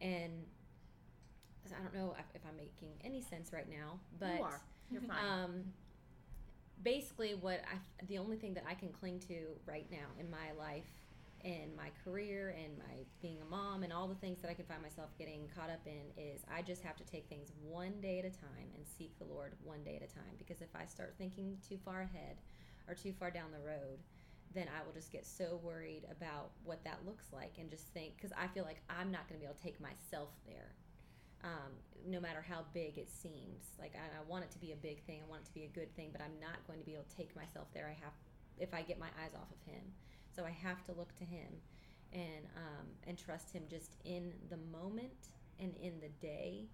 and 0.00 0.44
I 1.78 1.82
don't 1.82 1.94
know 1.94 2.14
if, 2.18 2.24
if 2.34 2.42
I'm 2.48 2.56
making 2.56 2.88
any 3.04 3.20
sense 3.20 3.52
right 3.52 3.68
now, 3.68 4.00
but 4.18 4.38
you 4.38 4.42
are. 4.42 4.60
You're 4.90 5.02
fine. 5.02 5.18
um, 5.24 5.64
basically, 6.82 7.34
what 7.34 7.60
I 7.70 7.76
the 8.08 8.18
only 8.18 8.36
thing 8.36 8.54
that 8.54 8.64
I 8.68 8.74
can 8.74 8.88
cling 8.88 9.20
to 9.28 9.36
right 9.66 9.86
now 9.90 10.06
in 10.18 10.30
my 10.30 10.52
life, 10.58 10.88
in 11.44 11.70
my 11.76 11.90
career, 12.04 12.54
and 12.62 12.78
my 12.78 13.04
being 13.22 13.38
a 13.40 13.44
mom, 13.50 13.82
and 13.82 13.92
all 13.92 14.08
the 14.08 14.14
things 14.16 14.40
that 14.42 14.50
I 14.50 14.54
can 14.54 14.64
find 14.64 14.82
myself 14.82 15.10
getting 15.18 15.48
caught 15.54 15.70
up 15.70 15.86
in 15.86 16.22
is 16.22 16.40
I 16.52 16.62
just 16.62 16.82
have 16.82 16.96
to 16.96 17.04
take 17.04 17.28
things 17.28 17.52
one 17.62 18.00
day 18.00 18.18
at 18.18 18.24
a 18.24 18.30
time 18.30 18.72
and 18.74 18.84
seek 18.98 19.16
the 19.18 19.26
Lord 19.26 19.52
one 19.62 19.84
day 19.84 19.96
at 19.96 20.02
a 20.02 20.12
time. 20.12 20.34
Because 20.38 20.60
if 20.62 20.74
I 20.74 20.86
start 20.86 21.14
thinking 21.18 21.58
too 21.68 21.78
far 21.84 22.00
ahead 22.02 22.36
or 22.88 22.94
too 22.94 23.12
far 23.12 23.30
down 23.30 23.50
the 23.52 23.64
road, 23.64 23.98
then 24.54 24.66
I 24.68 24.84
will 24.84 24.92
just 24.92 25.12
get 25.12 25.26
so 25.26 25.60
worried 25.62 26.02
about 26.10 26.50
what 26.64 26.82
that 26.84 26.98
looks 27.06 27.26
like 27.32 27.54
and 27.58 27.70
just 27.70 27.86
think 27.88 28.16
because 28.16 28.32
I 28.36 28.48
feel 28.48 28.64
like 28.64 28.82
I'm 28.88 29.10
not 29.10 29.28
going 29.28 29.38
to 29.38 29.44
be 29.44 29.46
able 29.46 29.58
to 29.58 29.62
take 29.62 29.80
myself 29.80 30.30
there 30.46 30.74
um, 31.42 31.72
no 32.06 32.20
matter 32.20 32.44
how 32.46 32.64
big 32.72 32.98
it 32.98 33.10
seems. 33.10 33.64
Like 33.78 33.94
I, 33.94 34.04
I 34.18 34.22
want 34.28 34.44
it 34.44 34.50
to 34.52 34.58
be 34.58 34.72
a 34.72 34.76
big 34.76 35.02
thing, 35.04 35.20
I 35.24 35.28
want 35.28 35.42
it 35.42 35.46
to 35.46 35.54
be 35.54 35.64
a 35.64 35.68
good 35.68 35.94
thing, 35.96 36.08
but 36.12 36.20
I'm 36.20 36.38
not 36.40 36.66
going 36.66 36.78
to 36.78 36.84
be 36.84 36.94
able 36.94 37.04
to 37.04 37.16
take 37.16 37.34
myself 37.34 37.68
there. 37.72 37.86
I 37.86 37.96
have, 38.02 38.12
if 38.58 38.74
I 38.74 38.82
get 38.82 38.98
my 38.98 39.08
eyes 39.22 39.32
off 39.34 39.50
of 39.50 39.72
Him, 39.72 39.82
so 40.34 40.44
I 40.44 40.50
have 40.50 40.84
to 40.86 40.92
look 40.92 41.16
to 41.16 41.24
Him, 41.24 41.48
and 42.12 42.44
um, 42.56 42.86
and 43.06 43.18
trust 43.18 43.52
Him 43.52 43.64
just 43.68 43.96
in 44.04 44.32
the 44.48 44.58
moment 44.70 45.32
and 45.58 45.74
in 45.76 46.00
the 46.00 46.08
day. 46.20 46.66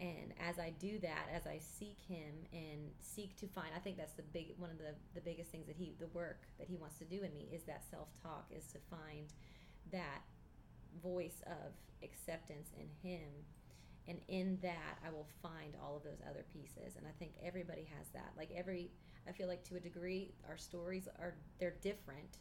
And 0.00 0.32
as 0.48 0.58
I 0.60 0.70
do 0.78 0.98
that, 1.00 1.26
as 1.34 1.46
I 1.46 1.58
seek 1.58 1.98
Him 2.08 2.46
and 2.52 2.90
seek 3.00 3.36
to 3.38 3.48
find, 3.48 3.68
I 3.74 3.80
think 3.80 3.96
that's 3.96 4.12
the 4.12 4.22
big 4.22 4.54
one 4.56 4.70
of 4.70 4.78
the 4.78 4.94
the 5.14 5.20
biggest 5.20 5.50
things 5.50 5.66
that 5.66 5.76
He, 5.76 5.94
the 5.98 6.06
work 6.08 6.42
that 6.58 6.68
He 6.68 6.76
wants 6.76 6.98
to 6.98 7.04
do 7.04 7.22
in 7.22 7.32
me 7.34 7.48
is 7.52 7.64
that 7.64 7.82
self 7.90 8.08
talk, 8.22 8.46
is 8.56 8.66
to 8.68 8.78
find 8.90 9.32
that 9.90 10.22
voice 11.02 11.42
of 11.46 11.72
acceptance 12.02 12.70
in 12.78 12.88
Him. 13.02 13.28
And 14.06 14.20
in 14.28 14.58
that 14.62 14.96
i 15.06 15.10
will 15.10 15.26
find 15.42 15.74
all 15.84 15.96
of 15.96 16.02
those 16.02 16.22
other 16.30 16.44
pieces. 16.52 16.96
And 16.96 17.06
i 17.06 17.10
think 17.18 17.32
everybody 17.44 17.86
has 17.98 18.08
that. 18.14 18.32
Like 18.38 18.50
every 18.56 18.90
i 19.28 19.32
feel 19.32 19.48
like 19.48 19.64
to 19.64 19.76
a 19.76 19.80
degree 19.80 20.32
our 20.48 20.56
stories 20.56 21.08
are 21.18 21.34
they're 21.58 21.76
different 21.82 22.38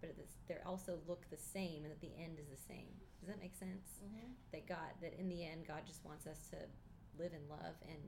but 0.00 0.14
they 0.48 0.56
also 0.66 0.98
look 1.06 1.24
the 1.30 1.36
same 1.36 1.84
and 1.84 1.90
that 1.92 2.00
the 2.00 2.12
end 2.22 2.38
is 2.38 2.48
the 2.48 2.62
same. 2.68 2.88
Does 3.20 3.28
that 3.28 3.40
make 3.40 3.54
sense? 3.54 4.00
Mhm. 4.04 4.34
that 4.52 4.66
god 4.66 4.92
that 5.00 5.14
in 5.18 5.28
the 5.28 5.44
end 5.44 5.66
god 5.66 5.82
just 5.86 6.04
wants 6.04 6.26
us 6.26 6.38
to 6.50 6.56
live 7.18 7.32
in 7.32 7.44
love 7.48 7.74
and 7.88 7.98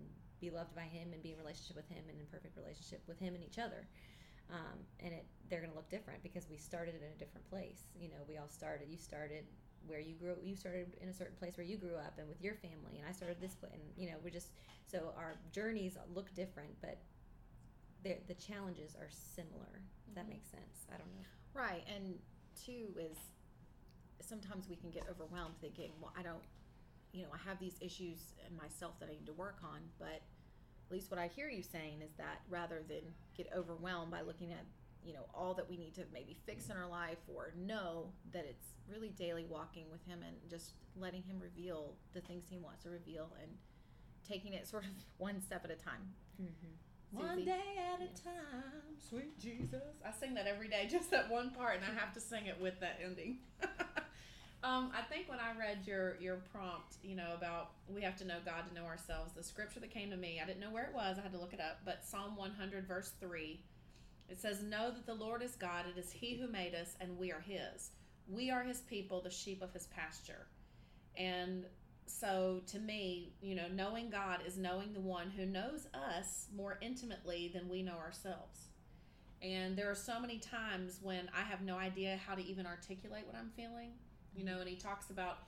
be 0.40 0.50
loved 0.50 0.74
by 0.74 0.86
him 0.86 1.12
and 1.12 1.22
be 1.22 1.32
in 1.32 1.38
relationship 1.38 1.76
with 1.76 1.88
him 1.88 2.04
and 2.08 2.18
in 2.18 2.26
perfect 2.26 2.56
relationship 2.56 3.02
with 3.08 3.18
him 3.18 3.34
and 3.34 3.42
each 3.42 3.58
other. 3.58 3.86
Um, 4.50 4.80
and 5.00 5.12
it 5.12 5.26
they're 5.50 5.60
going 5.60 5.72
to 5.72 5.76
look 5.76 5.90
different 5.90 6.22
because 6.22 6.48
we 6.48 6.56
started 6.56 6.94
in 6.96 7.12
a 7.12 7.18
different 7.18 7.48
place. 7.50 7.84
You 7.98 8.08
know 8.08 8.22
we 8.28 8.38
all 8.38 8.48
started 8.48 8.88
you 8.88 8.98
started 8.98 9.44
where 9.86 10.00
you 10.00 10.14
grew 10.14 10.36
you 10.42 10.56
started 10.56 10.96
in 11.00 11.08
a 11.08 11.14
certain 11.14 11.36
place 11.36 11.56
where 11.56 11.66
you 11.66 11.76
grew 11.76 11.94
up 11.94 12.18
and 12.18 12.28
with 12.28 12.42
your 12.42 12.54
family 12.56 12.98
and 12.98 13.06
i 13.08 13.12
started 13.12 13.40
this 13.40 13.54
place 13.54 13.70
and 13.72 13.80
you 13.96 14.10
know 14.10 14.16
we're 14.24 14.28
just 14.28 14.50
so 14.90 15.14
our 15.16 15.38
journeys 15.52 15.96
look 16.12 16.34
different 16.34 16.74
but 16.82 16.98
the 18.02 18.34
challenges 18.34 18.96
are 18.96 19.08
similar 19.10 19.82
if 20.08 20.14
that 20.14 20.28
makes 20.28 20.48
sense. 20.48 20.88
I 20.88 20.96
don't 20.96 21.12
know. 21.12 21.26
Right, 21.52 21.84
and 21.94 22.14
two 22.56 22.96
is 22.98 23.16
sometimes 24.20 24.68
we 24.68 24.76
can 24.76 24.90
get 24.90 25.04
overwhelmed 25.10 25.54
thinking, 25.60 25.92
well, 26.00 26.12
I 26.18 26.22
don't, 26.22 26.42
you 27.12 27.22
know, 27.22 27.28
I 27.34 27.38
have 27.48 27.58
these 27.58 27.76
issues 27.80 28.34
myself 28.60 28.98
that 29.00 29.08
I 29.08 29.12
need 29.12 29.26
to 29.26 29.32
work 29.32 29.58
on. 29.62 29.80
But 29.98 30.22
at 30.86 30.90
least 30.92 31.10
what 31.10 31.18
I 31.20 31.26
hear 31.28 31.48
you 31.48 31.62
saying 31.62 32.02
is 32.02 32.12
that 32.18 32.42
rather 32.48 32.82
than 32.88 33.02
get 33.36 33.48
overwhelmed 33.56 34.10
by 34.10 34.22
looking 34.22 34.52
at, 34.52 34.64
you 35.04 35.12
know, 35.14 35.26
all 35.34 35.54
that 35.54 35.68
we 35.68 35.76
need 35.76 35.94
to 35.94 36.02
maybe 36.12 36.36
fix 36.46 36.68
in 36.70 36.76
our 36.76 36.88
life 36.88 37.18
or 37.34 37.52
know 37.56 38.10
that 38.32 38.44
it's 38.48 38.66
really 38.90 39.10
daily 39.10 39.44
walking 39.48 39.84
with 39.90 40.04
Him 40.06 40.20
and 40.26 40.36
just 40.50 40.72
letting 40.96 41.22
Him 41.22 41.38
reveal 41.40 41.94
the 42.14 42.20
things 42.20 42.44
He 42.50 42.58
wants 42.58 42.82
to 42.84 42.90
reveal 42.90 43.30
and 43.40 43.50
taking 44.26 44.52
it 44.54 44.66
sort 44.66 44.84
of 44.84 44.90
one 45.18 45.40
step 45.40 45.64
at 45.64 45.70
a 45.70 45.76
time. 45.76 46.12
mm-hmm. 46.40 46.72
One 47.10 47.42
day 47.44 47.76
at 47.94 48.00
a 48.00 48.04
Yes. 48.04 48.20
time, 48.20 48.82
sweet 49.08 49.38
Jesus. 49.40 49.80
I 50.06 50.10
sing 50.12 50.34
that 50.34 50.46
every 50.46 50.68
day, 50.68 50.86
just 50.90 51.10
that 51.10 51.30
one 51.30 51.50
part, 51.52 51.76
and 51.76 51.84
I 51.84 51.98
have 51.98 52.12
to 52.12 52.20
sing 52.20 52.44
it 52.46 52.60
with 52.60 52.78
that 52.80 52.98
ending. 53.02 53.38
um, 54.64 54.90
I 54.96 55.02
think 55.02 55.28
when 55.28 55.38
I 55.38 55.56
read 55.58 55.78
your 55.86 56.16
your 56.20 56.36
prompt, 56.52 56.96
you 57.02 57.14
know 57.14 57.34
about 57.36 57.70
we 57.88 58.02
have 58.02 58.16
to 58.16 58.24
know 58.24 58.38
God 58.44 58.68
to 58.68 58.74
know 58.74 58.86
ourselves. 58.86 59.32
The 59.34 59.42
scripture 59.42 59.80
that 59.80 59.90
came 59.90 60.10
to 60.10 60.16
me, 60.16 60.40
I 60.42 60.46
didn't 60.46 60.60
know 60.60 60.70
where 60.70 60.84
it 60.84 60.94
was. 60.94 61.16
I 61.18 61.22
had 61.22 61.32
to 61.32 61.38
look 61.38 61.52
it 61.52 61.60
up. 61.60 61.80
But 61.84 62.04
Psalm 62.04 62.34
100, 62.36 62.86
verse 62.86 63.12
three, 63.20 63.60
it 64.28 64.40
says, 64.40 64.62
"Know 64.62 64.90
that 64.90 65.06
the 65.06 65.14
Lord 65.14 65.42
is 65.42 65.54
God. 65.54 65.84
It 65.86 65.98
is 65.98 66.10
He 66.10 66.36
who 66.36 66.48
made 66.48 66.74
us, 66.74 66.96
and 67.00 67.16
we 67.18 67.30
are 67.30 67.40
His. 67.40 67.90
We 68.28 68.50
are 68.50 68.64
His 68.64 68.80
people, 68.80 69.20
the 69.20 69.30
sheep 69.30 69.62
of 69.62 69.72
His 69.72 69.86
pasture." 69.86 70.46
And 71.16 71.64
so 72.06 72.60
to 72.68 72.78
me, 72.78 73.34
you 73.40 73.54
know, 73.54 73.68
knowing 73.72 74.10
God 74.10 74.40
is 74.46 74.56
knowing 74.56 74.92
the 74.92 75.00
one 75.00 75.30
who 75.30 75.46
knows 75.46 75.86
us 75.94 76.46
more 76.56 76.78
intimately 76.80 77.50
than 77.54 77.68
we 77.68 77.82
know 77.82 77.96
ourselves. 77.96 78.68
And 79.40 79.76
there 79.76 79.90
are 79.90 79.94
so 79.94 80.18
many 80.18 80.38
times 80.38 80.98
when 81.00 81.30
I 81.36 81.42
have 81.42 81.60
no 81.60 81.76
idea 81.76 82.18
how 82.26 82.34
to 82.34 82.44
even 82.44 82.66
articulate 82.66 83.24
what 83.24 83.36
I'm 83.36 83.50
feeling, 83.56 83.92
you 84.34 84.44
know, 84.44 84.60
and 84.60 84.68
he 84.68 84.76
talks 84.76 85.10
about 85.10 85.38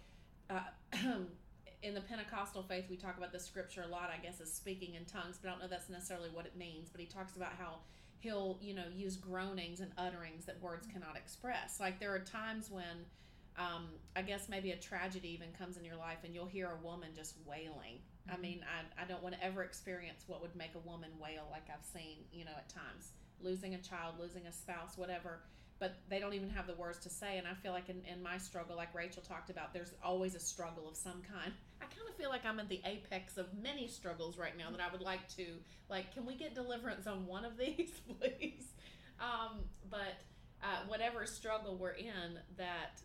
uh, 0.48 0.60
in 1.82 1.94
the 1.94 2.00
Pentecostal 2.00 2.62
faith, 2.62 2.84
we 2.90 2.96
talk 2.96 3.16
about 3.16 3.32
the 3.32 3.40
scripture 3.40 3.82
a 3.82 3.86
lot, 3.88 4.10
I 4.12 4.22
guess, 4.22 4.40
as 4.40 4.52
speaking 4.52 4.94
in 4.94 5.04
tongues, 5.04 5.38
but 5.40 5.48
I 5.48 5.52
don't 5.52 5.60
know 5.62 5.68
that's 5.68 5.88
necessarily 5.88 6.28
what 6.30 6.46
it 6.46 6.56
means. 6.56 6.88
But 6.90 7.00
he 7.00 7.06
talks 7.06 7.36
about 7.36 7.52
how 7.58 7.78
he'll, 8.18 8.58
you 8.60 8.74
know, 8.74 8.84
use 8.94 9.16
groanings 9.16 9.80
and 9.80 9.92
utterings 9.96 10.44
that 10.46 10.60
words 10.60 10.86
cannot 10.86 11.16
express. 11.16 11.80
Like 11.80 11.98
there 12.00 12.14
are 12.14 12.18
times 12.20 12.70
when 12.70 13.06
um, 13.56 13.88
I 14.14 14.22
guess 14.22 14.48
maybe 14.48 14.70
a 14.72 14.76
tragedy 14.76 15.30
even 15.30 15.48
comes 15.58 15.76
in 15.76 15.84
your 15.84 15.96
life 15.96 16.18
and 16.24 16.34
you'll 16.34 16.46
hear 16.46 16.70
a 16.70 16.84
woman 16.86 17.10
just 17.14 17.34
wailing. 17.46 18.00
I 18.30 18.36
Mhm. 18.36 18.40
mean, 18.40 18.64
I, 18.64 19.02
I 19.02 19.06
don't 19.06 19.22
want 19.22 19.34
to 19.34 19.42
ever 19.44 19.62
experience 19.64 20.24
what 20.26 20.40
would 20.42 20.54
make 20.54 20.74
a 20.74 20.78
woman 20.80 21.10
wail 21.18 21.48
like 21.50 21.68
I've 21.70 21.84
seen, 21.84 22.24
you 22.32 22.44
know, 22.44 22.52
at 22.56 22.68
times. 22.68 23.12
Losing 23.40 23.74
a 23.74 23.78
child, 23.82 24.18
losing 24.18 24.46
a 24.46 24.52
spouse, 24.52 24.96
whatever. 24.98 25.40
But 25.80 25.96
they 26.10 26.20
don't 26.20 26.34
even 26.34 26.50
have 26.50 26.66
the 26.66 26.74
words 26.74 26.98
to 27.00 27.10
say. 27.10 27.38
And 27.38 27.48
I 27.48 27.54
feel 27.54 27.72
like 27.72 27.88
in, 27.88 28.02
in 28.04 28.22
my 28.22 28.36
struggle, 28.36 28.76
like 28.76 28.94
Rachel 28.94 29.22
talked 29.22 29.48
about, 29.48 29.72
there's 29.72 29.92
always 30.04 30.34
a 30.34 30.40
struggle 30.40 30.86
of 30.88 30.96
some 30.96 31.22
kind. 31.22 31.52
I 31.80 31.86
kind 31.86 32.08
of 32.08 32.14
feel 32.16 32.28
like 32.28 32.44
I'm 32.44 32.60
at 32.60 32.68
the 32.68 32.82
apex 32.84 33.38
of 33.38 33.46
many 33.60 33.88
struggles 33.88 34.36
right 34.36 34.56
now 34.56 34.70
that 34.70 34.80
I 34.80 34.92
would 34.92 35.00
like 35.00 35.26
to, 35.36 35.46
like, 35.88 36.12
can 36.14 36.26
we 36.26 36.34
get 36.34 36.54
deliverance 36.54 37.06
on 37.06 37.26
one 37.26 37.46
of 37.46 37.56
these, 37.58 37.90
please? 38.06 38.66
Um, 39.18 39.60
but 39.90 40.20
uh, 40.62 40.86
whatever 40.86 41.24
struggle 41.24 41.76
we're 41.76 41.92
in, 41.92 42.38
that 42.58 43.00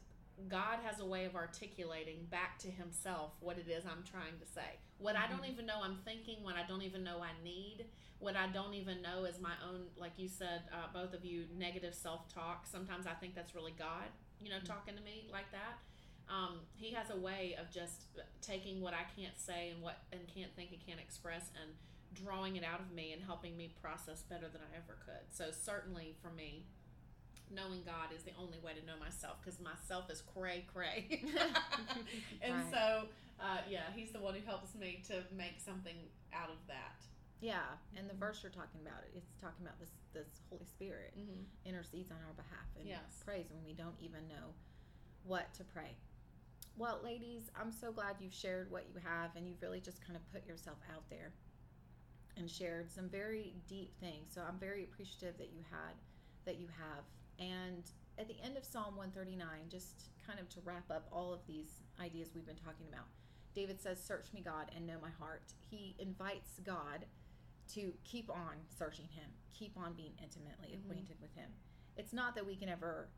God 0.48 0.80
has 0.84 1.00
a 1.00 1.06
way 1.06 1.26
of 1.26 1.36
articulating 1.36 2.26
back 2.26 2.60
to 2.60 2.70
Himself 2.70 3.34
what 3.40 3.58
it 3.58 3.68
is 3.70 3.86
I'm 3.86 4.04
trying 4.04 4.38
to 4.40 4.46
say. 4.46 4.80
What 4.98 5.16
I 5.16 5.28
don't 5.28 5.44
Mhm. 5.44 5.50
even 5.50 5.66
know 5.66 5.82
I'm 5.82 5.98
thinking, 6.04 6.44
what 6.44 6.56
I 6.56 6.64
don't 6.64 6.82
even 6.82 7.04
know 7.04 7.22
I 7.22 7.32
need, 7.42 7.90
what 8.20 8.36
I 8.36 8.48
don't 8.48 8.74
even 8.74 9.02
know 9.02 9.26
is 9.26 9.40
my 9.40 9.56
own, 9.64 9.90
like 9.96 10.18
you 10.18 10.28
said, 10.28 10.68
uh, 10.72 10.88
both 10.92 11.14
of 11.14 11.24
you, 11.26 11.48
negative 11.54 11.96
self 11.96 12.28
talk. 12.30 12.68
Sometimes 12.68 13.08
I 13.08 13.14
think 13.14 13.34
that's 13.36 13.56
really 13.56 13.72
God, 13.74 14.12
you 14.42 14.50
know, 14.50 14.60
Mhm. 14.60 14.66
talking 14.66 14.96
to 14.96 15.02
me 15.02 15.30
like 15.32 15.52
that. 15.52 15.80
Um, 16.28 16.66
he 16.76 16.92
has 16.92 17.12
a 17.12 17.18
way 17.18 17.56
of 17.56 17.70
just 17.72 18.08
taking 18.42 18.82
what 18.82 18.94
I 18.94 19.04
can't 19.04 19.38
say 19.38 19.70
and 19.70 19.82
what 19.82 20.00
and 20.12 20.28
can't 20.28 20.54
think 20.56 20.72
and 20.72 20.82
can't 20.86 21.00
express 21.00 21.52
and 21.62 21.78
drawing 22.14 22.56
it 22.56 22.64
out 22.64 22.80
of 22.80 22.92
me 22.92 23.12
and 23.14 23.22
helping 23.24 23.56
me 23.58 23.70
process 23.70 24.24
better 24.24 24.48
than 24.50 24.62
I 24.62 24.76
ever 24.76 24.96
could. 25.06 25.32
So 25.34 25.52
certainly 25.52 26.14
for 26.22 26.32
me, 26.32 26.66
knowing 27.54 27.84
God 27.86 28.10
is 28.16 28.24
the 28.24 28.32
only 28.40 28.58
way 28.60 28.74
to 28.74 28.86
know 28.86 28.98
myself 29.00 29.38
because 29.44 29.60
myself 29.60 30.10
is 30.10 30.22
cray 30.34 30.66
cray. 30.74 31.24
and 32.42 32.54
Right. 32.56 32.72
so, 32.72 33.08
uh, 33.40 33.60
yeah, 33.70 33.92
He's 33.96 34.12
the 34.12 34.20
one 34.20 34.34
who 34.34 34.46
helps 34.46 34.76
me 34.76 35.04
to 35.08 35.24
make 35.36 35.60
something 35.60 35.96
out 36.34 36.50
of 36.50 36.58
that. 36.68 37.00
Yeah, 37.42 37.68
and 37.98 38.10
the 38.10 38.14
verse 38.16 38.40
you're 38.42 38.52
talking 38.52 38.82
about, 38.82 39.04
it's 39.14 39.34
talking 39.42 39.66
about 39.66 39.80
this 39.80 39.92
this 40.14 40.42
Holy 40.50 40.66
Spirit 40.66 41.14
Mm-hmm. 41.20 41.44
intercedes 41.68 42.10
on 42.12 42.18
our 42.26 42.34
behalf 42.34 42.66
and 42.80 42.88
Yes. 42.88 43.22
prays 43.26 43.48
when 43.52 43.64
we 43.66 43.74
don't 43.74 43.98
even 44.02 44.28
know 44.28 44.56
what 45.26 45.54
to 45.56 45.64
pray. 45.66 45.96
Well, 46.78 47.00
ladies, 47.04 47.44
I'm 47.60 47.72
so 47.72 47.92
glad 47.92 48.16
you've 48.20 48.34
shared 48.34 48.72
what 48.72 48.86
you 48.94 49.00
have 49.04 49.36
and 49.36 49.48
you've 49.48 49.62
really 49.62 49.80
just 49.82 50.02
kind 50.06 50.16
of 50.16 50.24
put 50.34 50.46
yourself 50.48 50.78
out 50.94 51.04
there 51.10 51.32
and 52.38 52.50
shared 52.50 52.92
some 52.92 53.08
very 53.10 53.54
deep 53.68 53.94
things. 54.00 54.34
So 54.34 54.42
I'm 54.48 54.58
very 54.60 54.84
appreciative 54.84 55.38
that 55.38 55.52
you 55.54 55.64
had 55.72 55.96
that 56.46 56.60
you 56.60 56.68
have. 56.68 57.04
And 57.40 57.84
at 58.18 58.28
the 58.28 58.36
end 58.44 58.58
of 58.58 58.64
Psalm 58.66 58.96
139, 58.96 59.48
just 59.70 60.10
kind 60.26 60.40
of 60.40 60.48
to 60.50 60.60
wrap 60.64 60.90
up 60.90 61.08
all 61.12 61.34
of 61.34 61.40
these 61.48 61.82
ideas 62.00 62.30
we've 62.34 62.46
been 62.46 62.56
talking 62.56 62.88
about, 62.88 63.06
David 63.54 63.80
says, 63.82 64.02
Search 64.04 64.28
me, 64.34 64.42
God, 64.42 64.72
and 64.76 64.86
know 64.86 64.98
my 65.02 65.10
heart. 65.20 65.54
He 65.70 65.96
invites 66.00 66.60
God 66.66 67.06
to 67.74 67.94
keep 68.04 68.30
on 68.30 68.56
searching 68.78 69.08
him, 69.08 69.30
keep 69.54 69.76
on 69.78 69.94
being 69.94 70.14
intimately 70.22 70.70
Mhm. 70.78 70.84
acquainted 70.84 71.20
with 71.20 71.34
him. 71.34 71.52
It's 71.98 72.14
not 72.14 72.36
that 72.36 72.46
we 72.46 72.56
can 72.56 72.70
ever 72.70 73.10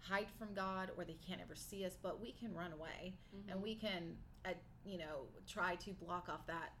hide 0.00 0.30
from 0.38 0.54
God 0.54 0.90
or 0.96 1.04
they 1.04 1.14
can't 1.14 1.40
ever 1.40 1.54
see 1.54 1.84
us, 1.84 1.96
but 2.00 2.20
we 2.20 2.32
can 2.32 2.54
run 2.54 2.72
away 2.72 3.16
Mm-hmm. 3.34 3.50
and 3.50 3.62
we 3.62 3.74
can, 3.74 4.22
uh, 4.44 4.54
you 4.84 4.98
know, 4.98 5.28
try 5.46 5.76
to 5.76 5.92
block 5.94 6.28
off 6.28 6.46
that 6.46 6.72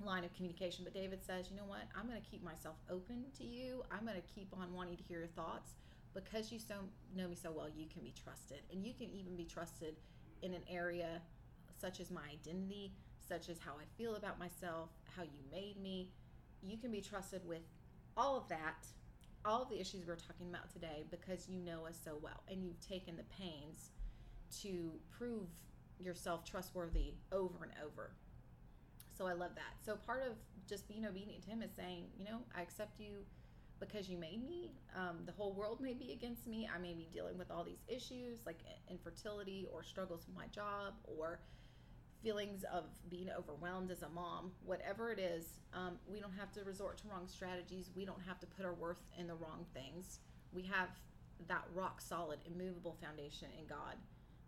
line 0.00 0.24
of 0.24 0.32
communication. 0.34 0.84
But 0.84 0.94
David 0.94 1.22
says, 1.22 1.50
you 1.50 1.56
know 1.56 1.64
what? 1.64 1.82
I'm 1.94 2.08
going 2.08 2.20
to 2.20 2.28
keep 2.28 2.42
myself 2.42 2.76
open 2.88 3.30
to 3.32 3.44
you. 3.44 3.84
I'm 3.90 4.04
going 4.04 4.20
to 4.20 4.28
keep 4.28 4.52
on 4.56 4.72
wanting 4.72 4.96
to 4.96 5.02
hear 5.04 5.20
your 5.20 5.28
thoughts 5.28 5.76
because 6.14 6.52
you 6.52 6.58
so 6.58 6.74
know 7.16 7.28
me 7.28 7.34
so 7.34 7.50
well. 7.50 7.68
You 7.74 7.86
can 7.92 8.02
be 8.02 8.12
trusted, 8.12 8.60
and 8.70 8.84
you 8.84 8.92
can 8.92 9.08
even 9.10 9.36
be 9.36 9.44
trusted 9.44 9.96
in 10.42 10.52
an 10.54 10.62
area 10.70 11.20
such 11.80 12.00
as 12.00 12.10
my 12.10 12.22
identity, 12.32 12.92
such 13.26 13.48
as 13.48 13.58
how 13.58 13.72
I 13.72 13.84
feel 13.96 14.16
about 14.16 14.38
myself, 14.38 14.90
how 15.16 15.22
you 15.22 15.40
made 15.50 15.80
me. 15.80 16.10
You 16.62 16.76
can 16.76 16.90
be 16.90 17.00
trusted 17.00 17.46
with 17.46 17.62
all 18.16 18.36
of 18.36 18.48
that, 18.48 18.86
all 19.44 19.62
of 19.62 19.68
the 19.68 19.80
issues 19.80 20.06
we're 20.06 20.16
talking 20.16 20.48
about 20.48 20.70
today, 20.70 21.04
because 21.10 21.48
you 21.48 21.58
know 21.58 21.86
us 21.86 21.98
so 22.04 22.18
well 22.20 22.42
and 22.48 22.62
you've 22.62 22.80
taken 22.80 23.16
the 23.16 23.24
pains 23.24 23.90
to 24.62 24.92
prove 25.10 25.48
yourself 25.98 26.44
trustworthy 26.44 27.14
over 27.32 27.64
and 27.64 27.72
over. 27.84 28.12
So 29.16 29.26
I 29.26 29.32
love 29.32 29.54
that. 29.54 29.84
So 29.84 29.96
part 29.96 30.22
of 30.22 30.34
just 30.68 30.88
being 30.88 31.06
obedient 31.06 31.42
to 31.44 31.50
Him 31.50 31.62
is 31.62 31.70
saying, 31.76 32.04
you 32.18 32.24
know, 32.24 32.38
I 32.56 32.62
accept 32.62 33.00
you 33.00 33.24
because 33.82 34.08
you 34.08 34.16
made 34.16 34.46
me. 34.46 34.70
Um, 34.96 35.18
the 35.26 35.32
whole 35.32 35.52
world 35.52 35.80
may 35.80 35.94
be 35.94 36.12
against 36.12 36.46
me. 36.46 36.68
I 36.74 36.78
may 36.78 36.94
be 36.94 37.08
dealing 37.12 37.36
with 37.36 37.50
all 37.50 37.64
these 37.64 37.82
issues 37.88 38.38
like 38.46 38.58
infertility 38.90 39.66
or 39.72 39.82
struggles 39.82 40.26
with 40.26 40.36
my 40.36 40.46
job 40.46 40.94
or 41.04 41.40
feelings 42.22 42.64
of 42.72 42.84
being 43.10 43.28
overwhelmed 43.36 43.90
as 43.90 44.02
a 44.02 44.08
mom. 44.08 44.52
Whatever 44.64 45.10
it 45.10 45.18
is, 45.18 45.58
um, 45.74 45.98
we 46.06 46.20
don't 46.20 46.34
have 46.38 46.52
to 46.52 46.64
resort 46.64 46.98
to 46.98 47.08
wrong 47.08 47.26
strategies. 47.26 47.90
We 47.96 48.04
don't 48.04 48.22
have 48.26 48.38
to 48.40 48.46
put 48.46 48.64
our 48.64 48.74
worth 48.74 49.02
in 49.18 49.26
the 49.26 49.34
wrong 49.34 49.66
things. 49.74 50.20
We 50.52 50.62
have 50.62 50.88
that 51.48 51.64
rock 51.74 52.00
solid, 52.00 52.38
immovable 52.46 52.96
foundation 53.02 53.48
in 53.58 53.66
God. 53.66 53.96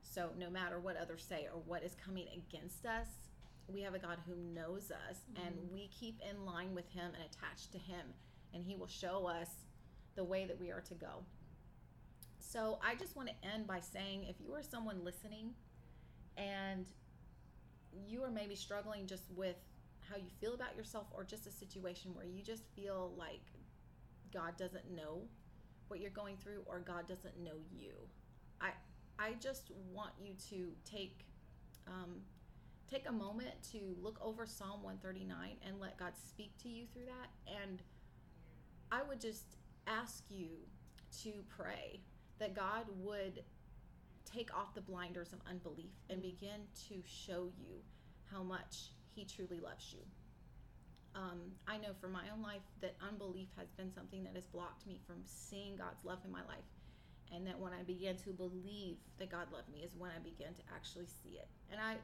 So 0.03 0.31
no 0.39 0.49
matter 0.49 0.79
what 0.79 0.97
others 0.97 1.27
say 1.29 1.49
or 1.53 1.61
what 1.67 1.83
is 1.83 1.97
coming 2.05 2.27
against 2.33 2.87
us, 2.87 3.09
we 3.67 3.81
have 3.81 3.95
a 3.95 3.99
God 3.99 4.19
who 4.27 4.37
knows 4.55 4.93
us 5.09 5.17
and 5.45 5.55
we 5.73 5.89
keep 5.89 6.21
in 6.31 6.45
line 6.45 6.75
with 6.75 6.89
Him 6.91 7.13
and 7.15 7.25
attached 7.25 7.73
to 7.73 7.79
Him, 7.79 8.07
and 8.55 8.65
He 8.65 8.77
will 8.77 8.87
show 8.87 9.27
us 9.27 9.49
the 10.17 10.25
way 10.25 10.45
that 10.47 10.59
we 10.59 10.71
are 10.71 10.81
to 10.83 10.95
go. 10.95 11.25
So 12.39 12.79
I 12.87 12.95
just 12.95 13.17
want 13.17 13.29
to 13.29 13.49
end 13.53 13.67
by 13.67 13.81
saying 13.81 14.27
if 14.29 14.37
you 14.41 14.55
are 14.55 14.63
someone 14.63 15.05
listening 15.05 15.51
and 16.37 16.87
you 18.07 18.23
are 18.23 18.31
maybe 18.31 18.55
struggling 18.55 19.07
just 19.07 19.25
with 19.35 19.57
how 20.09 20.17
you 20.17 20.31
feel 20.41 20.55
about 20.55 20.77
yourself 20.77 21.07
or 21.13 21.25
just 21.25 21.47
a 21.47 21.51
situation 21.51 22.15
where 22.15 22.25
you 22.25 22.43
just 22.43 22.63
feel 22.77 23.13
like 23.17 23.41
God 24.33 24.57
doesn't 24.57 24.95
know 24.95 25.23
what 25.89 26.01
you're 26.01 26.11
going 26.11 26.37
through 26.37 26.63
or 26.67 26.81
God 26.81 27.09
doesn't 27.09 27.39
know 27.43 27.57
you. 27.73 27.93
I 28.61 28.71
I 29.19 29.35
just 29.41 29.71
want 29.93 30.11
you 30.21 30.35
to 30.51 30.73
take 30.85 31.25
um, 31.87 32.17
take 32.91 33.09
a 33.09 33.13
moment 33.13 33.51
to 33.73 33.97
look 34.01 34.19
over 34.23 34.47
Psalm 34.47 34.83
139 34.83 35.57
and 35.67 35.81
let 35.81 35.99
God 35.99 36.13
speak 36.17 36.53
to 36.63 36.69
you 36.69 36.85
through 36.93 37.07
that. 37.07 37.31
And 37.63 37.83
I 38.95 39.03
would 39.09 39.21
just 39.21 39.57
ask 39.89 40.23
you 40.29 40.51
to 41.25 41.33
pray 41.49 41.99
that 42.39 42.55
God 42.55 42.85
would 43.01 43.43
take 44.25 44.57
off 44.57 44.73
the 44.73 44.83
blinders 44.83 45.33
of 45.33 45.41
unbelief 45.51 45.91
and 46.11 46.23
begin 46.23 46.63
to 46.89 47.03
show 47.05 47.49
you 47.59 47.83
how 48.31 48.45
much 48.45 48.93
He 49.13 49.25
truly 49.25 49.59
loves 49.59 49.93
you. 49.93 49.99
Um, 51.17 51.41
I 51.67 51.77
know 51.79 51.91
for 52.01 52.07
my 52.07 52.23
own 52.33 52.41
life 52.41 52.63
that 52.83 52.95
unbelief 53.09 53.49
has 53.59 53.73
been 53.73 53.93
something 53.93 54.23
that 54.23 54.35
has 54.37 54.47
blocked 54.47 54.87
me 54.87 55.01
from 55.05 55.17
seeing 55.25 55.75
God's 55.75 56.05
love 56.05 56.19
in 56.25 56.31
my 56.31 56.45
life. 56.47 56.71
And 57.35 57.45
that 57.49 57.59
when 57.59 57.73
I 57.73 57.83
began 57.83 58.17
to 58.19 58.31
believe 58.31 58.99
that 59.19 59.29
God 59.29 59.49
loved 59.53 59.71
me 59.73 59.81
is 59.81 59.91
when 59.99 60.11
I 60.11 60.23
began 60.23 60.55
to 60.55 60.63
actually 60.73 61.07
see 61.07 61.37
it. 61.39 61.49
And 61.69 61.81
I 61.81 61.97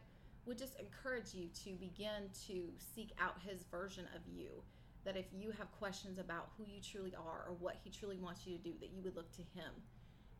would 0.44 0.58
just 0.58 0.74
encourage 0.80 1.34
you 1.34 1.50
to 1.64 1.70
begin 1.74 2.30
to 2.48 2.70
seek 2.94 3.12
out 3.20 3.36
His 3.46 3.62
version 3.70 4.06
of 4.16 4.22
you. 4.26 4.64
That 5.04 5.16
if 5.16 5.26
you 5.32 5.50
have 5.58 5.70
questions 5.78 6.18
about 6.18 6.50
who 6.56 6.64
you 6.66 6.80
truly 6.80 7.14
are 7.14 7.44
or 7.48 7.54
what 7.58 7.76
He 7.82 7.90
truly 7.90 8.16
wants 8.16 8.46
you 8.46 8.56
to 8.56 8.62
do, 8.62 8.72
that 8.80 8.90
you 8.94 9.02
would 9.02 9.16
look 9.16 9.32
to 9.32 9.42
Him 9.42 9.72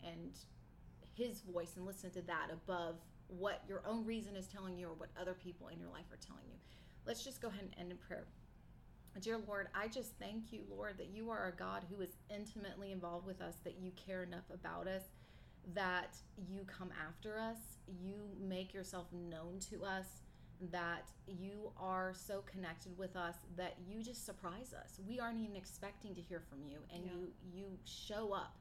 and 0.05 0.37
His 1.15 1.41
voice 1.41 1.73
and 1.77 1.87
listen 1.87 2.11
to 2.11 2.23
that 2.23 2.49
above 2.53 2.97
what 3.29 3.63
your 3.69 3.83
own 3.87 4.05
reason 4.05 4.37
is 4.37 4.47
telling 4.47 4.77
you 4.77 4.89
or 4.89 4.95
what 4.95 5.11
other 5.21 5.35
people 5.35 5.69
in 5.69 5.79
your 5.79 5.89
life 5.89 6.07
are 6.13 6.19
telling 6.27 6.45
you. 6.49 6.57
Let's 7.07 7.25
just 7.25 7.41
go 7.41 7.49
ahead 7.49 7.63
and 7.63 7.75
end 7.79 7.91
in 7.93 7.99
prayer. 7.99 8.27
Dear 9.21 9.39
Lord, 9.47 9.69
I 9.75 9.89
just 9.89 10.13
thank 10.19 10.53
you, 10.53 10.63
Lord, 10.71 10.97
that 10.99 11.09
you 11.09 11.31
are 11.31 11.49
a 11.49 11.53
God 11.53 11.83
who 11.91 12.01
is 12.01 12.11
intimately 12.35 12.93
involved 12.93 13.27
with 13.27 13.43
us, 13.43 13.57
that 13.65 13.79
you 13.81 13.91
care 13.93 14.23
enough 14.23 14.49
about 14.53 14.87
us, 14.87 15.03
that 15.75 16.17
you 16.49 16.65
come 16.65 16.91
after 17.07 17.39
us, 17.39 17.59
you 17.87 18.15
make 18.41 18.73
yourself 18.73 19.07
known 19.13 19.59
to 19.71 19.85
us, 19.85 20.07
that 20.71 21.11
you 21.27 21.73
are 21.79 22.13
so 22.15 22.43
connected 22.43 22.97
with 22.99 23.17
us 23.17 23.37
that 23.57 23.77
you 23.87 24.03
just 24.03 24.27
surprise 24.27 24.75
us. 24.75 25.01
We 25.07 25.19
aren't 25.21 25.39
even 25.39 25.57
expecting 25.57 26.15
to 26.15 26.21
hear 26.21 26.41
from 26.41 26.63
you, 26.63 26.81
and 26.93 27.05
Yeah. 27.05 27.13
you 27.13 27.33
you 27.53 27.79
show 27.85 28.33
up 28.33 28.57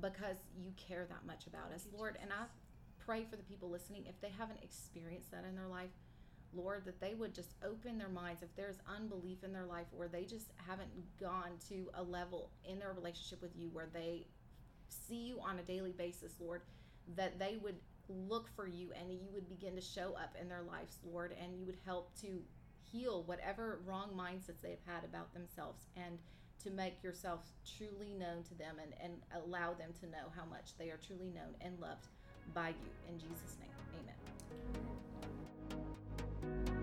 because 0.00 0.36
you 0.56 0.72
care 0.76 1.06
that 1.06 1.24
much 1.26 1.46
about 1.46 1.72
us, 1.72 1.82
Thank 1.82 1.92
you, 1.92 1.98
Lord. 1.98 2.18
And 2.20 2.32
I 2.32 2.46
pray 2.98 3.24
for 3.24 3.36
the 3.36 3.42
people 3.42 3.68
listening 3.70 4.06
if 4.06 4.20
they 4.20 4.28
haven't 4.30 4.62
experienced 4.62 5.30
that 5.30 5.44
in 5.44 5.56
their 5.56 5.66
life 5.68 5.90
Lord, 6.54 6.84
that 6.86 7.00
they 7.00 7.14
would 7.14 7.34
just 7.34 7.54
open 7.62 7.98
their 7.98 8.08
minds 8.08 8.42
if 8.42 8.54
there's 8.56 8.78
unbelief 8.86 9.44
in 9.44 9.52
their 9.52 9.66
life 9.66 9.86
or 9.96 10.08
they 10.08 10.24
just 10.24 10.52
haven't 10.66 10.90
gone 11.20 11.52
to 11.68 11.90
a 11.94 12.02
level 12.02 12.50
in 12.64 12.78
their 12.78 12.92
relationship 12.92 13.42
with 13.42 13.54
you 13.56 13.68
where 13.72 13.88
they 13.92 14.26
see 14.88 15.26
you 15.26 15.40
on 15.40 15.58
a 15.58 15.62
daily 15.62 15.92
basis, 15.92 16.32
Lord, 16.40 16.62
that 17.16 17.38
they 17.38 17.58
would 17.62 17.76
look 18.28 18.48
for 18.54 18.66
you 18.66 18.90
and 18.98 19.12
you 19.12 19.28
would 19.32 19.48
begin 19.48 19.74
to 19.74 19.80
show 19.80 20.14
up 20.14 20.34
in 20.40 20.48
their 20.48 20.62
lives, 20.62 20.98
Lord, 21.04 21.34
and 21.42 21.56
you 21.56 21.66
would 21.66 21.78
help 21.84 22.18
to 22.20 22.40
heal 22.80 23.22
whatever 23.24 23.80
wrong 23.86 24.10
mindsets 24.16 24.60
they've 24.62 24.78
had 24.86 25.04
about 25.04 25.32
themselves 25.34 25.86
and 25.96 26.18
to 26.62 26.70
make 26.70 27.02
yourself 27.02 27.40
truly 27.76 28.14
known 28.14 28.42
to 28.44 28.54
them 28.54 28.76
and, 28.82 28.92
and 29.02 29.12
allow 29.44 29.74
them 29.74 29.90
to 30.00 30.06
know 30.06 30.32
how 30.36 30.44
much 30.44 30.76
they 30.78 30.90
are 30.90 30.98
truly 31.06 31.30
known 31.30 31.54
and 31.60 31.78
loved 31.80 32.08
by 32.54 32.68
you. 32.68 32.90
In 33.08 33.18
Jesus' 33.18 33.56
name, 33.60 33.70
amen. 36.44 36.77